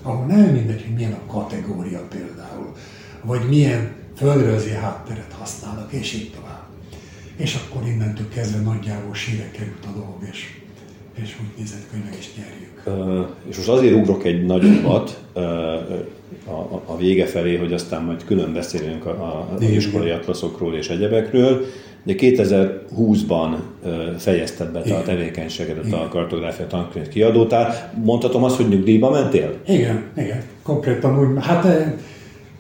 ahol 0.06 0.26
nem 0.26 0.50
mindegy, 0.50 0.84
hogy 0.86 0.96
milyen 0.96 1.14
a 1.14 1.32
kategória 1.32 2.08
például, 2.10 2.72
vagy 3.22 3.42
milyen 3.50 3.92
földrajzi 4.16 4.70
hátteret 4.70 5.36
használnak, 5.40 5.92
és 5.92 6.14
így 6.14 6.32
tovább. 6.36 6.64
És 7.36 7.56
akkor 7.56 7.88
innentől 7.88 8.30
kezdve 8.30 8.62
nagyjából 8.62 9.14
síre 9.14 9.52
került 9.52 9.86
a 9.86 9.92
dolog, 9.94 10.18
és, 10.32 10.60
és 11.24 11.36
úgy 11.42 11.58
nézett, 11.58 11.90
hogy 11.92 12.00
meg 12.04 12.16
is 12.20 12.30
nyerjük. 12.38 12.84
Uh, 12.86 13.28
és 13.50 13.56
most 13.56 13.70
azért 13.70 13.96
ugrok 13.96 14.24
egy 14.24 14.46
nagyobbat 14.46 15.24
uh, 15.34 15.44
a, 16.46 16.82
a 16.86 16.98
vége 16.98 17.26
felé, 17.26 17.58
hogy 17.58 17.74
aztán 17.74 18.04
majd 18.04 18.26
külön 18.26 18.54
beszélünk 18.54 19.06
a, 19.06 19.10
a, 19.10 19.56
a 19.60 19.64
iskolai 19.64 20.10
atlaszokról 20.10 20.76
és 20.76 20.90
egyebekről. 20.90 21.66
De 22.06 22.14
2020-ban 22.18 23.56
fejezted 24.18 24.72
be 24.72 24.80
a 24.80 25.04
tevékenységedet 25.04 25.94
a 25.94 26.08
kartográfia 26.08 26.68
tankönyv 26.68 27.08
kiadótál. 27.08 27.94
Mondhatom 28.04 28.44
azt, 28.44 28.56
hogy 28.56 28.68
nyugdíjba 28.68 29.10
mentél? 29.10 29.54
Igen, 29.68 30.04
igen. 30.18 30.44
Konkrétan 30.64 31.20
úgy, 31.20 31.44
hát 31.46 31.68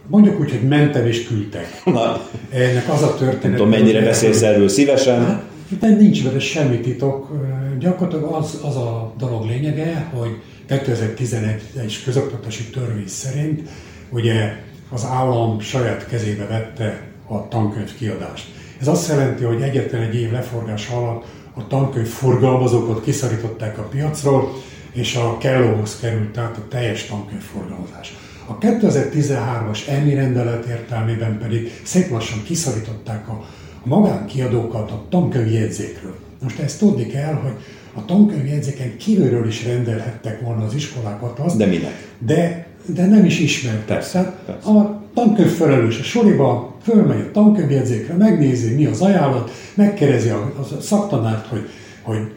mondjuk 0.08 0.40
úgy, 0.40 0.52
hogy 0.52 0.68
mentem 0.68 1.06
és 1.06 1.28
küldtek. 1.28 1.82
Na. 1.86 2.22
Ennek 2.50 2.90
az 2.90 3.02
a 3.02 3.16
történet. 3.16 3.42
Nem 3.42 3.52
tudom, 3.52 3.70
mennyire 3.70 4.02
beszélsz 4.02 4.42
erről 4.42 4.68
szívesen. 4.68 5.26
Hát, 5.26 5.44
de 5.80 5.88
nincs 5.88 6.24
vele 6.24 6.40
semmi 6.40 6.80
titok. 6.80 7.32
Gyakorlatilag 7.80 8.34
az, 8.34 8.60
az 8.64 8.76
a 8.76 9.14
dolog 9.18 9.46
lényege, 9.46 10.10
hogy 10.14 10.30
2011-es 10.70 11.94
közoktatási 12.06 12.64
törvény 12.64 13.08
szerint 13.08 13.70
ugye 14.10 14.56
az 14.90 15.06
állam 15.12 15.60
saját 15.60 16.08
kezébe 16.08 16.46
vette 16.46 17.02
a 17.28 17.48
tankönyv 17.48 17.96
kiadást. 17.98 18.46
Ez 18.82 18.88
azt 18.88 19.08
jelenti, 19.08 19.44
hogy 19.44 19.62
egyetlen 19.62 20.02
egy 20.02 20.16
év 20.16 20.32
leforgás 20.32 20.90
alatt 20.90 21.26
a 21.54 21.68
tankönyv 21.68 22.08
forgalmazókat 22.08 23.04
kiszorították 23.04 23.78
a 23.78 23.82
piacról, 23.82 24.54
és 24.92 25.16
a 25.16 25.38
kellóhoz 25.38 26.00
került 26.00 26.30
tehát 26.30 26.58
a 26.58 26.68
teljes 26.70 27.06
tankönyvforgalmazás. 27.06 28.14
A 28.48 28.58
2013-as 28.58 29.88
EMI 29.88 30.14
rendelet 30.14 30.66
értelmében 30.66 31.38
pedig 31.38 31.82
szép 31.84 32.10
lassan 32.10 32.44
kiszorították 32.44 33.30
a, 33.30 33.46
magánkiadókat 33.84 34.92
a 34.92 35.06
tankönyvjegyzékről. 35.10 36.16
Most 36.44 36.60
ezt 36.60 36.80
tudni 36.80 37.06
kell, 37.06 37.34
hogy 37.34 37.54
a 37.94 38.06
tankönyvjegyzéken 38.06 38.98
kívülről 38.98 39.48
is 39.48 39.66
rendelhettek 39.66 40.42
volna 40.42 40.66
az 40.66 40.74
iskolákat 40.74 41.40
azt. 41.40 41.58
De 41.58 41.66
minek? 41.66 42.14
De, 42.20 42.68
de 42.86 43.06
nem 43.06 43.26
is 43.26 43.40
ismertek. 43.40 43.86
Persze, 43.86 44.40
persze. 44.46 44.70
A 44.70 45.05
tankönyv 45.16 45.52
felelős 45.52 46.00
a 46.00 46.04
soriba, 46.04 46.76
fölmegy 46.82 47.20
a 47.20 47.32
tankönyvjegyzékre, 47.32 48.14
megnézi, 48.14 48.76
mi 48.76 48.86
az 48.86 49.02
ajánlat, 49.02 49.52
megkerezi 49.74 50.30
a, 50.30 50.54
a 50.60 50.82
szaktanárt, 50.82 51.48
hogy 51.48 51.70
hogy 52.06 52.32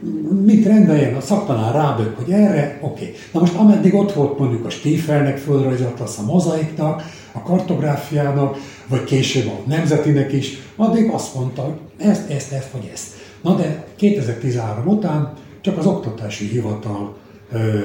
mit 0.44 0.66
rendeljen, 0.66 1.14
a 1.14 1.20
szaktanár 1.20 1.74
rábök, 1.74 2.16
hogy 2.16 2.30
erre, 2.30 2.78
oké. 2.80 3.02
Okay. 3.02 3.14
Na 3.32 3.40
most 3.40 3.54
ameddig 3.54 3.94
ott 3.94 4.12
volt 4.12 4.38
mondjuk 4.38 4.64
a 4.64 4.70
Stífelnek 4.70 5.38
földrajzolt, 5.38 6.00
az 6.00 6.18
a 6.18 6.32
mozaiknak, 6.32 7.02
a 7.32 7.42
kartográfiának, 7.42 8.56
vagy 8.86 9.04
később 9.04 9.46
a 9.46 9.60
nemzetinek 9.66 10.32
is, 10.32 10.58
addig 10.76 11.10
azt 11.10 11.34
mondta, 11.34 11.62
hogy 11.62 12.06
ezt, 12.06 12.30
ezt, 12.30 12.52
ezt, 12.52 12.70
vagy 12.70 12.90
ezt. 12.92 13.06
Na 13.42 13.54
de 13.54 13.84
2013 13.96 14.86
után 14.86 15.32
csak 15.60 15.78
az 15.78 15.86
oktatási 15.86 16.46
hivatal 16.46 17.16
ö, 17.52 17.78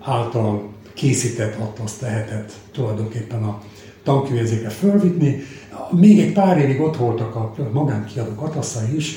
által 0.00 0.72
készített 0.94 1.60
atlaszt 1.60 2.00
lehetett 2.00 2.52
tulajdonképpen 2.72 3.42
a 3.42 3.62
tankönyvjegyzékre 4.04 4.68
fölvinni. 4.68 5.42
Még 5.90 6.18
egy 6.20 6.32
pár 6.32 6.58
évig 6.58 6.80
ott 6.80 6.96
voltak 6.96 7.34
a 7.34 7.54
magánkiadók 7.72 8.42
atlaszai 8.42 8.96
is, 8.96 9.16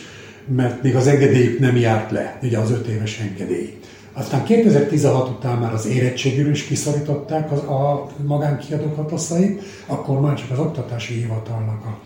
mert 0.55 0.83
még 0.83 0.95
az 0.95 1.07
engedélyük 1.07 1.59
nem 1.59 1.75
járt 1.75 2.11
le, 2.11 2.39
ugye 2.43 2.57
az 2.57 2.71
öt 2.71 2.87
éves 2.87 3.19
engedély. 3.19 3.77
Aztán 4.13 4.43
2016 4.43 5.29
után 5.29 5.57
már 5.57 5.73
az 5.73 5.85
érettségről 5.85 6.51
is 6.51 6.63
kiszorították 6.63 7.51
az, 7.51 7.59
a 7.59 8.07
magánkiadók 8.25 8.97
atlaszait, 8.97 9.61
akkor 9.85 10.19
már 10.21 10.37
csak 10.37 10.51
az 10.51 10.59
oktatási 10.59 11.13
hivatalnak 11.13 11.85
a, 11.85 11.99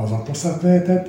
az 0.00 0.10
atlaszát 0.10 0.62
lehetett, 0.62 1.08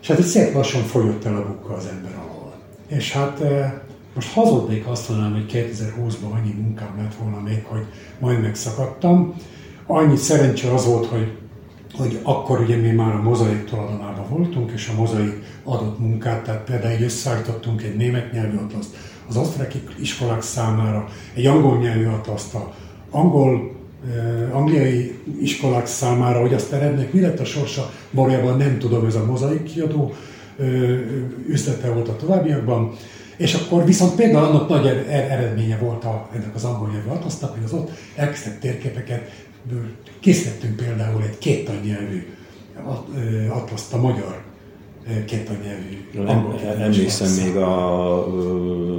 és 0.00 0.08
hát 0.08 0.18
itt 0.18 0.24
szép 0.24 0.54
lassan 0.54 0.82
folyott 0.82 1.24
el 1.24 1.36
a 1.36 1.46
bukka 1.46 1.74
az 1.74 1.86
ember 1.86 2.12
alól. 2.14 2.52
És 2.86 3.12
hát 3.12 3.40
e, 3.40 3.82
most 4.14 4.32
hazudnék 4.32 4.86
azt 4.86 5.08
mondanám, 5.08 5.32
hogy 5.32 5.52
2020-ban 5.52 6.32
annyi 6.32 6.52
munkám 6.52 6.94
lett 6.98 7.14
volna 7.14 7.40
még, 7.40 7.64
hogy 7.64 7.84
majd 8.18 8.40
megszakadtam. 8.40 9.34
Annyi 9.92 10.16
szerencse 10.16 10.72
az 10.72 10.86
volt, 10.86 11.06
hogy 11.06 11.32
hogy 11.96 12.18
akkor 12.22 12.60
ugye 12.60 12.76
mi 12.76 12.90
már 12.90 13.14
a 13.14 13.22
mozaik 13.22 13.64
tulajdonában 13.64 14.28
voltunk, 14.28 14.70
és 14.70 14.88
a 14.88 15.00
mozaik 15.00 15.42
adott 15.64 15.98
munkát, 15.98 16.44
tehát 16.44 16.64
például 16.64 16.92
egy 16.92 17.02
összeállítottunk 17.02 17.82
egy 17.82 17.96
német 17.96 18.32
nyelvű 18.32 18.56
atlaszt 18.56 18.96
az 19.28 19.36
osztrák 19.36 19.74
iskolák 20.00 20.42
számára, 20.42 21.08
egy 21.34 21.46
angol 21.46 21.78
nyelvű 21.78 22.06
atlaszt 22.06 22.54
a 22.54 22.74
angol, 23.10 23.76
eh, 24.14 24.56
angliai 24.56 25.18
iskolák 25.40 25.86
számára, 25.86 26.40
hogy 26.40 26.54
azt 26.54 26.72
erednek, 26.72 27.12
mi 27.12 27.20
lett 27.20 27.40
a 27.40 27.44
sorsa, 27.44 27.90
valójában 28.10 28.56
nem 28.56 28.78
tudom, 28.78 29.06
ez 29.06 29.14
a 29.14 29.24
mozaik 29.24 29.62
kiadó 29.62 30.12
eh, 30.58 30.66
üzlete 31.48 31.90
volt 31.90 32.08
a 32.08 32.16
továbbiakban, 32.16 32.92
és 33.36 33.54
akkor 33.54 33.84
viszont 33.84 34.14
például 34.14 34.44
annak 34.44 34.68
nagy 34.68 34.86
er-, 34.86 35.08
er-, 35.08 35.30
eredménye 35.30 35.76
volt 35.76 36.04
a, 36.04 36.28
ennek 36.34 36.54
az 36.54 36.64
angol 36.64 36.88
nyelvű 36.92 37.08
atlasznak, 37.08 37.54
hogy 37.54 37.64
az 37.64 37.72
ott 37.72 37.90
elkezdett 38.16 38.60
térképeket 38.60 39.30
készítettünk 40.20 40.76
például 40.76 41.22
egy 41.22 41.38
két 41.38 41.70
nyelvű 41.84 42.26
atlaszt 43.48 43.92
a 43.92 44.00
magyar 44.00 44.42
két 45.24 45.50
nyelvű. 45.64 46.22
Emlékszem 46.82 47.44
még 47.44 47.56
a, 47.56 48.26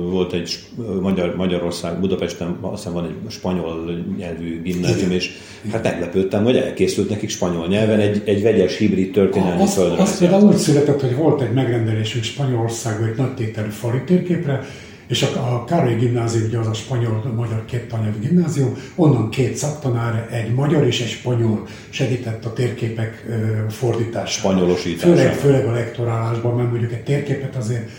volt 0.09 0.33
egy 0.33 0.59
Magyar, 1.01 1.35
Magyarország, 1.35 1.99
Budapesten 1.99 2.57
azt 2.61 2.75
hiszem 2.75 2.93
van 2.93 3.05
egy 3.05 3.31
spanyol 3.31 4.03
nyelvű 4.17 4.61
gimnázium, 4.61 5.11
és 5.11 5.31
hát 5.71 5.83
meglepődtem, 5.83 6.43
hogy 6.43 6.57
elkészült 6.57 7.09
nekik 7.09 7.29
spanyol 7.29 7.67
nyelven 7.67 7.99
egy, 7.99 8.21
egy 8.25 8.41
vegyes 8.41 8.77
hibrid 8.77 9.11
történelmi 9.11 9.67
földrajz. 9.67 9.99
Azt 9.99 10.19
például 10.19 10.47
úgy 10.47 10.57
született, 10.57 11.01
hogy 11.01 11.15
volt 11.15 11.41
egy 11.41 11.53
megrendelésünk 11.53 12.23
Spanyolországban 12.23 13.07
egy 13.07 13.17
nagy 13.17 13.33
tételű 13.33 13.69
fali 13.69 14.01
térképre, 14.05 14.65
és 15.11 15.21
a, 15.21 15.53
a 15.53 15.63
Károly 15.63 15.95
gimnázium, 15.95 16.45
ugye 16.47 16.57
az 16.57 16.67
a 16.67 16.73
spanyol-magyar 16.73 17.65
két 17.65 17.87
tanyelvű 17.87 18.19
gimnázium, 18.19 18.77
onnan 18.95 19.29
két 19.29 19.55
szaktanár, 19.55 20.27
egy 20.31 20.53
magyar 20.53 20.85
és 20.85 21.01
egy 21.01 21.07
spanyol 21.07 21.67
segített 21.89 22.45
a 22.45 22.53
térképek 22.53 23.25
fordításában. 23.69 24.27
Spanyolosításában. 24.27 25.17
Főleg, 25.17 25.33
főleg 25.33 25.65
a 25.65 25.71
lektorálásban, 25.71 26.55
mert 26.55 26.69
mondjuk 26.69 26.91
egy 26.91 27.03
térképet 27.03 27.55
azért 27.55 27.89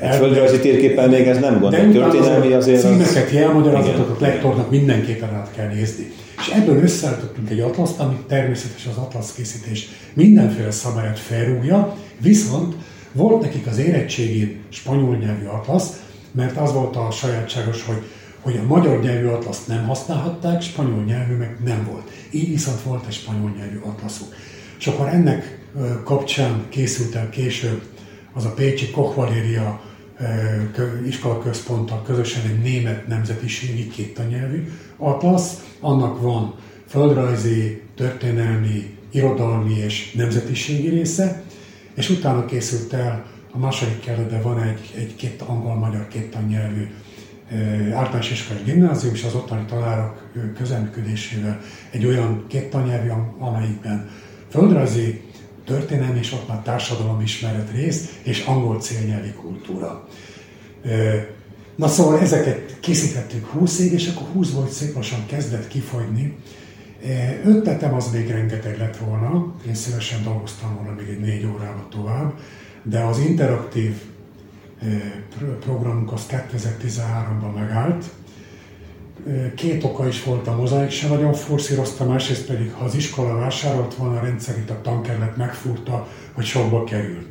egy 0.00 0.14
földrajzi 0.14 0.58
térképpel 0.58 1.08
még 1.08 1.26
ez 1.26 1.38
nem 1.38 1.60
gond, 1.60 1.74
de 1.74 1.88
történelmi 1.88 2.52
azért 2.52 2.80
Címeket, 2.80 3.26
az... 3.26 3.32
jelmagyarázatot 3.32 4.08
a 4.08 4.24
lektornak 4.24 4.70
mindenképpen 4.70 5.34
át 5.34 5.50
kell 5.56 5.68
nézni. 5.68 6.12
És 6.38 6.48
ebből 6.54 6.82
összeállítottunk 6.82 7.50
egy 7.50 7.60
atlaszt, 7.60 8.00
amit 8.00 8.20
természetesen 8.20 8.92
az 8.92 8.98
atlasz 8.98 9.32
készítés 9.32 9.88
mindenféle 10.12 10.70
szabályát 10.70 11.18
felrúgja, 11.18 11.96
viszont 12.18 12.74
volt 13.12 13.40
nekik 13.42 13.66
az 13.66 13.78
érettségén 13.78 14.56
spanyol 14.68 15.16
nyelvű 15.16 15.46
atlasz, 15.46 15.99
mert 16.32 16.56
az 16.56 16.72
volt 16.72 16.96
a 16.96 17.10
sajátságos, 17.10 17.84
hogy, 17.84 18.02
hogy 18.40 18.56
a 18.56 18.66
magyar 18.66 19.00
nyelvű 19.00 19.26
atlaszt 19.26 19.68
nem 19.68 19.86
használhatták, 19.86 20.62
spanyol 20.62 21.04
nyelvű 21.04 21.34
meg 21.34 21.56
nem 21.64 21.88
volt. 21.90 22.10
Így 22.30 22.48
viszont 22.48 22.82
volt 22.82 23.06
egy 23.06 23.12
spanyol 23.12 23.52
nyelvű 23.56 23.78
atlaszuk. 23.78 24.34
És 24.78 24.86
akkor 24.86 25.08
ennek 25.08 25.58
kapcsán 26.04 26.66
készült 26.68 27.14
el 27.14 27.28
később 27.28 27.82
az 28.32 28.44
a 28.44 28.54
Pécsi 28.54 28.90
Koch 28.90 29.16
Valéria 29.16 29.80
iskolaközponttal 31.06 32.02
közösen 32.02 32.42
egy 32.46 32.62
német 32.62 33.06
nemzetiségi 33.06 33.88
kétanyelvű 33.88 34.68
atlasz. 34.96 35.64
Annak 35.80 36.20
van 36.20 36.54
földrajzi, 36.86 37.82
történelmi, 37.96 38.96
irodalmi 39.10 39.76
és 39.76 40.12
nemzetiségi 40.12 40.88
része, 40.88 41.42
és 41.94 42.10
utána 42.10 42.44
készült 42.44 42.92
el 42.92 43.26
a 43.52 43.58
második 43.58 44.00
kerületben 44.00 44.42
van 44.42 44.62
egy, 44.62 44.94
egy 44.96 45.16
két 45.16 45.42
angol-magyar 45.42 46.08
két 46.08 46.48
nyelvű 46.48 46.86
általános 47.94 48.30
iskolai 48.30 48.62
gimnázium, 48.62 49.14
és 49.14 49.24
az 49.24 49.34
ottani 49.34 49.64
tanárok 49.64 50.30
közelműködésével 50.56 51.60
egy 51.90 52.06
olyan 52.06 52.44
két 52.48 52.72
nyelvű, 52.72 53.08
amelyikben 53.38 54.08
földrajzi, 54.50 55.20
történelmi 55.64 56.18
és 56.18 56.32
ott 56.32 56.48
már 56.48 56.62
társadalomismeret 56.62 57.70
rész, 57.70 58.18
és 58.22 58.44
angol 58.44 58.80
célnyelvi 58.80 59.32
kultúra. 59.32 60.08
Na 61.76 61.88
szóval 61.88 62.20
ezeket 62.20 62.80
készítettük 62.80 63.46
20 63.46 63.78
év, 63.78 63.92
és 63.92 64.08
akkor 64.08 64.26
20 64.32 64.50
volt 64.50 64.70
szép 64.70 64.94
lassan 64.94 65.26
kezdett 65.26 65.68
kifogyni. 65.68 66.36
Ötletem 67.44 67.94
az 67.94 68.12
még 68.12 68.30
rengeteg 68.30 68.78
lett 68.78 68.96
volna, 68.96 69.54
én 69.66 69.74
szívesen 69.74 70.22
dolgoztam 70.22 70.74
volna 70.74 70.94
még 70.94 71.08
egy 71.08 71.20
négy 71.20 71.46
órával 71.46 71.86
tovább, 71.90 72.32
de 72.82 73.00
az 73.00 73.18
interaktív 73.18 73.96
programunk 75.60 76.12
az 76.12 76.26
2013-ban 76.30 77.54
megállt. 77.54 78.04
Két 79.54 79.84
oka 79.84 80.08
is 80.08 80.24
volt 80.24 80.46
a 80.46 80.56
mozaik, 80.56 80.90
se 80.90 81.08
nagyon 81.08 81.32
forszírozta, 81.32 82.04
másrészt 82.04 82.46
pedig, 82.46 82.72
ha 82.72 82.84
az 82.84 82.94
iskola 82.94 83.34
vásárolt 83.34 83.94
volna 83.94 84.18
a 84.18 84.22
rendszerint, 84.22 84.70
a 84.70 84.80
tankerlet 84.82 85.36
megfúrta, 85.36 86.08
hogy 86.32 86.44
sokba 86.44 86.84
kerül. 86.84 87.26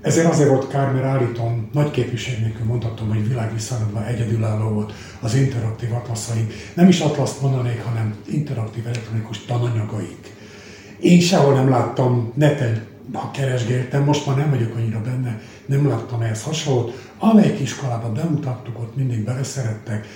Ezért 0.00 0.28
azért 0.28 0.48
volt 0.48 0.68
kár, 0.68 0.92
mert 0.92 1.04
állítom, 1.04 1.68
nagy 1.72 1.90
képviség 1.90 2.40
nélkül 2.40 2.66
mondhatom, 2.66 3.08
hogy 3.08 3.28
világviszonylatban 3.28 4.02
egyedülálló 4.02 4.68
volt 4.68 4.92
az 5.20 5.34
interaktív 5.34 5.92
atlaszaink. 5.92 6.52
Nem 6.74 6.88
is 6.88 7.00
atlaszt 7.00 7.42
mondanék, 7.42 7.82
hanem 7.82 8.14
interaktív 8.26 8.86
elektronikus 8.86 9.44
tananyagaik. 9.44 10.34
Én 11.00 11.20
sehol 11.20 11.54
nem 11.54 11.68
láttam 11.68 12.32
neten 12.34 12.86
ha 13.12 13.30
keresgéltem, 13.30 14.04
most 14.04 14.26
már 14.26 14.36
nem 14.36 14.50
vagyok 14.50 14.74
annyira 14.76 15.00
benne, 15.00 15.40
nem 15.66 15.88
láttam 15.88 16.20
ehhez 16.20 16.42
hasonlót. 16.42 17.06
Amelyik 17.18 17.60
iskolában 17.60 18.14
bemutattuk, 18.14 18.78
ott 18.78 18.96
mindig 18.96 19.24
beleszerettek. 19.24 20.06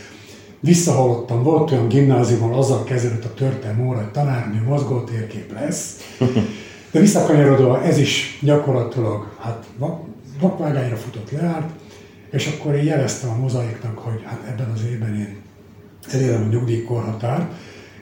Visszahallottam, 0.61 1.43
volt 1.43 1.70
olyan 1.70 1.88
gimnázium, 1.88 2.43
ahol 2.43 2.59
azzal 2.59 2.84
kezdődött 2.84 3.24
a 3.24 3.34
történelmi 3.34 3.86
óra, 3.86 3.99
hogy 3.99 4.11
tanárnő 4.11 4.62
mozgótérkép 4.62 5.53
lesz. 5.53 5.97
De 6.93 7.01
visszakanyarodva, 7.01 7.82
ez 7.82 7.99
is 7.99 8.38
gyakorlatilag 8.43 9.36
hát 9.40 9.66
vakvágányra 10.40 10.97
futott 10.97 11.30
leállt, 11.30 11.70
és 12.30 12.47
akkor 12.47 12.74
én 12.74 12.84
jeleztem 12.84 13.30
a 13.30 13.38
mozaiknak, 13.38 13.99
hogy 13.99 14.22
hát 14.24 14.40
ebben 14.49 14.70
az 14.74 14.80
évben 14.84 15.14
én 15.14 15.36
elérem 16.12 16.43
a 16.43 16.53
nyugdíjkorhatárt, 16.53 17.53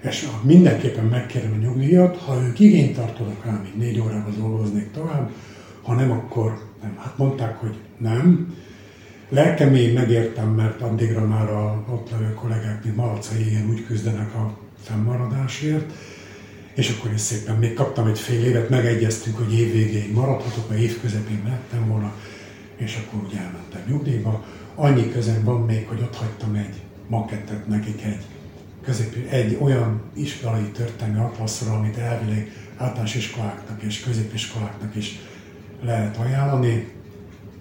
és 0.00 0.28
mindenképpen 0.42 1.04
megkérem 1.04 1.52
a 1.52 1.62
nyugdíjat, 1.62 2.16
ha 2.16 2.42
ők 2.42 2.58
igényt 2.58 2.96
tartanak 2.96 3.44
rám, 3.44 3.64
így 3.66 3.80
négy 3.80 4.00
órában 4.00 4.34
dolgoznék 4.38 4.90
tovább, 4.90 5.30
ha 5.82 5.94
nem, 5.94 6.10
akkor 6.10 6.58
nem. 6.82 6.96
Hát 6.98 7.18
mondták, 7.18 7.56
hogy 7.60 7.74
nem. 7.98 8.54
Lelkem 9.28 9.74
én 9.74 9.92
megértem, 9.92 10.48
mert 10.48 10.80
addigra 10.80 11.26
már 11.26 11.50
a 11.50 11.84
ott 11.90 12.10
levő 12.10 12.34
kollégák, 12.34 12.84
mint 12.84 12.96
Malaca 12.96 13.34
igen 13.38 13.68
úgy 13.70 13.86
küzdenek 13.86 14.34
a 14.34 14.58
fennmaradásért, 14.82 15.92
és 16.74 16.96
akkor 16.98 17.12
is 17.12 17.20
szépen 17.20 17.56
még 17.56 17.74
kaptam 17.74 18.06
egy 18.06 18.18
fél 18.18 18.44
évet, 18.44 18.68
megegyeztünk, 18.68 19.36
hogy 19.36 19.58
év 19.58 19.72
végéig 19.72 20.12
maradhatok, 20.14 20.68
mert 20.68 20.80
év 20.80 21.00
közepén 21.00 21.40
mehettem 21.44 21.88
volna, 21.88 22.14
és 22.76 22.96
akkor 22.96 23.22
úgy 23.24 23.34
elmentem 23.36 23.82
nyugdíjba. 23.88 24.44
Annyi 24.74 25.10
közem 25.10 25.44
van 25.44 25.60
még, 25.60 25.86
hogy 25.88 26.00
ott 26.00 26.16
hagytam 26.16 26.54
egy 26.54 26.74
makettet 27.08 27.66
nekik 27.66 28.02
egy 28.02 28.24
közép, 28.90 29.30
egy 29.30 29.56
olyan 29.60 30.00
iskolai 30.14 30.70
történelmi 30.72 31.20
atlaszra, 31.20 31.72
amit 31.72 31.96
elvileg 31.96 32.52
általános 32.76 33.14
iskoláknak 33.14 33.82
és 33.82 34.00
középiskoláknak 34.00 34.96
is 34.96 35.18
lehet 35.82 36.16
ajánlani, 36.16 36.92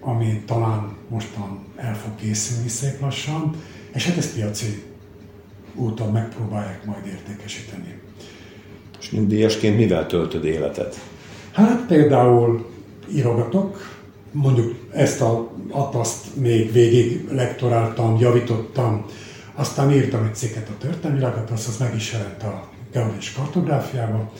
ami 0.00 0.42
talán 0.46 0.96
mostan 1.08 1.58
el 1.76 1.96
fog 1.96 2.14
készülni 2.14 2.68
szép 2.68 3.00
lassan, 3.00 3.54
és 3.94 4.06
hát 4.06 4.16
ezt 4.16 4.34
piaci 4.34 4.82
úton 5.74 6.12
megpróbálják 6.12 6.84
majd 6.84 7.06
értékesíteni. 7.06 7.98
És 9.00 9.10
nyugdíjasként 9.10 9.76
mivel 9.76 10.06
töltöd 10.06 10.44
életet? 10.44 11.00
Hát 11.52 11.86
például 11.86 12.70
írogatok, 13.14 13.98
mondjuk 14.32 14.74
ezt 14.92 15.20
a 15.20 15.50
ataszt 15.70 16.36
még 16.36 16.72
végig 16.72 17.28
lektoráltam, 17.30 18.18
javítottam, 18.20 19.04
aztán 19.60 19.92
írtam 19.92 20.24
egy 20.24 20.34
cikket 20.34 20.68
a 20.68 20.78
történelmi 20.78 21.24
azt 21.52 21.68
az 21.68 21.76
meg 21.76 21.94
is 21.94 22.12
jelent 22.12 22.42
a 22.42 22.68
geológiai 22.92 23.20
kartográfiában. 23.36 24.30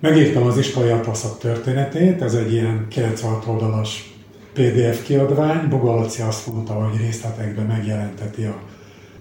Megírtam 0.00 0.42
az 0.42 0.58
iskolai 0.58 0.90
atlaszok 0.90 1.38
történetét, 1.38 2.22
ez 2.22 2.34
egy 2.34 2.52
ilyen 2.52 2.86
96 2.88 3.46
oldalas 3.46 4.14
PDF 4.52 5.02
kiadvány. 5.02 5.68
Bogalaci 5.68 6.22
azt 6.22 6.46
mondta, 6.46 6.72
hogy 6.72 7.00
részletekben 7.00 7.66
megjelenteti 7.66 8.44
a 8.44 8.58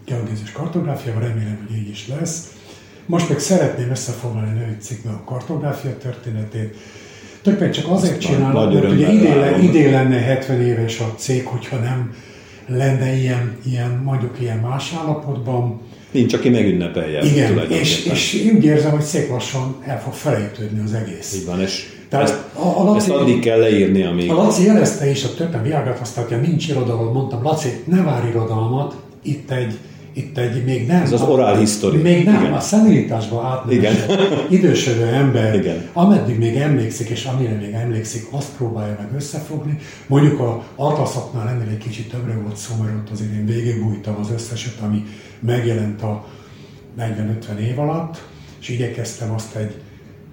geológiai 0.05 0.37
kartográfiában, 0.53 1.21
remélem, 1.21 1.65
hogy 1.67 1.77
így 1.77 1.89
is 1.89 2.07
lesz. 2.07 2.53
Most 3.05 3.29
meg 3.29 3.39
szeretném 3.39 3.89
összefoglalni 3.89 4.63
egy 4.63 4.81
cikkben 4.81 5.13
a 5.13 5.23
kartográfia 5.23 5.97
történetét, 5.97 6.75
Többet 7.41 7.73
csak 7.73 7.89
azért 7.89 8.19
csinálom, 8.19 8.73
mert 8.73 8.91
ugye 8.91 9.11
idén, 9.11 9.61
idén 9.61 9.91
lenne 9.91 10.17
70 10.17 10.61
éves 10.61 10.99
a 10.99 11.13
cég, 11.17 11.45
hogyha 11.45 11.77
nem 11.77 12.13
lenne 12.77 13.15
ilyen, 13.15 13.57
ilyen 13.65 14.01
mondjuk 14.03 14.35
ilyen 14.39 14.57
más 14.57 14.93
állapotban. 15.01 15.79
Nincs, 16.11 16.33
aki 16.33 16.49
megünnepelje. 16.49 17.23
Igen, 17.23 17.69
és, 17.69 18.05
és 18.05 18.33
én 18.33 18.55
úgy 18.55 18.63
érzem, 18.63 18.91
hogy 18.91 19.01
szép 19.01 19.29
lassan 19.29 19.75
el 19.85 20.01
fog 20.01 20.13
felejtődni 20.13 20.81
az 20.83 20.93
egész. 20.93 21.35
Így 21.39 21.45
van, 21.45 21.61
és 21.61 21.89
Tehát 22.09 22.29
ezt, 22.29 22.37
a- 22.53 22.79
a 22.79 22.83
Laci- 22.83 22.97
ezt 22.97 23.09
addig 23.09 23.39
kell 23.39 23.59
leírni, 23.59 24.03
amíg... 24.03 24.29
A 24.29 24.33
Laci 24.33 24.63
jelezte 24.65 25.09
is, 25.09 25.23
a 25.23 25.33
többen 25.33 25.63
viágát 25.63 25.97
hogy 26.27 26.41
nincs 26.41 26.67
irodalom, 26.67 27.13
mondtam, 27.13 27.43
Laci, 27.43 27.69
ne 27.85 28.01
vár 28.01 28.25
irodalmat, 28.29 28.95
itt 29.21 29.51
egy, 29.51 29.77
itt 30.13 30.37
egy 30.37 30.63
még 30.65 30.87
nem... 30.87 31.01
Ez 31.01 31.11
az 31.11 31.21
oral 31.21 31.57
history. 31.57 31.97
Még 31.97 32.25
nem, 32.25 32.41
Igen. 32.41 32.53
a 32.53 32.59
szenilitásba 32.59 33.43
átmenesett 33.43 34.49
idősödő 34.49 35.05
ember, 35.05 35.55
Igen. 35.55 35.89
ameddig 35.93 36.37
még 36.37 36.55
emlékszik, 36.55 37.09
és 37.09 37.25
amire 37.25 37.53
még 37.53 37.73
emlékszik, 37.73 38.27
azt 38.31 38.55
próbálja 38.55 38.95
meg 38.99 39.15
összefogni. 39.15 39.77
Mondjuk 40.07 40.39
a 40.39 40.63
atlaszoknál 40.75 41.49
ennél 41.49 41.69
egy 41.69 41.77
kicsit 41.77 42.09
többre 42.09 42.33
volt 42.33 42.57
szó, 42.57 42.75
mert 42.83 42.95
ott 42.95 43.09
azért 43.09 43.31
én 43.31 43.45
végigbújtam 43.45 44.15
az 44.19 44.31
összeset, 44.31 44.79
ami 44.81 45.03
megjelent 45.39 46.01
a 46.01 46.25
40-50 46.99 47.57
év 47.57 47.79
alatt, 47.79 48.21
és 48.59 48.69
igyekeztem 48.69 49.31
azt 49.31 49.55
egy, 49.55 49.75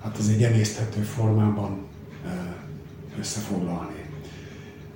hát 0.03 0.16
az 0.18 0.29
egy 0.29 0.43
emészthető 0.43 1.01
formában 1.01 1.79
eh, 2.26 2.31
összefoglalni. 3.18 3.97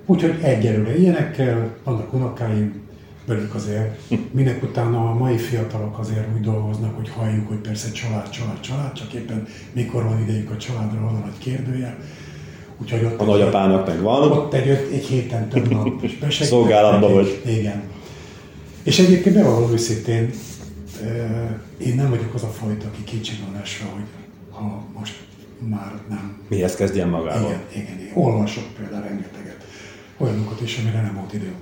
Úgyhogy 0.05 0.39
egyelőre 0.41 0.97
ilyenekkel, 0.97 1.75
vannak 1.83 2.13
unokáim, 2.13 2.82
velük 3.25 3.55
azért, 3.55 3.99
minek 4.31 4.63
utána 4.63 5.09
a 5.09 5.13
mai 5.13 5.37
fiatalok 5.37 5.99
azért 5.99 6.27
úgy 6.35 6.41
dolgoznak, 6.41 6.95
hogy 6.95 7.09
halljuk, 7.09 7.47
hogy 7.47 7.57
persze 7.57 7.91
család, 7.91 8.29
család, 8.29 8.59
család, 8.59 8.93
csak 8.93 9.13
éppen 9.13 9.47
mikor 9.73 10.03
van 10.03 10.21
idejük 10.21 10.51
a 10.51 10.57
családra, 10.57 10.99
van 11.01 11.15
a 11.15 11.19
nagy 11.25 11.37
kérdője. 11.37 11.97
Úgyhogy 12.81 13.03
ott 13.03 13.19
A 13.19 13.23
nagyapának 13.23 13.87
meg 13.87 14.01
van. 14.01 14.31
ott 14.31 14.53
egy, 14.53 14.67
öt, 14.67 14.91
egy 14.91 15.05
héten 15.05 15.49
több 15.49 15.71
nap 15.71 16.01
besegítettek. 16.01 16.47
Szolgálatban 16.47 17.13
vagy. 17.13 17.41
Igen. 17.45 17.81
És 18.83 18.99
egyébként 18.99 19.35
bevallom 19.35 19.71
őszintén, 19.71 20.29
én 21.77 21.95
nem 21.95 22.09
vagyok 22.09 22.33
az 22.33 22.43
a 22.43 22.47
fajta, 22.47 22.85
aki 22.87 23.19
esve, 23.61 23.85
hogy 23.93 24.03
ha 24.49 24.83
most 24.99 25.15
már 25.69 25.91
nem 26.09 26.37
Mihez 26.47 26.75
kezdjen 26.75 27.09
magával. 27.09 27.41
igen, 27.41 27.61
igen, 27.83 27.99
igen. 27.99 28.11
Olvasok 28.23 28.63
például 28.77 29.03
rengeteget. 29.03 29.57
Olyanokat 30.17 30.61
is, 30.61 30.77
amire 30.77 31.01
nem 31.01 31.13
volt 31.15 31.33
időm. 31.33 31.55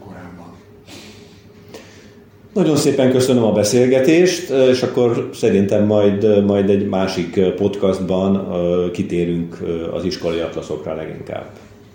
Nagyon 2.53 2.75
szépen 2.75 3.11
köszönöm 3.11 3.43
a 3.43 3.51
beszélgetést, 3.51 4.49
és 4.49 4.81
akkor 4.81 5.29
szerintem 5.33 5.85
majd, 5.85 6.45
majd 6.45 6.69
egy 6.69 6.87
másik 6.89 7.39
podcastban 7.39 8.47
kitérünk 8.91 9.57
az 9.93 10.03
iskolai 10.03 10.39
atlaszokra 10.39 10.95
leginkább. 10.95 11.49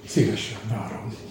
Szívesen 0.06 0.58
várom. 0.70 1.25